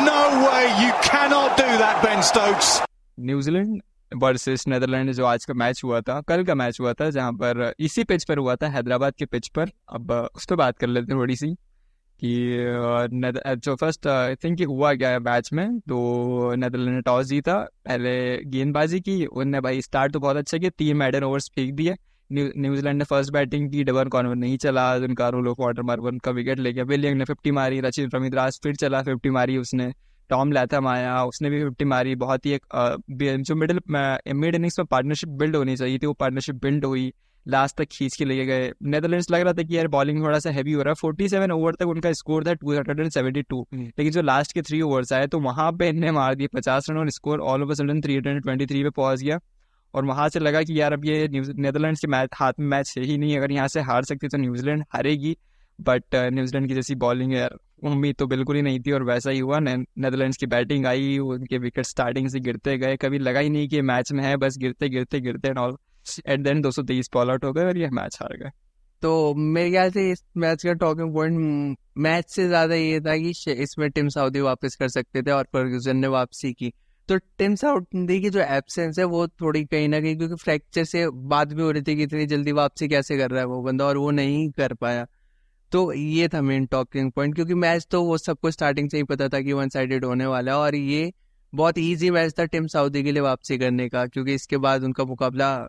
no 0.03 0.19
way! 0.43 0.63
You 0.81 0.91
cannot 1.03 1.57
do 1.57 1.69
that, 1.77 2.01
Ben 2.05 2.23
Stokes. 2.33 2.79
New Zealand 3.19 3.81
versus 4.11 4.67
Netherland 4.67 5.11
जो 5.11 5.25
आज 5.25 5.45
का 5.45 5.53
मैच 5.53 5.81
हुआ 5.83 5.99
था, 6.01 6.19
कल 6.21 6.43
का 6.43 6.55
मैच 6.55 6.79
हुआ 6.79 6.93
था, 6.93 7.09
जहाँ 7.09 7.31
पर 7.33 7.73
इसी 7.79 8.03
पिच 8.03 8.23
पर 8.23 8.37
हुआ 8.37 8.55
था, 8.55 8.67
हैदराबाद 8.69 9.15
के 9.15 9.25
पिच 9.25 9.47
पर। 9.49 9.71
अब, 9.89 10.11
उस 10.35 10.45
पर 10.45 10.55
बात 10.55 10.77
कर 10.77 10.87
लेते 10.87 11.13
हैं 11.13 11.19
थोड़ी 11.21 11.35
सी 11.35 11.53
कि 12.19 13.55
जो 13.57 13.75
फ़र्स्ट 13.75 14.07
आई 14.07 14.35
थिंक 14.35 14.61
हुआ 14.61 14.93
क्या 14.93 15.09
है 15.09 15.19
मैच 15.21 15.49
में 15.53 15.79
तो 15.79 16.55
नेदरलैंड 16.55 16.95
ने 16.95 17.01
टॉस 17.01 17.25
जीता, 17.25 17.57
पहले 17.85 18.37
गेंदबाजी 18.47 18.99
की, 18.99 19.25
उनने 19.25 19.61
भाई 19.61 19.81
स्टार्ट 19.81 20.13
तो 20.13 20.19
बहुत 20.19 20.37
अच्छा 20.37 20.57
किया 20.57 20.69
तीन 20.77 20.97
मैडन 20.97 21.23
ओवर्स 21.23 21.49
फेंक 21.55 21.73
दिए। 21.73 21.95
न्यूजीलैंड 22.29 22.97
ने 22.97 23.05
फ़र्स्ट 23.05 23.31
बैटिंग 23.33 23.69
की, 23.71 23.83
डबल 23.83 24.07
कॉर्नर 24.07 24.35
नहीं 24.35 24.57
चला 24.57 24.93
उनका 24.97 25.29
रोलो 25.29 25.53
क्वार्टर 25.53 25.81
वाटर 25.81 26.01
मार, 26.01 26.11
उनका 26.11 26.31
विकेट 26.31 26.59
ले 26.59 26.73
गया 26.73 26.83
विलियम 26.83 27.17
ने 27.17 27.25
फिफ्टी 27.25 27.51
मारी 27.51 27.79
रचित 27.81 28.15
रविंद्राज 28.15 28.59
फिर 28.63 28.75
चला 28.75 29.01
फिफ्टी 29.03 29.29
मारी 29.29 29.57
उसने। 29.57 29.93
टॉम 30.29 30.51
लैथम 30.51 30.87
आया 30.87 31.23
उसने 31.25 31.49
भी 31.49 31.63
फिफ्टी 31.63 31.85
मारी। 31.85 32.15
बहुत 32.17 32.45
ही 32.45 32.51
एक 32.53 32.65
जो 33.41 33.55
मिडिल 33.55 33.79
मिड 34.35 34.55
इनिंग्स 34.55 34.79
में 34.79 34.85
पार्टनरशिप 34.87 35.29
बिल्ड 35.31 35.55
होनी 35.55 35.75
चाहिए 35.77 35.97
थी 35.97 36.07
वो 36.07 36.13
पार्टनरशिप 36.15 36.55
बिल्ड 36.63 36.85
हुई। 36.85 37.11
लास्ट 37.45 37.77
तक 37.77 37.87
खींच 37.91 38.15
के 38.17 38.25
लेके 38.25 38.45
गए। 38.45 38.71
नेदरलैंड्स 38.83 39.29
लग 39.31 39.41
रहा 39.41 39.53
था 39.53 39.63
कि 39.63 39.75
यार 39.77 39.87
बॉलिंग 39.87 40.21
थोड़ा 40.21 40.37
सा 40.39 40.49
हैवी 40.51 40.71
हो 40.71 40.81
रहा 40.81 40.91
है। 40.91 40.95
फोर्टी 41.01 41.27
सेवन 41.29 41.51
ओवर 41.51 41.75
तक 41.79 41.87
उनका 41.87 42.11
स्कोर 42.13 42.45
था 42.45 42.53
two 42.53 42.71
hundred 42.71 42.99
and 42.99 43.09
seventy 43.11 43.41
two 43.43 43.65
लेकिन 43.73 44.11
जो 44.11 44.21
लास्ट 44.21 44.53
के 44.53 44.61
थ्री 44.61 44.81
ओवर्स 44.81 45.13
आए 45.13 45.27
तो 45.27 45.39
वहाँ 45.41 45.71
पे 45.71 45.89
इन्हें 45.89 46.11
मार 46.11 46.35
दिए। 46.35 46.47
पचास 46.53 46.89
रन 46.89 46.97
और 46.97 47.09
score 47.11 47.41
all 47.41 47.63
over 47.63 47.75
sudden 47.75 48.01
three 48.01 48.15
hundred 48.15 48.41
twenty 48.43 48.65
three 48.65 48.83
पे 48.83 48.89
पहुँच 48.91 49.21
गया। 49.21 49.39
और 49.93 50.05
वहाँ 50.05 50.27
से 50.29 50.39
लगा 50.39 50.61
कि 50.63 50.79
यार 50.79 50.93
अब 50.93 51.05
ये 51.05 51.27
नेदरलैंड्स 51.27 52.01
के 52.01 52.07
मैच 52.07 52.29
हाथ 52.35 52.53
में 52.59 52.67
मैच 52.67 52.93
है 52.97 53.03
ही 53.03 53.17
नहीं। 53.17 53.37
अगर 53.37 53.51
यहाँ 53.51 53.67
से 53.67 53.81
हार 53.81 54.03
सकती 54.03 54.27
तो 54.27 54.37
न्यूजीलैंड 54.37 54.83
हारेगी। 54.93 55.35
बट 55.79 56.15
न्यूजीलैंड 56.15 56.67
की 56.67 56.73
जैसी 56.73 56.95
बॉलिंग 56.97 57.33
यार 57.33 57.57
उम्मीद 57.81 58.15
तो 58.15 58.27
बिल्कुल 58.27 58.55
ही 58.55 58.61
नहीं 58.61 58.79
थी 58.79 58.91
और 58.91 59.03
वैसा 59.03 59.29
ही 59.29 59.39
हुआ। 59.39 59.59
नेदरलैंड्स 59.59 60.37
की 60.37 60.45
बैटिंग 60.47 60.85
आई, 60.85 61.17
उनके 61.19 61.57
विकेट 61.59 61.85
स्टार्टिंग 61.85 62.29
से 62.29 62.39
गिरते 62.41 62.77
गए। 62.77 62.97
कभी 62.97 63.19
लगा 63.19 63.39
ही 63.39 63.49
नहीं 63.49 63.67
कि 63.69 63.81
मैच 63.83 64.11
में 64.11 64.23
है, 64.23 64.35
बस 64.37 64.57
गिरते 64.57 64.89
गिरते 64.89 65.19
गिरते 65.21 65.47
एंड 65.47 65.57
ऑल 65.57 65.77
एट 66.27 66.39
देन 66.39 66.61
दो 66.61 66.71
सौ 66.71 66.83
तेईस 66.83 67.07
पॉल 67.13 67.31
आउट 67.31 67.45
हो 67.45 67.51
गए 67.53 67.65
और 67.65 67.77
ये 67.77 67.89
मैच 67.91 68.17
हार 68.21 68.37
गए। 68.37 68.51
तो 69.03 69.33
मेरे 69.35 69.69
ख्याल 69.69 69.89
से 69.91 70.09
इस 70.11 70.23
मैच 70.37 70.63
का 70.63 70.73
टॉकिंग 70.75 71.13
पॉइंट 71.13 71.77
मैच 71.97 72.29
से 72.29 72.47
ज़्यादा 72.47 72.75
ये 72.75 72.99
था 73.01 73.15
कि 73.17 73.53
इसमें 73.53 73.89
टिम 73.89 74.07
साउदी 74.09 74.41
वापस 74.41 74.75
कर 74.75 74.87
सकते 74.89 75.21
थे 75.21 75.31
और 75.31 75.47
फर्ग्यूसन 75.53 75.97
ने 75.97 76.07
वापसी 76.09 76.51
की। 76.53 76.71
तो 77.09 77.17
टिम 77.37 77.55
साउदी 77.55 78.19
की 78.21 78.29
जो 78.29 78.39
एब्सेंस 78.39 78.99
है, 78.99 79.05
वो 79.05 79.27
थोड़ी 79.29 79.63
कहीं 79.65 79.89
ना 79.89 79.99
कहीं 79.99 80.15
क्योंकि 80.17 80.35
फ्रैक्चर 80.35 80.83
से 80.85 81.07
बात 81.27 81.53
भी 81.53 81.61
हो 81.61 81.69
रही 81.71 81.81
थी 81.81 81.95
कि 81.95 82.03
इतनी 82.03 82.25
जल्दी 82.27 82.51
वापसी 82.53 82.87
कैसे 82.87 83.17
कर 83.17 83.29
रहा 83.31 83.39
है 83.39 83.45
वो 83.47 83.61
बंदा 83.63 83.85
और 83.85 83.97
वो 83.97 84.11
नहीं 84.13 84.49
कर 84.51 84.73
पाया। 84.75 85.05
तो 85.71 85.91
ये 85.93 86.27
था 86.27 86.41
मेन 86.41 86.65
टॉकिंग 86.65 87.11
पॉइंट 87.11 87.35
क्योंकि 87.35 87.53
मैच 87.55 87.87
तो 87.91 88.01
वो 88.03 88.17
सबको 88.17 88.51
स्टार्टिंग 88.51 88.89
से 88.89 88.97
ही 88.97 89.03
पता 89.03 89.27
था 89.29 89.41
कि 89.41 89.53
वन 89.53 89.69
साइडेड 89.69 90.05
होने 90.05 90.25
वाला 90.25 90.51
है, 90.51 90.57
और 90.57 90.75
ये 90.75 91.11
बहुत 91.53 91.77
इजी 91.77 92.09
मैच 92.11 92.33
था 92.39 92.45
टिम 92.45 92.67
साउदी 92.67 93.03
के 93.03 93.11
लिए 93.11 93.21
वापसी 93.21 93.57
करने 93.57 93.87
का, 93.89 94.05
क्योंकि 94.07 94.33
इसके 94.33 94.57
बाद 94.57 94.83
उनका 94.83 95.03
मुकाबला 95.05 95.67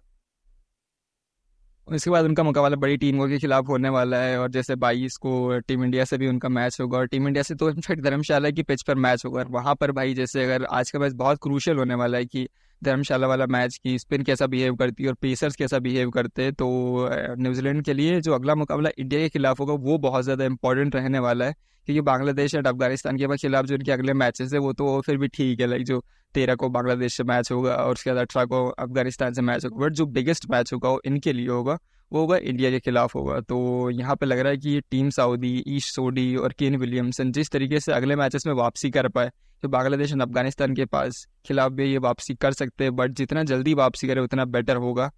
इसके 1.89 2.11
बाद 2.11 2.25
उनका 2.25 2.43
मुकाबला 2.43 2.77
बड़ी 2.77 2.97
टीमों 2.97 3.29
के 3.29 3.39
खिलाफ 3.39 3.69
होने 3.69 3.89
वाला 3.89 4.19
है, 4.19 4.39
और 4.41 4.51
जैसे 4.51 4.75
बाईस 4.77 5.17
को 5.17 5.59
टीम 5.59 5.85
इंडिया 5.85 6.05
से 6.05 6.19
भी 6.19 6.29
उनका 6.29 6.49
मैच 6.49 6.81
होगा, 6.81 6.99
और 6.99 7.07
टीम 7.07 7.27
इंडिया 7.29 7.43
से 7.43 7.55
तो 7.55 7.69
इनफैक्ट 7.71 8.03
धर्मशाला 8.03 8.51
की 8.51 8.63
पिच 8.63 8.83
पर 8.83 8.95
मैच 8.97 9.25
होगा, 9.25 9.41
और 9.41 9.49
वहाँ 9.51 9.75
पर 9.75 9.93
भाई 9.93 10.15
जैसे 10.15 10.45
अगर 10.45 10.65
आज 10.67 10.91
का 10.91 10.99
मैच 10.99 11.13
बहुत 11.15 11.39
क्रूशल 11.43 11.77
होने 11.77 11.95
वाला 11.95 12.19
है 12.19 12.27
कि 12.27 12.49
धर्मशाला 12.83 13.27
वाला 13.27 13.47
मैच 13.47 13.77
की 13.77 13.99
स्पिन 13.99 14.23
कैसा 14.23 14.47
बिहेव 14.47 14.75
करती 14.77 15.03
है 15.03 15.09
और 15.09 15.15
पेसर्स 15.15 15.57
कैसा 15.57 15.79
बिहेव 15.81 16.11
करते 16.11 16.43
हैं 16.43 16.53
तो 16.55 16.67
न्यूजीलैंड 17.39 17.83
के 17.85 17.95
लिए 17.95 18.21
जो 18.21 18.35
अगला 18.35 18.55
मुकाबला 18.55 18.91
इंडिया 18.99 19.21
के 19.21 19.29
खिलाफ 19.29 19.61
होगा, 19.61 19.73
वो 19.75 19.99
बहुत 20.01 20.25
ज़्यादा 20.25 20.45
इंपॉर्टेंट 20.45 20.97
रहने 20.97 21.19
वाला 21.19 21.45
है, 21.45 21.55
क्योंकि 21.89 22.01
बांग्लादेश 22.03 22.55
एंड 22.55 22.67
अफ़गानिस्तान 22.67 23.19
के 23.19 23.37
खिलाफ 23.39 23.65
जो 23.65 23.75
इनके 23.75 23.93
अगले 23.93 24.13
मैचेस 24.15 24.53
है, 24.53 24.59
वो 24.59 24.73
तो 24.73 25.01
फिर 25.01 25.19
भी 25.19 25.29
ठीक 25.29 25.61
है 25.61 25.67
लाइक 25.67 25.85
जो 25.85 26.03
तेरह 26.35 26.55
को 26.55 26.69
बांग्लादेश 26.71 27.17
से 27.17 27.25
मैच 27.25 27.51
होगा 27.53 27.75
और 27.75 27.93
उसके 27.93 28.11
बाद 28.11 28.21
अठारह 28.21 28.47
को 28.47 28.65
अफ़गानिस्तान 28.69 29.33
से 29.33 29.43
मैच 29.43 29.65
होगा 29.65 29.85
बट 29.85 29.93
जो 29.93 30.07
बिगेस्ट 30.09 30.51
मैच 30.51 30.73
होगा 30.73 30.91
वो 30.91 31.01
इनके 31.07 31.33
लिए 31.33 31.49
होगा, 31.49 31.79
वो 32.13 32.21
होगा 32.21 32.37
इंडिया 32.39 32.71
के 32.71 32.81
खिलाफ 32.81 33.15
होगा। 33.15 33.41
तो 33.41 33.91
यहाँ 33.91 34.17
पे 34.17 34.27
लग 34.27 34.39
रहा 34.39 34.51
है 34.51 34.59
कि 34.59 34.71
ये 34.71 34.81
टीम 34.91 35.11
सऊदी 35.11 35.63
ईश 35.69 35.91
सोडी 35.93 36.35
और 36.37 36.53
केन 36.59 36.77
विलियमसन 36.77 37.33
जिस 37.33 37.51
तरीके 37.51 37.81
से 37.81 37.93
अगले 37.93 38.17
मैचेस 38.17 38.47
में 38.47 38.53
वापसी 38.55 38.91
कर 38.91 39.09
पाए 39.09 39.31
तो 39.63 39.69
बांग्लादेश 39.69 40.13
और 40.13 40.21
अफ़गानिस्तान 40.21 40.75
के 40.75 40.85
पास 40.85 41.27
खिलाफ 41.47 41.73
भी 41.73 41.85
ये 41.85 41.99
वापसी 41.99 42.35
कर 42.35 42.53
सकते 42.53 42.85
हैं 42.85 42.97
बट 42.97 43.11
जितना 43.11 43.43
जल्दी 43.43 43.75
वापसी 43.75 44.09
करे, 44.09 44.21
उतना 44.21 44.45
बेटर 44.45 44.77
होगा। 44.77 45.13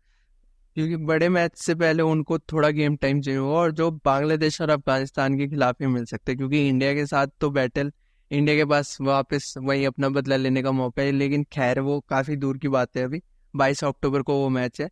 क्योंकि 0.75 0.97
बड़े 0.97 1.29
मैच 1.29 1.57
से 1.57 1.75
पहले 1.75 2.03
उनको 2.03 2.39
थोड़ा 2.39 2.71
गेम 2.71 2.97
टाइम 2.97 3.21
चाहिए 3.21 3.41
होगा 3.41 3.59
और 3.59 3.73
जो 3.73 3.91
बांग्लादेश 3.91 4.61
और 4.61 4.71
अफ़गानिस्तान 4.71 5.39
के 5.39 5.49
खिलाफ 5.49 5.77
ही 5.81 5.87
मिल 5.87 6.05
सकते 6.05 6.33
हैं, 6.33 6.37
क्योंकि 6.37 6.69
इंडिया 6.69 6.95
के 6.95 7.07
साथ 7.07 7.27
तो 7.41 7.51
बैटल 7.51 7.93
इंडिया 8.31 8.57
के 8.57 8.65
पास 8.65 8.99
वापस 9.01 9.55
वही 9.59 9.85
अपना 9.85 10.09
बदला 10.09 10.37
लेने 10.37 10.63
का 10.63 10.73
मौका 10.73 11.03
है, 11.03 11.13
लेकिन 11.13 11.45
खैर 11.45 11.81
वो 11.81 12.01
काफ़ी 12.01 12.37
दूर 12.37 12.59
की 12.59 12.69
बात 12.69 12.97
है 12.97 13.05
अभी, 13.05 13.23
बाईस 13.57 13.85
अक्टूबर 13.85 14.23
को 14.23 14.35
वो 14.35 14.49
मैच 14.49 14.81
है। 14.81 14.91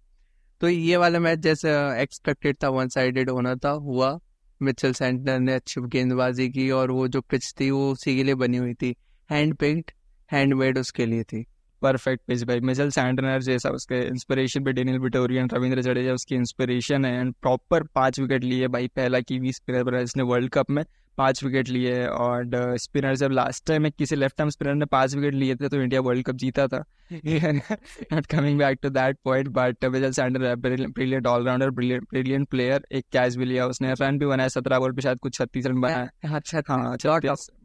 तो 0.60 0.68
ये 0.68 0.96
वाला 0.96 1.18
मैच 1.18 1.38
जैसे 1.38 1.70
एक्सपेक्टेड 2.02 2.56
था 2.64 2.68
वन 2.68 2.88
साइडेड 2.88 3.30
होना 3.30 3.54
था, 3.54 3.70
हुआ। 3.70 4.18
मिचल 4.62 4.92
सेंटर 4.92 5.38
ने 5.38 5.54
अच्छी 5.54 5.80
गेंदबाजी 5.80 6.48
की 6.48 6.70
और 6.70 6.90
वो 6.90 7.08
जो 7.08 7.20
पिच 7.20 7.54
थी, 7.60 7.70
वो 7.70 7.92
उसी 7.92 8.16
के 8.16 8.24
लिए 8.24 8.34
बनी 8.34 8.56
हुई 8.56 8.74
थी। 8.74 8.96
हैंड 9.30 9.54
पेंट 9.54 9.90
हैंडमेड 10.32 10.78
उसके 10.78 11.06
लिए 11.06 11.22
थी। 11.22 11.46
परफेक्ट 11.82 12.22
पिच 12.26 12.42
भाई। 12.44 12.60
मिजल 12.60 12.90
सैंडनर 12.90 13.42
जैसा 13.42 13.70
उसके 13.70 14.00
इंस्पिरेशन 14.06 14.64
पे 14.64 14.72
डेनियल 14.72 14.98
विटोरियन 14.98 15.48
रविंद्र 15.52 15.82
जडेजा 15.82 16.12
उसकी 16.12 16.34
इंस्पिरेशन 16.34 17.04
है। 17.04 17.20
एंड 17.20 17.34
प्रॉपर 17.34 17.82
पाँच 17.82 18.20
विकेट 18.20 18.44
लिए 18.44 18.68
भाई। 18.68 18.88
पहला 18.88 19.20
कीवी 19.20 19.52
स्पिनर 19.52 19.94
इसने 19.94 20.22
वर्ल्ड 20.22 20.50
कप 20.50 20.70
में 20.70 20.84
पाँच 21.16 21.42
विकेट 21.44 21.68
लिए 21.68 22.06
और 22.06 22.76
स्पिनर 22.78 23.14
जब 23.16 23.30
लास्ट 23.32 23.66
टाइम 23.66 23.88
किसी 23.90 24.16
लेफ़्ट 24.16 24.40
आर्म 24.40 24.50
स्पिनर 24.50 24.74
ने 24.74 24.86
पाँच 24.86 25.14
विकेट 25.14 25.34
लिए 25.34 25.54
थे 25.54 25.68
तो 25.68 25.76
इंडिया 25.76 26.00
वर्ल्ड 26.00 26.26
कप 26.26 26.36
जीता 26.36 26.66
था। 26.66 26.84
Not 27.12 28.26
coming 28.26 28.58
back 28.58 28.78
to 28.82 28.88
that 28.90 29.18
point 29.24 29.48
but 29.50 29.84
vigil 29.86 30.12
Sander 30.12 30.54
brilliant 30.56 31.26
allrounder 31.26 31.70
brilliant 31.72 32.48
player 32.48 32.86
एक 32.92 33.04
कैच 33.12 33.36
भी 33.36 33.44
लिया 33.44 33.66
उसने। 33.66 33.92
रन 34.00 34.18
भी 34.18 34.26
बनाया 34.26 34.48
सत्रह 34.48 34.78
बॉल 34.78 34.92
पे 34.92 35.02
शायद 35.02 35.18
कुछ 35.18 35.34
छत्तीस 35.34 35.66
रन 35.66 35.80
बनाया। 35.80 36.36
अच्छा 36.36 36.62
हाँ 36.68 36.96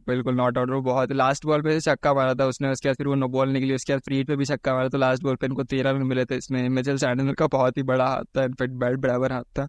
बिल्कुल 0.06 0.34
नॉट 0.34 0.58
आउट 0.58 0.70
बहुत। 0.84 1.12
लास्ट 1.12 1.44
बॉल 1.46 1.62
पे 1.62 1.78
छक्का 1.80 2.12
मारा 2.14 2.34
था 2.34 2.46
उसने 2.46 2.70
उसके 2.70 2.88
बाद 2.88 2.96
फिर 2.96 3.06
वो 3.06 3.14
नो 3.14 3.28
बॉल 3.28 3.48
निकली 3.50 3.74
उसके 3.74 3.92
बाद 3.92 4.00
फ्री 4.02 4.22
पे 4.24 4.36
भी 4.36 4.44
छक्का 4.44 4.74
मारा 4.74 4.88
तो 4.88 4.98
लास्ट 4.98 5.22
बॉल 5.22 5.36
पे 5.36 5.46
इनको 5.46 5.64
तेरह 5.64 5.90
रन 5.90 6.02
मिले 6.06 6.24
थे 6.24 6.36
इसमें। 6.36 6.68
मिचल 6.70 6.96
सैंडर 6.96 7.32
का 7.34 7.46
बहुत 7.48 7.76
ही 7.78 7.82
बड़ा 7.84 8.06
हाथ 8.06 8.24
था 8.36 8.44
इनफेक्ट 8.44 8.74
बैट 8.74 8.98
बराबर 8.98 9.32
हाथ 9.32 9.44
था। 9.58 9.68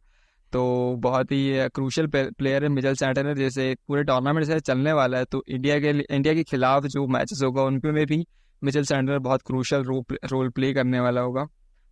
तो 0.53 0.63
बहुत 0.99 1.31
ही 1.31 1.69
क्रूशल 1.69 2.07
प्लेयर 2.07 2.63
है 2.63 2.69
मिजल 2.69 2.95
सैटनर 2.95 3.37
जैसे 3.37 3.73
पूरे 3.87 4.03
टूर्नामेंट 4.03 4.45
से 4.47 4.59
चलने 4.61 4.93
वाला 4.93 5.17
है 5.17 5.25
तो 5.25 5.43
इंडिया 5.49 5.79
के 5.79 5.89
इंडिया 5.89 6.33
के 6.33 6.43
खिलाफ 6.43 6.85
जो 6.85 7.07
मैचेस 7.07 7.41
होगा 7.43 7.63
उनके 7.63 7.91
में 7.91 8.05
भी 8.05 8.25
मिचल 8.61 8.83
सैंडर 8.83 9.19
बहुत 9.21 9.41
क्रूशल 9.41 9.83
रोल 9.83 10.49
प्ले 10.49 10.73
करने 10.73 10.99
वाला 10.99 11.21
होगा। 11.21 11.45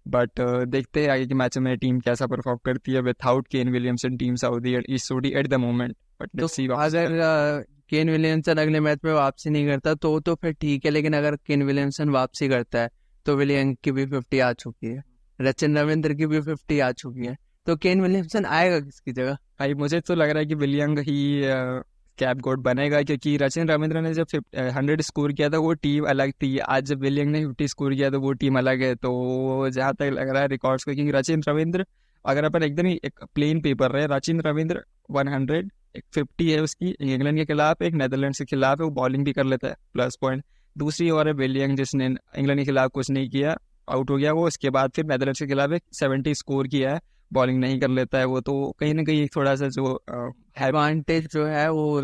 बट 0.06 0.40
देखते 0.68 1.02
हैं 1.02 1.10
आगे 1.10 1.26
के 1.26 1.34
मैच 1.34 1.58
में 1.58 1.78
टीम 1.78 2.00
कैसा 2.00 2.28
परफॉर्म 2.28 2.60
करती 2.66 2.92
है 2.92 3.02
without 3.02 3.48
Kane 3.48 3.70
Williamson 3.70 4.16
team 4.18 4.36
Southee 4.36 4.76
is 4.90 5.08
Southee 5.08 5.30
at 5.30 5.48
the 5.48 5.54
moment 5.60 5.96
but 6.22 6.42
अगर 6.72 7.66
केन 7.90 8.10
विलियमसन 8.10 8.58
अगले 8.58 8.80
मैच 8.80 9.00
में 9.06 9.14
वापसी 9.14 9.50
नहीं 9.50 9.68
करता 9.68 9.94
तो 9.96 10.20
तो 10.20 10.36
फिर 10.36 10.54
ठीक 10.54 10.86
है 10.86 10.92
लेकिन 10.92 11.14
अगर 11.14 11.36
केन 11.46 11.64
विलियमसन 11.64 12.10
वापसी 12.10 12.48
करता 12.50 12.82
है 12.82 12.90
तो 13.26 13.36
विलियम 13.36 13.74
की 13.84 13.92
भी 13.92 14.06
फिफ्टी 14.06 14.40
आ 14.40 14.52
चुकी 14.54 14.88
है। 14.88 15.04
रचिन 15.40 15.78
रविंद्र 15.78 16.14
की 16.14 16.26
भी 16.28 16.42
फिफ्टी 16.42 16.80
आ 16.80 16.92
चुकी 16.94 17.26
है। 17.26 17.36
तो 17.66 17.76
केन 17.76 18.02
विलियमसन 18.02 18.46
आएगा 18.46 18.80
किसकी 18.80 19.12
जगह? 19.12 19.34
भाई, 19.60 19.74
मुझे 19.74 20.00
तो 20.02 20.16
लग 20.16 20.30
रहा 20.30 20.40
है 20.40 20.46
कि 20.46 20.56
विलियंग 20.56 21.00
ही 21.00 21.42
कैप 22.18 22.38
गोड 22.38 22.62
बनेगा, 22.64 23.02
क्योंकि 23.02 23.36
रचिन 23.38 23.70
रविंद्र 23.70 24.02
ने 24.02 24.14
जब 24.14 24.28
हंड्रेड 24.76 25.02
स्कोर 25.02 25.34
किया 25.34 25.50
था, 25.50 25.58
वो 25.58 25.74
टीम 25.76 26.06
अलग 26.06 26.32
थी। 26.34 26.58
आज 26.58 26.86
जब 26.86 27.00
विलियंग 27.02 27.32
ने 27.32 27.46
फिफ्टी 27.46 27.68
स्कोर 27.68 27.94
किया 27.94 28.10
तो 28.10 28.20
वो 28.20 28.32
टीम 28.34 28.58
अलग 28.58 28.82
है। 28.82 28.94
तो 28.96 29.70
जहाँ 29.70 29.94
तक 29.94 30.12
लग 30.14 30.30
रहा 30.30 30.42
है 30.42 30.48
रिकॉर्ड्स 30.48 30.84
को, 30.84 30.94
क्योंकि 30.94 31.12
रचिन 31.12 31.44
रविंद्र, 31.48 31.86
अगर 32.26 32.44
अपन 32.44 32.64
एकदम 32.64 32.86
ही 32.86 33.00
एक 33.06 33.24
प्लेन 33.36 33.62
पेपर 33.62 33.92
रहे, 33.92 34.08
रचिन 34.08 34.42
रविंद्र 34.42 34.84
वन 35.12 35.28
हंड्रेड, 35.28 35.72
एक 35.96 36.04
फिफ्टी 36.14 36.50
है 36.52 36.60
उसकी, 36.62 36.90
इंग्लैंड 36.92 37.38
के 37.38 37.46
खिलाफ, 37.46 37.82
एक 37.82 37.94
नेदरलैंड 37.94 38.36
के 38.36 38.46
खिलाफ 38.46 38.80
है, 38.80 38.86
वो 38.86 38.92
बॉलिंग 38.92 39.26
भी 39.26 39.34
कर 39.34 39.46
लेता 39.46 39.68
है, 39.68 39.76
प्लस 39.94 40.18
पॉइंट। 40.22 40.44
दूसरी 40.76 41.10
ओर 41.10 41.28
है 41.28 41.34
विलियंग 41.36 41.78
जिसने 41.78 42.06
इंग्लैंड 42.06 42.60
के 42.60 42.66
खिलाफ 42.66 42.92
कुछ 42.92 43.10
नहीं 43.12 43.30
किया, 43.30 43.56
आउट 43.88 44.10
हो 44.10 44.18
गया, 44.18 44.34
वो 44.34 44.48
उसके 44.48 44.70
बाद 44.70 44.92
फिर 44.92 45.06
नेदरलैंड 45.06 45.38
के 45.38 45.48
खिलाफ 45.48 45.72
एक 45.72 45.84
सेवेंटी 45.94 46.36
स्कोर 46.36 46.68
किया 46.68 46.94
है। 46.94 47.00
बॉलिंग 47.34 47.60
नहीं 47.60 47.80
कर 47.80 47.88
लेता 47.88 48.18
है 48.18 48.26
वो 48.26 48.42
तो 48.42 48.76
कहीं 48.80 48.94
ना 48.94 49.04
कहीं 49.04 49.28
थोड़ा 49.36 49.56
सा 49.56 49.68
जो 49.68 50.04
एडवांटेज 50.62 51.28
जो 51.34 51.46
है 51.46 51.70
वो 51.72 52.02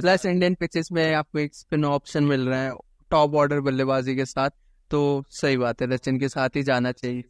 प्लस 0.00 0.26
इंडियन 0.26 0.54
पिचेस 0.54 0.88
में 0.92 1.14
आपको 1.14 1.38
एक 1.38 1.54
स्पिन 1.54 1.84
ऑप्शन 1.84 2.24
मिल 2.24 2.48
रहा 2.48 2.62
है 2.62 2.72
टॉप 3.10 3.34
ऑर्डर 3.34 3.60
बल्लेबाजी 3.60 4.16
के 4.16 4.24
साथ 4.24 4.50
तो 4.90 5.24
सही 5.30 5.56
बात 5.56 5.82
है 5.82 5.88
रचिन 5.90 6.18
के 6.18 6.28
साथ 6.28 6.48
ही 6.56 6.62
जाना 6.62 6.92
चाहिए। 6.92 7.24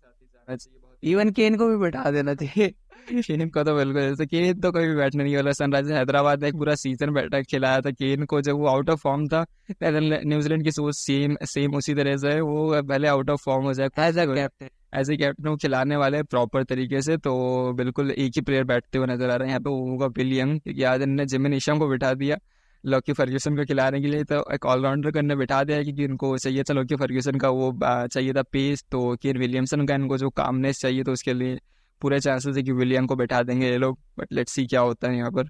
इवन 1.03 1.31
केन 1.31 1.57
को 1.57 1.69
भी 1.69 1.77
बैठा 1.77 2.11
देना 2.11 2.35
चाहिए। 2.35 2.75
केन 3.11 3.49
को 3.51 3.63
तो 3.65 3.75
बिल्कुल 3.77 4.03
जैसे 4.03 4.27
केन 4.27 4.61
तो 4.61 4.71
कोई 4.73 4.87
भी 4.87 4.95
बैठने 4.97 5.23
नहीं 5.23 5.35
वाला 5.37 5.53
सनराइजर 5.53 5.95
हैदराबाद 5.95 6.43
ने 6.43 6.49
एक 6.49 6.55
पूरा 6.55 6.75
सीज़न 6.75 7.13
बैठा 7.15 7.41
खिलाया 7.43 7.81
था 7.81 7.91
केन 7.93 8.25
को 8.25 8.41
जब 8.41 8.57
वो 8.59 8.67
आउट 8.69 8.91
ऑफ़ 8.91 9.01
फॉर्म 9.01 9.27
था 9.29 9.45
न्यूजीलैंड 9.83 10.65
की 10.65 10.71
सोच 10.73 10.95
सेम 10.97 11.37
सेम 11.45 11.75
उसी 11.77 11.95
तरह 11.95 12.17
से 12.17 12.41
वो 12.41 12.83
पहले 12.83 13.09
आउट 13.09 13.31
ऑफ़ 13.31 13.43
फॉर्म 13.45 13.65
हो 13.65 13.73
जाए। 13.75 13.89
As 14.09 14.19
a 14.19 14.27
captain 14.27 14.69
as 15.01 15.11
a 15.11 15.17
captain 15.17 15.49
वो 15.49 15.57
खिलाने 15.57 15.97
वाले 15.97 16.23
प्रॉपर 16.25 16.65
तरीके 16.65 17.01
से 17.03 17.17
तो 17.19 17.35
बिल्कुल 17.77 18.11
एक 18.11 18.33
ही 18.37 18.41
प्लेयर 18.41 18.65
बैठते 18.65 18.99
हुए 18.99 19.07
नज़र 19.07 19.31
आ 19.31 19.37
रहे 19.37 19.49
हैं। 19.49 19.53
यहाँ 19.53 19.61
पे 19.61 19.71
होगा 19.71 20.07
विलियम 20.17 20.59
क्योंकि 20.59 20.83
आज 20.85 21.03
इन्होंने 21.03 21.27
जिमिन 21.27 21.55
ईशम 21.55 21.79
को 21.79 21.89
बिठा 21.89 22.13
दिया 22.15 22.39
लॉकी 22.85 23.13
फर्ग्यूसन 23.13 23.57
को 23.57 23.65
खिलाने 23.65 24.01
के 24.01 24.07
लिए 24.07 24.25
तो 24.25 24.45
एक 24.55 24.67
ऑलराउंडर 24.67 25.11
को 25.11 25.19
इन्हें 25.19 25.39
बिठा 25.39 25.63
दिया 25.65 25.83
क्योंकि 25.83 26.07
उनको 26.07 26.37
चाहिए 26.39 26.63
था 26.63 26.75
लॉकी 26.75 26.97
फर्ग्यूसन 26.97 27.39
का 27.39 27.49
वो 27.51 27.71
चाहिए 27.83 28.33
था 28.33 28.43
पेस 28.53 28.85
तो 28.91 29.15
केन 29.23 29.39
विलियमसन 29.39 29.87
का 29.87 29.95
इनको 29.95 30.19
जो 30.19 30.31
कामनेस 30.31 30.81
चाहिए 30.81 31.03
तो 31.03 31.13
उसके 31.13 31.35
लिए 31.35 31.59
पूरे 32.03 32.21
चांसेस 32.21 32.57
है 32.57 32.63
कि 32.63 32.73
विलियम 32.73 33.07
को 33.07 33.17
बैठा 33.17 33.43
देंगे 33.43 33.71
ये 33.71 33.79
लोग 33.79 33.99
बट 34.19 34.33
लेट्स 34.33 34.53
सी 34.53 34.67
क्या 34.67 34.81
होता 34.81 35.09
है 35.09 35.17
यहाँ 35.17 35.31
पर। 35.31 35.49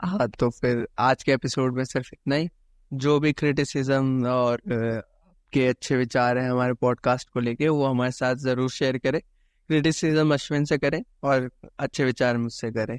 हाँ 0.00 0.28
तो 0.30 0.50
फिर 0.50 0.86
आज 0.98 1.22
के 1.22 1.32
एपिसोड 1.32 1.76
में 1.76 1.84
सिर्फ़ 1.84 2.08
इतना 2.12 2.36
ही। 2.36 2.48
जो 2.92 3.18
भी 3.20 3.32
क्रिटिसिज्म 3.32 4.26
और 4.26 4.60
के 5.52 5.66
अच्छे 5.66 5.96
विचार 5.96 6.38
हैं 6.38 6.50
हमारे 6.50 6.72
पॉडकास्ट 6.72 7.28
को 7.30 7.40
लेके, 7.40 7.68
वो 7.68 7.86
हमारे 7.86 8.12
साथ 8.12 8.36
ज़रूर 8.36 8.70
शेयर 8.70 8.98
करें। 8.98 9.20
क्रिटिसिज्म 9.20 10.34
अश्विन 10.34 10.64
से 10.64 10.78
करें 10.78 11.02
और 11.22 11.50
अच्छे 11.78 12.04
विचार 12.04 12.36
मुझसे 12.36 12.70
करें। 12.70 12.98